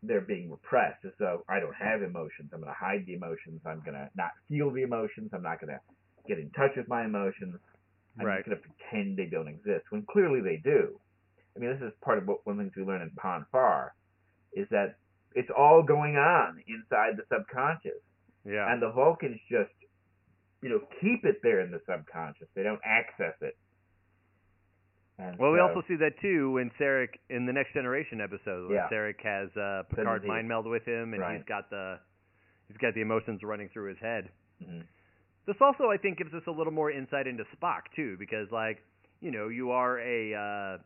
they're 0.04 0.20
being 0.20 0.52
repressed. 0.52 1.06
As 1.06 1.14
though 1.18 1.46
I 1.48 1.62
don't 1.62 1.76
have 1.76 2.02
emotions. 2.02 2.50
I'm 2.54 2.60
going 2.60 2.74
to 2.74 2.78
hide 2.78 3.06
the 3.06 3.14
emotions. 3.14 3.62
I'm 3.66 3.80
going 3.80 3.94
to 3.94 4.10
not 4.16 4.32
feel 4.50 4.70
the 4.70 4.82
emotions. 4.82 5.30
I'm 5.34 5.44
not 5.44 5.62
going 5.62 5.74
to 5.74 5.80
get 6.28 6.40
in 6.40 6.50
touch 6.52 6.72
with 6.76 6.90
my 6.90 7.06
emotions. 7.06 7.56
I'm 8.20 8.26
Right. 8.26 8.44
just 8.44 8.50
going 8.50 8.58
to 8.62 8.68
pretend 8.68 9.16
they 9.18 9.28
don't 9.28 9.48
exist 9.48 9.86
when 9.92 10.04
clearly 10.12 10.42
they 10.42 10.58
do. 10.58 11.00
I 11.56 11.60
mean, 11.60 11.70
this 11.72 11.82
is 11.82 11.94
part 12.04 12.18
of 12.18 12.28
what 12.28 12.46
one 12.46 12.54
of 12.54 12.58
the 12.58 12.64
things 12.66 12.76
we 12.76 12.84
learn 12.84 13.02
in 13.02 13.12
Pon 13.12 13.46
farr 13.50 13.94
is 14.52 14.68
that 14.72 14.98
it's 15.36 15.50
all 15.58 15.82
going 15.82 16.18
on 16.18 16.62
inside 16.68 17.16
the 17.16 17.24
subconscious, 17.34 18.02
Yeah. 18.44 18.70
and 18.72 18.82
the 18.82 18.92
Vulcans 18.92 19.40
just, 19.50 19.72
you 20.62 20.70
know, 20.70 20.80
keep 21.02 21.26
it 21.26 21.38
there 21.44 21.60
in 21.62 21.72
the 21.72 21.82
subconscious. 21.90 22.48
They 22.56 22.64
don't 22.64 22.82
access 22.86 23.34
it. 23.42 23.56
And 25.18 25.38
Well, 25.38 25.52
we 25.52 25.60
also 25.60 25.84
see 25.88 25.96
that 25.98 26.20
too 26.22 26.52
when 26.52 26.72
Sarek 26.80 27.10
in 27.30 27.46
the 27.46 27.54
Next 27.54 27.74
Generation 27.74 28.22
episode, 28.22 28.68
when 28.68 28.76
Yeah. 28.78 28.90
Sarek 28.90 29.22
has 29.22 29.56
uh, 29.58 29.84
Picard 29.90 30.26
mind 30.26 30.48
meld 30.48 30.66
with 30.68 30.84
him, 30.86 31.14
and 31.14 31.22
Right. 31.22 31.38
he's 31.38 31.46
got 31.46 31.70
the 31.70 32.00
he's 32.68 32.78
got 32.78 32.94
the 32.94 33.02
emotions 33.02 33.44
running 33.44 33.70
through 33.70 33.90
his 33.90 33.98
head. 34.00 34.30
Mhm. 34.64 34.84
This 35.46 35.60
also, 35.60 35.90
I 35.90 35.98
think, 35.98 36.18
gives 36.18 36.34
us 36.34 36.46
a 36.48 36.52
little 36.52 36.72
more 36.74 36.90
insight 36.90 37.28
into 37.28 37.44
Spock 37.56 37.92
too, 37.96 38.18
because 38.18 38.52
like 38.52 38.82
you 39.20 39.30
know, 39.32 39.50
you 39.50 39.72
are 39.72 40.00
a 40.00 40.34
uh, 40.34 40.78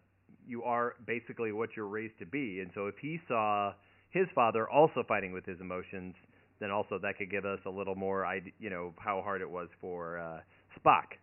you 0.46 0.64
are 0.64 0.96
basically 1.06 1.52
what 1.52 1.76
you're 1.76 1.88
raised 1.88 2.18
to 2.20 2.26
be, 2.26 2.60
and 2.60 2.72
so 2.74 2.88
if 2.88 2.98
he 2.98 3.20
saw 3.28 3.74
his 4.10 4.28
father 4.32 4.68
also 4.70 5.04
fighting 5.04 5.32
with 5.32 5.46
his 5.46 5.60
emotions, 5.62 6.16
then 6.60 6.72
also 6.72 6.98
that 7.00 7.18
could 7.18 7.30
give 7.30 7.46
us 7.46 7.60
a 7.66 7.70
little 7.70 7.96
more, 7.96 8.26
you 8.60 8.70
know, 8.70 8.94
how 8.98 9.22
hard 9.22 9.42
it 9.42 9.50
was 9.50 9.68
for 9.82 10.20
uh, 10.20 10.40
Spock. 10.80 11.18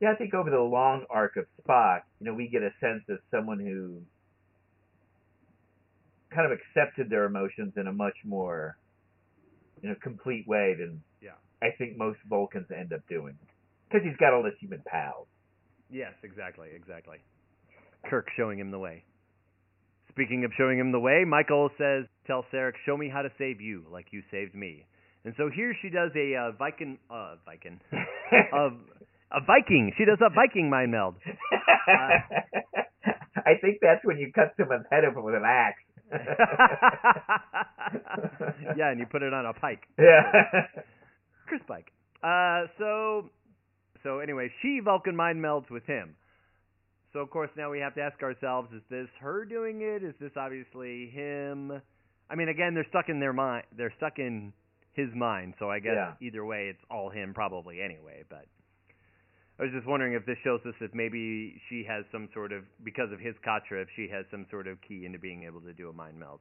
Yeah, 0.00 0.12
I 0.12 0.14
think 0.14 0.34
over 0.34 0.50
the 0.50 0.60
long 0.60 1.04
arc 1.10 1.36
of 1.36 1.46
Spock, 1.60 2.02
you 2.20 2.26
know, 2.26 2.34
we 2.34 2.48
get 2.48 2.62
a 2.62 2.70
sense 2.80 3.02
of 3.08 3.18
someone 3.30 3.58
who 3.58 4.00
kind 6.32 6.50
of 6.50 6.56
accepted 6.56 7.10
their 7.10 7.24
emotions 7.24 7.72
in 7.76 7.88
a 7.88 7.92
much 7.92 8.16
more, 8.24 8.76
you 9.82 9.88
know, 9.88 9.96
complete 10.02 10.46
way 10.46 10.74
than 10.78 11.02
Yeah. 11.20 11.32
I 11.60 11.70
think 11.76 11.96
most 11.96 12.18
Vulcans 12.28 12.66
end 12.70 12.92
up 12.92 13.00
doing. 13.08 13.36
Because 13.88 14.06
he's 14.06 14.16
got 14.18 14.34
all 14.34 14.44
his 14.44 14.54
human 14.60 14.82
pals. 14.86 15.26
Yes, 15.90 16.12
exactly, 16.22 16.68
exactly. 16.74 17.18
Kirk 18.08 18.28
showing 18.36 18.58
him 18.58 18.70
the 18.70 18.78
way. 18.78 19.02
Speaking 20.18 20.42
of 20.42 20.50
showing 20.58 20.80
him 20.80 20.90
the 20.90 20.98
way, 20.98 21.22
Michael 21.24 21.70
says, 21.78 22.04
"Tell 22.26 22.44
Sarek, 22.52 22.72
show 22.84 22.96
me 22.96 23.08
how 23.08 23.22
to 23.22 23.30
save 23.38 23.60
you, 23.60 23.84
like 23.88 24.06
you 24.10 24.20
saved 24.32 24.52
me." 24.52 24.84
And 25.24 25.32
so 25.36 25.48
here 25.48 25.76
she 25.80 25.90
does 25.90 26.10
a 26.16 26.34
uh, 26.34 26.50
Viking, 26.58 26.98
uh, 27.08 27.36
Viking, 27.46 27.78
a, 28.52 28.70
a 29.30 29.40
Viking. 29.46 29.92
She 29.96 30.04
does 30.04 30.18
a 30.20 30.28
Viking 30.34 30.70
mind 30.70 30.90
meld. 30.90 31.14
I 31.86 33.54
think 33.60 33.78
that's 33.80 34.04
when 34.04 34.18
you 34.18 34.32
cut 34.34 34.54
someone's 34.58 34.86
head 34.90 35.04
open 35.04 35.22
with 35.22 35.36
an 35.36 35.44
axe. 35.46 35.84
yeah, 38.76 38.90
and 38.90 38.98
you 38.98 39.06
put 39.06 39.22
it 39.22 39.32
on 39.32 39.46
a 39.46 39.52
pike. 39.52 39.84
yeah. 40.00 40.32
Chris 41.46 41.60
Pike. 41.68 41.92
Uh, 42.24 42.66
so, 42.76 43.30
so 44.02 44.18
anyway, 44.18 44.50
she 44.62 44.80
Vulcan 44.84 45.14
mind 45.14 45.38
melds 45.38 45.70
with 45.70 45.86
him. 45.86 46.16
So 47.12 47.20
of 47.20 47.30
course 47.30 47.50
now 47.56 47.70
we 47.70 47.80
have 47.80 47.94
to 47.94 48.00
ask 48.02 48.22
ourselves: 48.22 48.68
Is 48.72 48.82
this 48.90 49.08
her 49.20 49.44
doing 49.44 49.80
it? 49.82 50.02
Is 50.02 50.14
this 50.20 50.32
obviously 50.36 51.08
him? 51.10 51.80
I 52.30 52.34
mean, 52.34 52.48
again, 52.48 52.74
they're 52.74 52.86
stuck 52.90 53.08
in 53.08 53.20
their 53.20 53.32
mind. 53.32 53.64
They're 53.76 53.94
stuck 53.96 54.18
in 54.18 54.52
his 54.92 55.08
mind. 55.14 55.54
So 55.58 55.70
I 55.70 55.78
guess 55.78 55.94
Yeah. 55.96 56.14
either 56.20 56.44
way, 56.44 56.68
it's 56.68 56.84
all 56.90 57.08
him 57.08 57.32
probably 57.32 57.80
anyway. 57.80 58.24
But 58.28 58.46
I 59.58 59.62
was 59.62 59.72
just 59.72 59.86
wondering 59.86 60.12
if 60.12 60.26
this 60.26 60.36
shows 60.44 60.60
us 60.66 60.74
if 60.80 60.92
maybe 60.92 61.60
she 61.68 61.84
has 61.84 62.04
some 62.12 62.28
sort 62.34 62.52
of 62.52 62.64
because 62.84 63.10
of 63.12 63.20
his 63.20 63.34
Katra, 63.46 63.80
if 63.82 63.88
she 63.96 64.08
has 64.08 64.26
some 64.30 64.44
sort 64.50 64.66
of 64.66 64.78
key 64.82 65.06
into 65.06 65.18
being 65.18 65.44
able 65.44 65.60
to 65.62 65.72
do 65.72 65.88
a 65.88 65.92
mind 65.92 66.18
meld. 66.18 66.40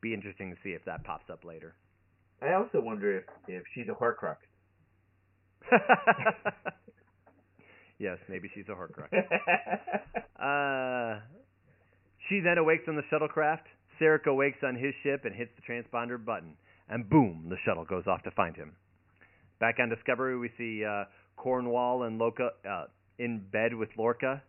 Be 0.00 0.14
interesting 0.14 0.50
to 0.54 0.56
see 0.62 0.70
if 0.70 0.84
that 0.84 1.02
pops 1.02 1.28
up 1.28 1.44
later. 1.44 1.74
I 2.40 2.52
also 2.54 2.80
wonder 2.80 3.18
if, 3.18 3.24
if 3.48 3.64
she's 3.74 3.88
a 3.88 3.94
Horcrux. 3.94 4.36
yes, 7.98 8.18
maybe 8.28 8.50
she's 8.54 8.66
a 8.68 8.72
Horcrux. 8.72 9.08
Uh, 10.38 11.18
she 12.28 12.38
then 12.38 12.58
awakes 12.58 12.84
on 12.86 12.94
the 12.94 13.02
shuttlecraft. 13.10 13.66
Sarek 14.00 14.26
awakes 14.26 14.58
on 14.62 14.76
his 14.76 14.94
ship 15.02 15.24
and 15.24 15.34
hits 15.34 15.50
the 15.56 15.62
transponder 15.66 16.24
button, 16.24 16.54
and 16.88 17.10
boom, 17.10 17.46
the 17.50 17.56
shuttle 17.64 17.84
goes 17.84 18.04
off 18.06 18.22
to 18.22 18.30
find 18.30 18.54
him. 18.54 18.76
Back 19.58 19.76
on 19.80 19.88
Discovery, 19.88 20.38
we 20.38 20.50
see 20.56 20.84
uh, 20.84 21.04
Cornwell 21.36 22.04
and 22.04 22.20
Loka 22.20 22.50
uh, 22.68 22.84
in 23.18 23.44
bed 23.50 23.74
with 23.74 23.88
Lorca. 23.98 24.42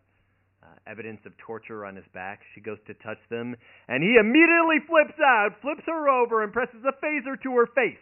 Uh, 0.62 0.68
evidence 0.86 1.22
of 1.26 1.32
torture 1.38 1.86
on 1.86 1.96
his 1.96 2.06
back. 2.14 2.42
She 2.54 2.62
goes 2.62 2.78
to 2.86 2.94
touch 2.96 3.18
them, 3.30 3.56
and 3.88 4.04
he 4.04 4.18
immediately 4.20 4.84
flips 4.86 5.18
out, 5.18 5.56
flips 5.62 5.84
her 5.88 6.10
over, 6.10 6.44
and 6.44 6.52
presses 6.52 6.84
a 6.84 6.92
phaser 7.04 7.42
to 7.42 7.52
her 7.56 7.66
face. 7.74 7.98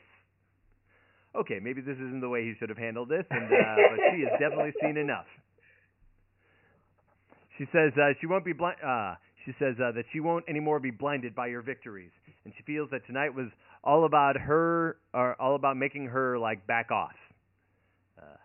Okay, 1.37 1.59
maybe 1.61 1.81
this 1.81 1.95
isn't 1.95 2.21
the 2.21 2.29
way 2.29 2.43
he 2.43 2.53
should 2.59 2.69
have 2.69 2.77
handled 2.77 3.09
this, 3.09 3.25
and 3.29 3.45
uh, 3.45 3.75
but 3.91 3.99
she 4.11 4.21
has 4.23 4.31
definitely 4.39 4.73
seen 4.81 4.97
enough. 4.97 5.27
She 7.57 7.65
says 7.71 7.91
uh, 7.95 8.13
she 8.19 8.27
won't 8.27 8.45
be 8.45 8.53
blind. 8.53 8.77
Uh, 8.83 9.15
she 9.45 9.53
says 9.59 9.75
uh, 9.79 9.91
that 9.93 10.05
she 10.11 10.19
won't 10.19 10.45
anymore 10.49 10.79
be 10.79 10.91
blinded 10.91 11.35
by 11.35 11.47
your 11.47 11.61
victories, 11.61 12.11
and 12.43 12.53
she 12.57 12.63
feels 12.63 12.89
that 12.91 13.05
tonight 13.05 13.33
was 13.35 13.47
all 13.83 14.05
about 14.05 14.35
her, 14.35 14.97
or 15.13 15.39
all 15.39 15.55
about 15.55 15.77
making 15.77 16.07
her 16.07 16.39
like 16.39 16.65
back 16.65 16.91
off. 16.91 17.15
Uh, 18.17 18.37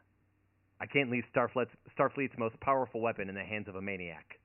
I 0.81 0.87
can't 0.87 1.11
leave 1.11 1.25
Starfleet's, 1.35 1.71
Starfleet's 1.99 2.35
most 2.39 2.61
powerful 2.61 3.01
weapon 3.01 3.29
in 3.29 3.35
the 3.35 3.43
hands 3.43 3.69
of 3.69 3.75
a 3.75 3.83
maniac. 3.83 4.39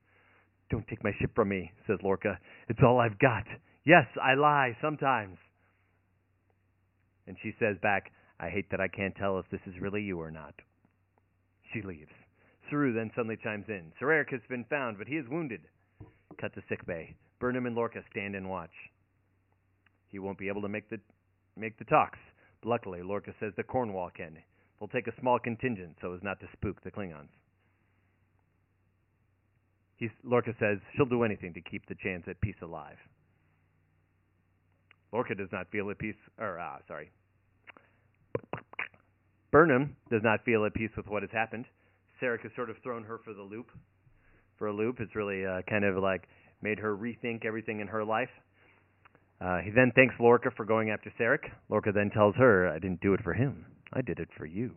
Don't 0.70 0.86
take 0.88 1.04
my 1.04 1.12
ship 1.20 1.30
from 1.34 1.48
me, 1.48 1.70
says 1.86 1.98
Lorca. 2.02 2.38
It's 2.68 2.80
all 2.82 2.98
I've 2.98 3.18
got. 3.18 3.44
Yes, 3.84 4.06
I 4.22 4.34
lie 4.34 4.76
sometimes. 4.82 5.36
And 7.26 7.36
she 7.42 7.52
says 7.58 7.76
back, 7.82 8.10
I 8.40 8.48
hate 8.50 8.70
that 8.70 8.80
I 8.80 8.88
can't 8.88 9.14
tell 9.16 9.38
if 9.38 9.46
this 9.50 9.60
is 9.66 9.80
really 9.80 10.02
you 10.02 10.20
or 10.20 10.30
not. 10.30 10.54
She 11.72 11.82
leaves. 11.82 12.12
Saru 12.70 12.92
then 12.92 13.10
suddenly 13.14 13.36
chimes 13.42 13.66
in. 13.68 13.92
Sarek 14.00 14.30
has 14.30 14.40
been 14.48 14.64
found, 14.64 14.98
but 14.98 15.08
he 15.08 15.16
is 15.16 15.28
wounded. 15.28 15.62
Cut 16.40 16.54
to 16.54 16.62
sick 16.68 16.86
bay. 16.86 17.16
Burnham 17.40 17.66
and 17.66 17.74
Lorca 17.74 18.02
stand 18.10 18.34
and 18.34 18.48
watch. 18.48 18.74
He 20.08 20.18
won't 20.18 20.38
be 20.38 20.48
able 20.48 20.62
to 20.62 20.68
make 20.68 20.88
the 20.88 20.98
make 21.56 21.78
the 21.78 21.84
talks. 21.84 22.18
Luckily, 22.64 23.02
Lorca 23.02 23.32
says 23.40 23.52
that 23.56 23.66
Cornwell 23.66 24.10
can. 24.16 24.38
They'll 24.78 24.88
take 24.88 25.08
a 25.08 25.20
small 25.20 25.38
contingent 25.38 25.96
so 26.00 26.14
as 26.14 26.22
not 26.22 26.40
to 26.40 26.46
spook 26.52 26.82
the 26.82 26.90
Klingons. 26.90 27.30
He's, 29.96 30.10
Lorca 30.22 30.54
says 30.60 30.78
she'll 30.96 31.06
do 31.06 31.24
anything 31.24 31.52
to 31.54 31.60
keep 31.60 31.86
the 31.86 31.96
chance 31.96 32.24
at 32.28 32.40
peace 32.40 32.56
alive. 32.62 32.96
Lorca 35.12 35.34
does 35.34 35.48
not 35.50 35.70
feel 35.70 35.90
at 35.90 35.98
peace, 35.98 36.14
or 36.38 36.58
ah, 36.60 36.78
sorry. 36.86 37.10
Burnham 39.50 39.96
does 40.10 40.22
not 40.22 40.44
feel 40.44 40.64
at 40.64 40.74
peace 40.74 40.90
with 40.96 41.06
what 41.06 41.22
has 41.22 41.30
happened. 41.32 41.64
Sarek 42.20 42.42
has 42.42 42.52
sort 42.54 42.70
of 42.70 42.76
thrown 42.82 43.04
her 43.04 43.18
for 43.24 43.32
the 43.32 43.42
loop. 43.42 43.66
For 44.58 44.66
a 44.66 44.72
loop, 44.72 45.00
it's 45.00 45.14
really 45.14 45.46
uh, 45.46 45.62
kind 45.68 45.84
of 45.84 46.02
like 46.02 46.28
made 46.60 46.78
her 46.78 46.96
rethink 46.96 47.44
everything 47.46 47.80
in 47.80 47.86
her 47.86 48.04
life. 48.04 48.30
Uh, 49.40 49.58
he 49.58 49.70
then 49.70 49.92
thanks 49.94 50.14
Lorca 50.18 50.50
for 50.56 50.64
going 50.64 50.90
after 50.90 51.12
Sarek. 51.18 51.48
Lorca 51.68 51.92
then 51.92 52.10
tells 52.10 52.34
her, 52.36 52.68
"I 52.68 52.78
didn't 52.80 53.00
do 53.00 53.14
it 53.14 53.22
for 53.22 53.32
him. 53.32 53.64
I 53.92 54.02
did 54.02 54.18
it 54.18 54.28
for 54.36 54.44
you." 54.46 54.74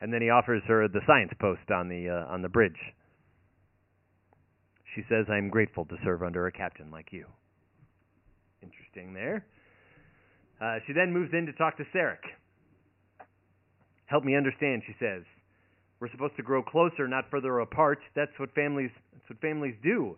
And 0.00 0.12
then 0.12 0.22
he 0.22 0.30
offers 0.30 0.62
her 0.68 0.86
the 0.86 1.00
science 1.06 1.32
post 1.40 1.70
on 1.70 1.88
the 1.88 2.08
uh, 2.08 2.32
on 2.32 2.42
the 2.42 2.48
bridge. 2.48 2.78
She 4.94 5.02
says, 5.08 5.26
"I 5.28 5.36
am 5.36 5.48
grateful 5.48 5.84
to 5.86 5.96
serve 6.04 6.22
under 6.22 6.46
a 6.46 6.52
captain 6.52 6.90
like 6.92 7.12
you." 7.12 7.26
Interesting 8.62 9.12
there. 9.12 9.44
Uh, 10.60 10.78
she 10.86 10.92
then 10.92 11.12
moves 11.12 11.32
in 11.32 11.46
to 11.46 11.52
talk 11.52 11.76
to 11.78 11.84
Sarek. 11.92 12.22
Help 14.14 14.22
me 14.22 14.36
understand, 14.36 14.80
she 14.86 14.94
says. 15.00 15.24
We're 15.98 16.08
supposed 16.12 16.36
to 16.36 16.44
grow 16.44 16.62
closer, 16.62 17.08
not 17.08 17.24
further 17.32 17.58
apart. 17.58 17.98
That's 18.14 18.30
what 18.36 18.54
families. 18.54 18.92
That's 19.12 19.28
what 19.28 19.40
families 19.40 19.74
do. 19.82 20.16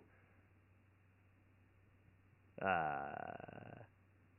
Uh, 2.61 3.81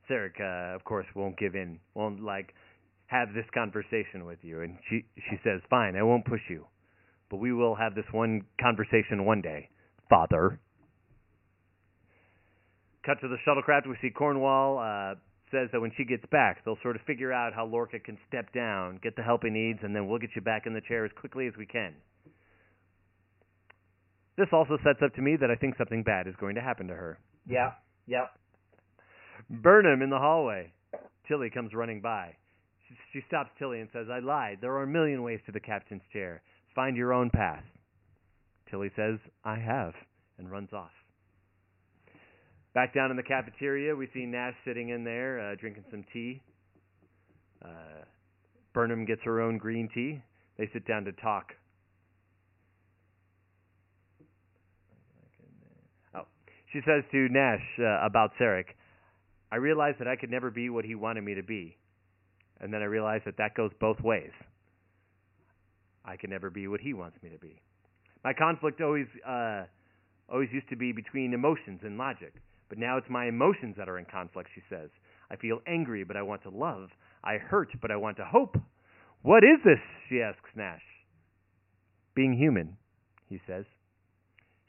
Sarek, 0.08 0.40
uh, 0.40 0.76
of 0.76 0.84
course, 0.84 1.06
won't 1.16 1.36
give 1.36 1.56
in. 1.56 1.80
Won't 1.94 2.22
like 2.22 2.54
have 3.08 3.34
this 3.34 3.46
conversation 3.52 4.24
with 4.24 4.38
you. 4.42 4.60
And 4.60 4.78
she 4.88 5.04
she 5.28 5.40
says, 5.42 5.60
"Fine, 5.68 5.96
I 5.96 6.04
won't 6.04 6.24
push 6.24 6.42
you, 6.48 6.64
but 7.28 7.38
we 7.38 7.52
will 7.52 7.74
have 7.74 7.96
this 7.96 8.06
one 8.12 8.42
conversation 8.60 9.24
one 9.24 9.40
day, 9.40 9.70
Father." 10.08 10.60
Cut 13.04 13.20
to 13.22 13.26
the 13.26 13.38
shuttlecraft. 13.44 13.88
We 13.88 13.96
see 14.00 14.10
Cornwell. 14.10 14.78
Uh, 14.78 15.14
says 15.50 15.68
that 15.72 15.80
when 15.80 15.92
she 15.96 16.04
gets 16.04 16.24
back, 16.30 16.64
they'll 16.64 16.78
sort 16.82 16.96
of 16.96 17.02
figure 17.02 17.32
out 17.32 17.54
how 17.54 17.66
Lorca 17.66 17.98
can 17.98 18.18
step 18.28 18.52
down, 18.52 18.98
get 19.02 19.16
the 19.16 19.22
help 19.22 19.42
he 19.44 19.50
needs, 19.50 19.80
and 19.82 19.94
then 19.94 20.06
we'll 20.06 20.18
get 20.18 20.30
you 20.34 20.42
back 20.42 20.66
in 20.66 20.74
the 20.74 20.80
chair 20.80 21.04
as 21.04 21.10
quickly 21.18 21.46
as 21.46 21.54
we 21.58 21.66
can. 21.66 21.94
This 24.36 24.48
also 24.52 24.78
sets 24.84 25.00
up 25.04 25.14
to 25.16 25.22
me 25.22 25.36
that 25.40 25.50
I 25.50 25.56
think 25.56 25.76
something 25.76 26.04
bad 26.04 26.28
is 26.28 26.34
going 26.40 26.54
to 26.54 26.60
happen 26.60 26.86
to 26.88 26.94
her. 26.94 27.18
Yeah. 27.46 27.72
Yep. 28.06 28.30
Burnham 29.50 30.02
in 30.02 30.10
the 30.10 30.18
hallway. 30.18 30.72
Tilly 31.26 31.50
comes 31.50 31.74
running 31.74 32.00
by. 32.00 32.36
She, 32.88 32.94
she 33.12 33.24
stops 33.26 33.50
Tilly 33.58 33.80
and 33.80 33.88
says, 33.92 34.06
I 34.10 34.20
lied. 34.20 34.58
There 34.60 34.72
are 34.72 34.84
a 34.84 34.86
million 34.86 35.22
ways 35.22 35.40
to 35.46 35.52
the 35.52 35.60
captain's 35.60 36.02
chair. 36.12 36.42
Find 36.74 36.96
your 36.96 37.12
own 37.12 37.30
path. 37.30 37.64
Tilly 38.70 38.90
says, 38.94 39.18
I 39.44 39.58
have, 39.58 39.94
and 40.38 40.50
runs 40.50 40.72
off. 40.72 40.92
Back 42.74 42.94
down 42.94 43.10
in 43.10 43.16
the 43.16 43.22
cafeteria, 43.22 43.94
we 43.96 44.08
see 44.12 44.26
Nash 44.26 44.54
sitting 44.64 44.90
in 44.90 45.04
there 45.04 45.40
uh, 45.40 45.54
drinking 45.56 45.84
some 45.90 46.04
tea. 46.12 46.42
Uh, 47.64 48.04
Burnham 48.72 49.04
gets 49.04 49.20
her 49.24 49.40
own 49.40 49.58
green 49.58 49.88
tea. 49.92 50.22
They 50.58 50.68
sit 50.72 50.86
down 50.86 51.04
to 51.04 51.12
talk. 51.12 51.54
Oh, 56.14 56.26
she 56.72 56.80
says 56.86 57.04
to 57.10 57.28
Nash 57.30 57.62
uh, 57.78 58.04
about 58.04 58.32
Sarek, 58.40 58.66
I 59.50 59.56
realized 59.56 59.98
that 60.00 60.08
I 60.08 60.16
could 60.16 60.30
never 60.30 60.50
be 60.50 60.68
what 60.68 60.84
he 60.84 60.94
wanted 60.94 61.24
me 61.24 61.34
to 61.34 61.42
be. 61.42 61.76
And 62.60 62.72
then 62.72 62.82
I 62.82 62.86
realized 62.86 63.24
that 63.24 63.38
that 63.38 63.54
goes 63.54 63.70
both 63.80 64.00
ways. 64.00 64.32
I 66.04 66.16
can 66.16 66.30
never 66.30 66.50
be 66.50 66.68
what 66.68 66.80
he 66.80 66.92
wants 66.92 67.16
me 67.22 67.30
to 67.30 67.38
be. 67.38 67.60
My 68.24 68.32
conflict 68.32 68.80
always 68.80 69.06
uh, 69.26 69.64
always 70.28 70.48
used 70.52 70.68
to 70.70 70.76
be 70.76 70.92
between 70.92 71.32
emotions 71.32 71.80
and 71.82 71.96
logic. 71.96 72.34
But 72.68 72.78
now 72.78 72.96
it's 72.98 73.08
my 73.08 73.26
emotions 73.26 73.76
that 73.78 73.88
are 73.88 73.98
in 73.98 74.04
conflict, 74.04 74.50
she 74.54 74.62
says. 74.68 74.90
I 75.30 75.36
feel 75.36 75.60
angry, 75.66 76.04
but 76.04 76.16
I 76.16 76.22
want 76.22 76.42
to 76.42 76.50
love. 76.50 76.90
I 77.24 77.38
hurt, 77.38 77.68
but 77.80 77.90
I 77.90 77.96
want 77.96 78.16
to 78.18 78.24
hope. 78.24 78.56
What 79.22 79.42
is 79.44 79.58
this? 79.64 79.80
she 80.08 80.20
asks 80.20 80.50
Nash. 80.54 80.82
Being 82.14 82.36
human, 82.36 82.76
he 83.28 83.40
says. 83.46 83.64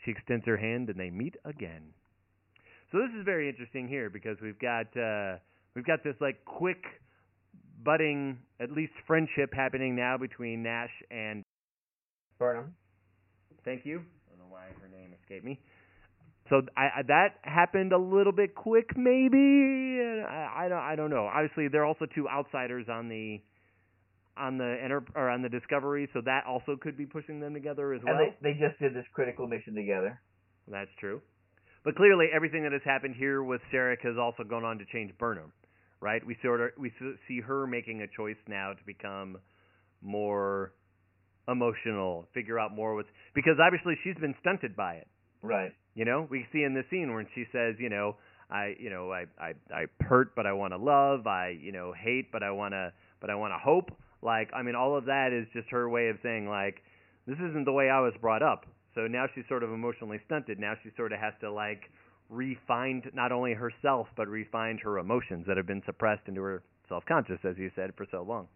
She 0.03 0.11
extends 0.11 0.45
her 0.45 0.57
hand, 0.57 0.89
and 0.89 0.99
they 0.99 1.09
meet 1.09 1.35
again. 1.45 1.93
So 2.91 2.97
this 2.97 3.11
is 3.17 3.25
very 3.25 3.49
interesting 3.49 3.87
here 3.87 4.09
because 4.09 4.37
we've 4.41 4.59
got 4.59 4.87
uh, 4.97 5.37
we've 5.75 5.85
got 5.85 6.03
this 6.03 6.15
like 6.19 6.43
quick 6.45 6.83
budding, 7.83 8.39
at 8.59 8.71
least 8.71 8.93
friendship 9.05 9.53
happening 9.53 9.95
now 9.95 10.17
between 10.17 10.63
Nash 10.63 10.91
and 11.11 11.43
Burnham. 12.37 12.73
Thank 13.63 13.85
you. 13.85 13.99
I 13.99 14.31
don't 14.31 14.39
know 14.39 14.51
why 14.53 14.65
her 14.81 14.87
name 14.89 15.13
escaped 15.21 15.45
me. 15.45 15.59
So 16.49 16.61
I, 16.75 16.99
I 16.99 17.01
that 17.07 17.27
happened 17.43 17.93
a 17.93 17.97
little 17.97 18.33
bit 18.33 18.55
quick, 18.55 18.97
maybe. 18.97 20.01
I, 20.27 20.65
I 20.65 20.69
don't. 20.69 20.79
I 20.79 20.95
don't 20.95 21.09
know. 21.09 21.29
Obviously, 21.31 21.67
they're 21.67 21.85
also 21.85 22.05
two 22.13 22.27
outsiders 22.27 22.87
on 22.89 23.07
the 23.09 23.39
on 24.37 24.57
the 24.57 24.77
enter 24.83 25.03
or 25.15 25.29
on 25.29 25.41
the 25.41 25.49
Discovery, 25.49 26.09
so 26.13 26.21
that 26.25 26.45
also 26.47 26.77
could 26.81 26.97
be 26.97 27.05
pushing 27.05 27.39
them 27.39 27.53
together 27.53 27.93
as 27.93 28.01
well. 28.03 28.15
And 28.15 28.33
they, 28.41 28.53
they 28.53 28.59
just 28.59 28.79
did 28.79 28.93
this 28.95 29.05
critical 29.13 29.47
mission 29.47 29.75
together. 29.75 30.19
That's 30.67 30.89
true. 30.99 31.21
But 31.83 31.95
clearly, 31.95 32.27
everything 32.33 32.63
that 32.63 32.71
has 32.71 32.81
happened 32.83 33.15
here 33.17 33.43
with 33.43 33.61
Sarek 33.73 34.01
has 34.03 34.17
also 34.19 34.43
gone 34.43 34.63
on 34.63 34.79
to 34.79 34.85
change 34.91 35.11
Burnham, 35.17 35.51
right? 36.01 36.25
We 36.25 36.37
sort 36.43 36.61
of 36.61 36.69
we 36.77 36.91
see 37.27 37.41
her 37.41 37.67
making 37.67 38.01
a 38.01 38.07
choice 38.07 38.37
now 38.47 38.73
to 38.73 38.83
become 38.85 39.37
more 40.01 40.73
emotional, 41.47 42.27
figure 42.33 42.59
out 42.59 42.73
more 42.75 42.95
what's 42.95 43.09
because 43.33 43.57
obviously 43.63 43.95
she's 44.03 44.15
been 44.15 44.35
stunted 44.39 44.75
by 44.75 44.95
it. 44.95 45.07
Right. 45.41 45.71
You 45.95 46.05
know, 46.05 46.27
we 46.29 46.45
see 46.53 46.63
in 46.63 46.73
the 46.73 46.83
scene 46.89 47.13
when 47.13 47.27
she 47.35 47.45
says, 47.51 47.75
you 47.79 47.89
know, 47.89 48.15
I, 48.49 48.75
you 48.79 48.89
know, 48.89 49.11
I, 49.11 49.25
I, 49.39 49.53
I 49.73 49.85
hurt, 50.01 50.35
but 50.35 50.45
I 50.45 50.53
want 50.53 50.73
to 50.73 50.77
love. 50.77 51.27
I, 51.27 51.49
you 51.49 51.71
know, 51.71 51.93
hate, 51.93 52.31
but 52.31 52.41
I 52.43 52.51
want 52.51 52.73
to, 52.73 52.93
but 53.19 53.29
I 53.29 53.35
want 53.35 53.53
to 53.53 53.57
hope. 53.57 53.91
Like, 54.21 54.49
I 54.53 54.61
mean, 54.63 54.75
all 54.75 54.97
of 54.97 55.05
that 55.05 55.31
is 55.33 55.47
just 55.53 55.69
her 55.69 55.89
way 55.89 56.09
of 56.09 56.17
saying, 56.23 56.47
like, 56.47 56.81
this 57.27 57.37
isn't 57.37 57.65
the 57.65 57.71
way 57.71 57.89
I 57.89 57.99
was 58.01 58.13
brought 58.19 58.41
up. 58.41 58.65
So 58.95 59.01
now 59.07 59.25
she's 59.33 59.43
sort 59.47 59.63
of 59.63 59.71
emotionally 59.71 60.19
stunted. 60.25 60.59
Now 60.59 60.73
she 60.83 60.89
sort 60.97 61.13
of 61.13 61.19
has 61.19 61.33
to 61.41 61.51
like 61.51 61.91
refine 62.29 63.03
not 63.13 63.31
only 63.31 63.53
herself, 63.53 64.07
but 64.17 64.27
refine 64.27 64.77
her 64.83 64.97
emotions 64.97 65.45
that 65.47 65.57
have 65.57 65.67
been 65.67 65.83
suppressed 65.85 66.27
into 66.27 66.41
her 66.41 66.63
self-conscious, 66.87 67.39
as 67.43 67.55
you 67.57 67.69
said, 67.75 67.93
for 67.95 68.05
so 68.09 68.23
long. 68.23 68.47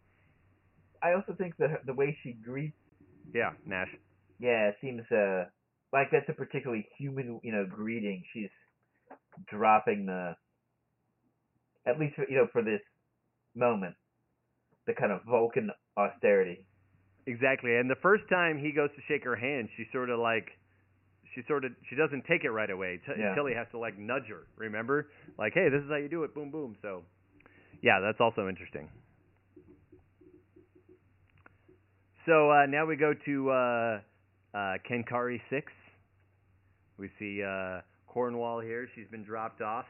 I 1.04 1.14
also 1.14 1.34
think 1.38 1.56
that 1.58 1.86
the 1.86 1.94
way 1.94 2.18
she 2.24 2.34
greets, 2.34 2.76
Yeah, 3.34 3.52
Nash. 3.66 3.90
yeah, 4.40 4.70
it 4.70 4.76
seems 4.82 5.04
uh 5.12 5.46
like 5.94 6.10
that's 6.12 6.28
a 6.28 6.34
particularly 6.34 6.88
human, 6.98 7.40
you 7.44 7.52
know, 7.54 7.66
greeting. 7.70 8.24
She's 8.34 8.50
dropping 9.48 10.08
the, 10.08 10.36
at 11.88 12.00
least 12.00 12.16
for, 12.16 12.26
you 12.28 12.38
know, 12.38 12.48
for 12.52 12.64
this 12.64 12.82
moment, 13.56 13.96
the 14.88 14.94
kind 14.94 15.12
of 15.12 15.22
Vulcan 15.30 15.70
austerity. 15.96 16.66
Exactly. 17.28 17.78
And 17.78 17.90
the 17.90 17.96
first 18.02 18.24
time 18.30 18.58
he 18.58 18.72
goes 18.74 18.90
to 18.96 19.02
shake 19.08 19.24
her 19.24 19.36
hand, 19.36 19.70
she 19.78 19.86
sort 19.94 20.10
of 20.10 20.20
like 20.20 20.50
she 21.36 21.42
sort 21.48 21.64
of 21.64 21.72
she 21.90 21.96
doesn't 21.96 22.26
take 22.26 22.44
it 22.44 22.50
right 22.50 22.70
away 22.70 23.00
t- 23.06 23.14
Yeah. 23.18 23.30
until 23.30 23.46
he 23.46 23.54
has 23.56 23.68
to 23.72 23.78
like 23.78 23.98
nudge 23.98 24.28
her. 24.30 24.48
Remember? 24.58 25.10
Like, 25.38 25.54
hey, 25.54 25.70
this 25.70 25.82
is 25.84 25.90
how 25.90 25.96
you 25.98 26.10
do 26.10 26.24
it. 26.24 26.34
Boom, 26.36 26.52
boom. 26.52 26.76
So, 26.82 27.04
yeah, 27.82 28.00
that's 28.02 28.20
also 28.20 28.50
interesting. 28.50 28.90
So 32.26 32.52
uh, 32.52 32.66
now 32.68 32.86
we 32.86 32.96
go 32.96 33.14
to 33.26 33.50
uh, 33.52 34.00
uh, 34.54 34.58
Cancri 34.90 35.40
six. 35.50 35.72
We 36.98 37.10
see 37.20 37.42
uh, 37.44 37.82
Cornwell 38.08 38.60
here. 38.60 38.88
She's 38.96 39.08
been 39.10 39.24
dropped 39.24 39.62
off, 39.62 39.86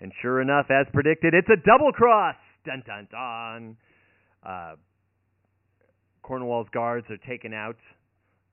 and 0.00 0.12
sure 0.22 0.40
enough, 0.40 0.66
as 0.70 0.86
predicted, 0.92 1.34
it's 1.34 1.48
a 1.48 1.60
double 1.66 1.92
cross. 1.92 2.36
Dun 2.64 2.82
dun 2.86 3.08
dun. 3.10 3.76
Uh, 4.46 4.76
Cornwell's 6.22 6.68
guards 6.72 7.06
are 7.10 7.18
taken 7.28 7.52
out. 7.52 7.76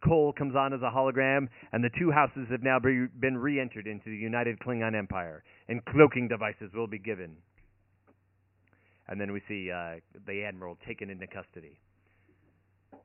Kol 0.03 0.31
comes 0.33 0.55
on 0.55 0.73
as 0.73 0.81
a 0.81 0.91
hologram, 0.95 1.47
and 1.71 1.83
the 1.83 1.89
two 1.99 2.11
houses 2.11 2.47
have 2.51 2.61
now 2.61 2.79
be, 2.79 3.07
been 3.19 3.37
re-entered 3.37 3.87
into 3.87 4.05
the 4.05 4.15
United 4.15 4.59
Klingon 4.59 4.95
Empire, 4.97 5.43
and 5.67 5.83
cloaking 5.85 6.27
devices 6.27 6.71
will 6.73 6.87
be 6.87 6.99
given. 6.99 7.35
And 9.07 9.19
then 9.19 9.31
we 9.31 9.41
see 9.47 9.71
uh, 9.71 9.95
the 10.27 10.43
admiral 10.43 10.77
taken 10.87 11.09
into 11.09 11.27
custody. 11.27 11.79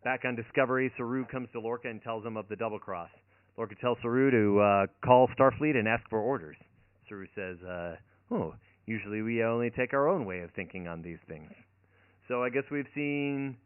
Back 0.05 0.25
on 0.25 0.37
Discovery, 0.37 0.93
Saru 0.97 1.25
comes 1.25 1.49
to 1.53 1.61
Lorca 1.61 1.89
and 1.89 2.03
tells 2.03 2.25
him 2.25 2.37
of 2.37 2.49
the 2.49 2.57
double 2.57 2.79
cross. 2.79 3.11
Lorca 3.57 3.75
tells 3.81 3.99
Saru 4.03 4.31
to 4.31 4.61
uh, 4.61 4.87
call 5.05 5.29
Starfleet 5.39 5.77
and 5.77 5.87
ask 5.87 6.09
for 6.09 6.19
orders. 6.21 6.57
Saru 7.09 7.27
says, 7.35 7.63
uh, 7.63 7.97
"Oh, 8.31 8.55
usually 8.87 9.23
we 9.23 9.43
only 9.43 9.71
take 9.71 9.93
our 9.93 10.09
own 10.09 10.25
way 10.25 10.41
of 10.41 10.51
thinking 10.53 10.89
on 10.89 11.03
these 11.03 11.19
things." 11.29 11.51
So 12.29 12.43
I 12.43 12.51
guess 12.51 12.65
we've 12.71 12.87
seen 12.95 13.57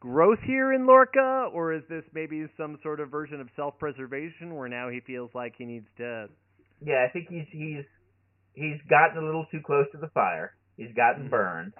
growth 0.00 0.38
here 0.46 0.72
in 0.72 0.86
Lorca, 0.86 1.50
or 1.52 1.72
is 1.74 1.82
this 1.88 2.04
maybe 2.14 2.46
some 2.56 2.78
sort 2.82 3.00
of 3.00 3.10
version 3.10 3.40
of 3.40 3.48
self-preservation 3.56 4.54
where 4.54 4.68
now 4.68 4.88
he 4.88 5.00
feels 5.00 5.30
like 5.34 5.54
he 5.58 5.64
needs 5.64 5.88
to? 5.98 6.28
Yeah, 6.80 7.04
I 7.06 7.12
think 7.12 7.28
he's 7.28 7.46
he's 7.50 7.84
he's 8.54 8.80
gotten 8.88 9.22
a 9.22 9.26
little 9.26 9.46
too 9.50 9.60
close 9.64 9.86
to 9.92 9.98
the 9.98 10.08
fire. 10.08 10.54
He's 10.76 10.94
gotten 10.94 11.26
Mhm. 11.26 11.30
burned, 11.30 11.74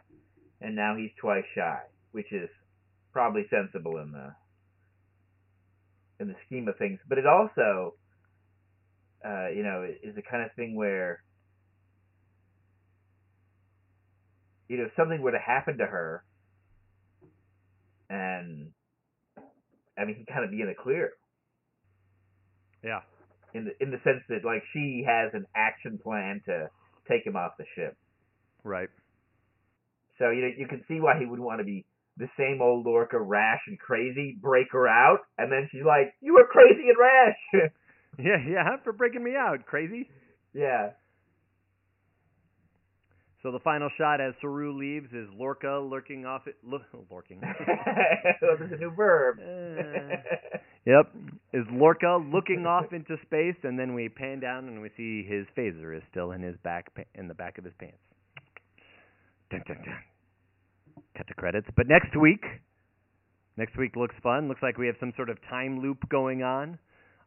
and 0.61 0.75
now 0.75 0.97
he's 0.97 1.15
twice 1.15 1.45
shy, 1.55 1.81
which 2.13 2.33
is 2.33 2.51
probably 3.13 3.47
sensible 3.49 3.99
in 3.99 4.11
the 4.13 4.35
in 6.21 6.29
the 6.29 6.35
scheme 6.47 6.69
of 6.69 6.77
things. 6.79 6.99
But 7.09 7.19
it 7.19 7.27
also, 7.27 7.95
uh, 9.25 9.49
you 9.55 9.62
know, 9.62 9.87
is 10.03 10.14
the 10.14 10.23
kind 10.23 10.45
of 10.45 10.51
thing 10.57 10.77
where, 10.77 11.23
you 14.69 14.79
know, 14.79 14.85
if 14.85 14.93
something 14.97 15.23
were 15.23 15.33
to 15.33 15.39
happen 15.39 15.79
to 15.79 15.87
her, 15.87 16.25
and 18.11 18.71
I 19.99 20.05
mean, 20.05 20.16
he'd 20.16 20.29
kind 20.33 20.45
of 20.45 20.51
be 20.51 20.61
in 20.61 20.69
the 20.69 20.75
clear 20.75 21.11
Yeah, 22.83 23.01
in 23.55 23.64
the 23.64 23.73
in 23.83 23.91
the 23.91 23.99
sense 24.05 24.23
that 24.29 24.45
like 24.45 24.62
she 24.73 25.05
has 25.07 25.33
an 25.35 25.47
action 25.57 25.99
plan 26.03 26.41
to 26.47 26.69
take 27.09 27.27
him 27.27 27.37
off 27.37 27.53
the 27.59 27.64
ship. 27.75 27.97
right. 28.64 28.91
So 30.19 30.31
you 30.31 30.43
know 30.43 30.51
you 30.57 30.66
can 30.69 30.85
see 30.89 31.01
why 31.01 31.19
he 31.19 31.27
would 31.27 31.41
want 31.41 31.61
to 31.61 31.64
be 31.64 31.87
the 32.19 32.29
same 32.37 32.61
old 32.61 32.85
Lorca, 32.85 33.19
rash 33.21 33.61
and 33.66 33.79
crazy, 33.79 34.37
break 34.41 34.73
her 34.73 34.89
out, 34.89 35.21
and 35.39 35.51
then 35.53 35.69
she's 35.71 35.85
like, 35.85 36.14
"You 36.21 36.35
were 36.35 36.47
crazy 36.51 36.89
and 36.89 36.99
rash." 36.99 37.73
Yeah, 38.21 38.39
yeah, 38.51 38.77
for 38.83 38.93
breaking 38.93 39.23
me 39.23 39.37
out, 39.37 39.64
crazy. 39.64 40.11
yeah, 40.53 40.91
So 43.45 43.53
the 43.53 43.61
final 43.61 43.89
shot 43.97 44.21
as 44.21 44.35
Saru 44.41 44.73
leaves 44.77 45.12
is 45.12 45.29
Lorca 45.37 45.79
lurking 45.79 46.27
off 46.27 46.49
it, 46.49 46.57
lo- 46.64 46.81
lurking. 47.12 47.41
there's 48.41 48.73
a 48.73 48.77
new 48.77 48.91
verb. 48.91 49.39
Uh, 49.39 50.16
Yep, 50.85 51.14
is 51.53 51.64
Lorca 51.71 52.19
looking 52.33 52.66
off 52.66 52.93
into 52.93 53.16
space, 53.23 53.57
and 53.62 53.79
then 53.79 53.93
we 53.95 54.09
pan 54.09 54.41
down 54.41 54.66
and 54.69 54.81
we 54.81 54.89
see 54.97 55.23
his 55.23 55.47
phaser 55.57 55.95
is 55.97 56.03
still 56.11 56.33
in 56.33 56.41
his 56.43 56.57
back 56.64 56.93
pa- 56.95 57.03
in 57.14 57.29
the 57.29 57.35
back 57.35 57.59
of 57.59 57.64
his 57.64 57.75
pants. 57.79 57.99
Dun, 59.51 59.62
dun, 59.69 59.77
dun. 59.85 59.95
Cut 61.16 61.26
the 61.28 61.34
credits. 61.34 61.66
But 61.76 61.86
next 61.88 62.16
week, 62.16 62.44
next 63.57 63.76
week 63.76 63.96
looks 63.96 64.14
fun. 64.22 64.49
Looks 64.49 64.62
like 64.62 64.78
we 64.78 64.86
have 64.86 64.96
some 65.01 65.12
sort 65.16 65.30
of 65.30 65.38
time 65.49 65.80
loop 65.80 66.09
going 66.09 66.42
on. 66.42 66.78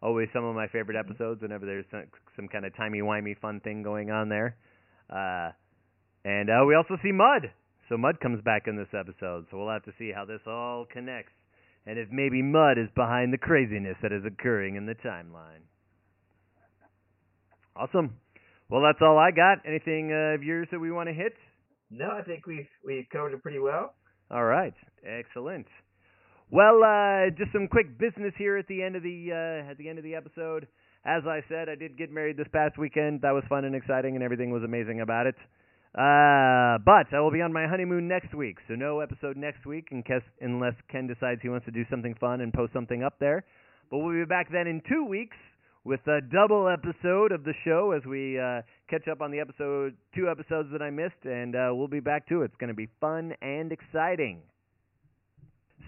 Always 0.01 0.29
some 0.33 0.43
of 0.43 0.55
my 0.55 0.67
favorite 0.67 0.97
episodes. 0.97 1.41
Whenever 1.41 1.65
there's 1.65 1.85
some, 1.91 2.05
some 2.35 2.47
kind 2.47 2.65
of 2.65 2.75
timey 2.75 2.99
wimey 2.99 3.37
fun 3.39 3.59
thing 3.59 3.83
going 3.83 4.11
on 4.11 4.29
there. 4.29 4.55
Uh, 5.09 5.51
and 6.25 6.49
uh, 6.49 6.65
we 6.67 6.75
also 6.75 6.97
see 7.03 7.11
Mudd. 7.11 7.51
So 7.89 7.97
Mudd 7.97 8.19
comes 8.19 8.41
back 8.43 8.63
in 8.67 8.77
this 8.77 8.87
episode. 8.97 9.45
So 9.51 9.57
we'll 9.57 9.69
have 9.69 9.83
to 9.85 9.93
see 9.99 10.11
how 10.15 10.25
this 10.25 10.41
all 10.47 10.85
connects 10.91 11.33
and 11.85 11.97
if 11.97 12.09
maybe 12.11 12.41
Mudd 12.41 12.77
is 12.77 12.89
behind 12.95 13.33
the 13.33 13.37
craziness 13.37 13.97
that 14.01 14.11
is 14.11 14.23
occurring 14.25 14.75
in 14.75 14.85
the 14.85 14.95
timeline. 14.95 15.65
Awesome. 17.75 18.17
Well, 18.69 18.81
that's 18.81 19.01
all 19.01 19.17
I 19.17 19.31
got. 19.31 19.65
Anything 19.65 20.11
uh, 20.11 20.35
of 20.35 20.43
yours 20.43 20.67
that 20.71 20.79
we 20.79 20.91
want 20.91 21.09
to 21.09 21.13
hit? 21.13 21.33
No, 21.91 22.09
I 22.09 22.23
think 22.23 22.47
we've 22.47 22.69
we've 22.85 23.05
covered 23.11 23.33
it 23.33 23.43
pretty 23.43 23.59
well. 23.59 23.93
All 24.31 24.45
right. 24.45 24.73
Excellent. 25.05 25.67
Well, 26.49 26.83
uh, 26.83 27.29
just 27.37 27.51
some 27.51 27.67
quick 27.67 27.97
business 27.97 28.33
here 28.37 28.57
at 28.57 28.67
the 28.67 28.81
end 28.81 28.95
of 28.95 29.03
the 29.03 29.29
uh, 29.31 29.71
at 29.71 29.77
the 29.77 29.89
end 29.89 29.97
of 29.97 30.03
the 30.03 30.15
episode. 30.15 30.67
As 31.05 31.23
I 31.25 31.41
said, 31.49 31.67
I 31.67 31.75
did 31.75 31.97
get 31.97 32.11
married 32.11 32.37
this 32.37 32.47
past 32.53 32.77
weekend. 32.77 33.21
That 33.21 33.31
was 33.31 33.43
fun 33.49 33.65
and 33.65 33.75
exciting, 33.75 34.15
and 34.15 34.23
everything 34.23 34.51
was 34.51 34.63
amazing 34.63 35.01
about 35.01 35.27
it. 35.27 35.35
Uh, 35.93 36.77
but 36.85 37.11
I 37.11 37.19
will 37.19 37.31
be 37.31 37.41
on 37.41 37.51
my 37.51 37.67
honeymoon 37.67 38.07
next 38.07 38.33
week, 38.33 38.57
so 38.69 38.75
no 38.75 39.01
episode 39.01 39.35
next 39.35 39.65
week 39.65 39.89
unless 39.91 40.73
Ken 40.89 41.07
decides 41.07 41.41
he 41.41 41.49
wants 41.49 41.65
to 41.65 41.71
do 41.71 41.83
something 41.89 42.15
fun 42.15 42.39
and 42.39 42.53
post 42.53 42.71
something 42.71 43.03
up 43.03 43.19
there. 43.19 43.43
But 43.89 43.97
we'll 43.97 44.13
be 44.13 44.23
back 44.23 44.47
then 44.49 44.67
in 44.67 44.81
two 44.87 45.05
weeks 45.05 45.35
with 45.83 46.01
a 46.07 46.21
double 46.21 46.67
episode 46.69 47.31
of 47.31 47.43
the 47.43 47.53
show 47.65 47.91
as 47.91 48.05
we 48.05 48.39
uh, 48.39 48.61
catch 48.89 49.07
up 49.07 49.21
on 49.21 49.31
the 49.31 49.39
episode 49.39 49.95
two 50.13 50.29
episodes 50.29 50.69
that 50.71 50.81
I 50.81 50.91
missed, 50.91 51.25
and 51.25 51.55
uh, 51.55 51.69
we'll 51.73 51.87
be 51.87 51.99
back 51.99 52.27
to 52.29 52.41
it. 52.41 52.45
It's 52.45 52.55
going 52.59 52.69
to 52.69 52.75
be 52.75 52.89
fun 52.99 53.33
and 53.41 53.71
exciting. 53.71 54.41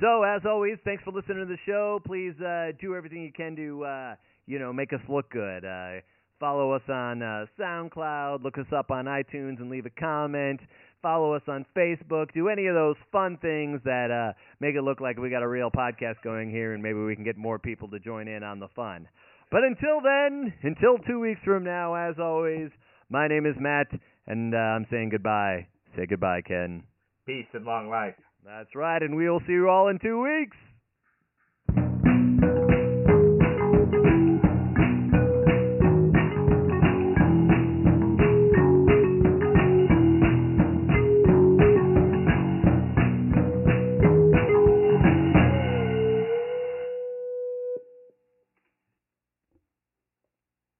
So, 0.01 0.23
as 0.23 0.41
always, 0.47 0.77
thanks 0.83 1.03
for 1.03 1.11
listening 1.11 1.39
to 1.39 1.45
the 1.45 1.59
show. 1.67 1.99
Please 2.05 2.33
uh, 2.41 2.71
do 2.81 2.95
everything 2.95 3.21
you 3.21 3.31
can 3.31 3.55
to, 3.55 3.85
uh, 3.85 4.15
you 4.47 4.57
know, 4.57 4.73
make 4.73 4.91
us 4.93 4.99
look 5.07 5.29
good. 5.29 5.63
Uh, 5.63 6.01
follow 6.39 6.71
us 6.71 6.81
on 6.89 7.21
uh, 7.21 7.45
SoundCloud, 7.59 8.43
look 8.43 8.57
us 8.57 8.65
up 8.75 8.89
on 8.89 9.05
iTunes, 9.05 9.59
and 9.59 9.69
leave 9.69 9.85
a 9.85 9.91
comment. 9.91 10.59
Follow 11.03 11.33
us 11.35 11.43
on 11.47 11.65
Facebook. 11.77 12.33
Do 12.33 12.47
any 12.47 12.65
of 12.65 12.73
those 12.73 12.95
fun 13.11 13.37
things 13.41 13.79
that 13.83 14.33
make 14.59 14.73
it 14.73 14.81
look 14.81 15.01
like 15.01 15.19
we 15.19 15.29
got 15.29 15.43
a 15.43 15.47
real 15.47 15.69
podcast 15.69 16.15
going 16.23 16.49
here, 16.49 16.73
and 16.73 16.81
maybe 16.81 16.97
we 16.97 17.13
can 17.13 17.25
get 17.25 17.37
more 17.37 17.59
people 17.59 17.89
to 17.89 17.99
join 17.99 18.27
in 18.27 18.41
on 18.41 18.59
the 18.59 18.69
fun. 18.69 19.07
But 19.53 19.63
until 19.63 20.01
then, 20.01 20.51
until 20.63 20.97
two 20.97 21.19
weeks 21.19 21.39
from 21.45 21.63
now, 21.63 21.93
as 21.93 22.15
always, 22.17 22.71
my 23.11 23.27
name 23.27 23.45
is 23.45 23.53
Matt, 23.59 23.85
and 24.25 24.51
uh, 24.51 24.57
I'm 24.57 24.87
saying 24.89 25.09
goodbye. 25.11 25.67
Say 25.95 26.07
goodbye, 26.09 26.41
Ken. 26.41 26.81
Peace 27.27 27.45
and 27.53 27.63
long 27.63 27.87
life. 27.87 28.15
That's 28.43 28.73
right, 28.73 28.99
and 28.99 29.15
we 29.15 29.29
will 29.29 29.41
see 29.45 29.53
you 29.53 29.69
all 29.69 29.89
in 29.89 29.99
two 29.99 30.23
weeks. 30.23 30.57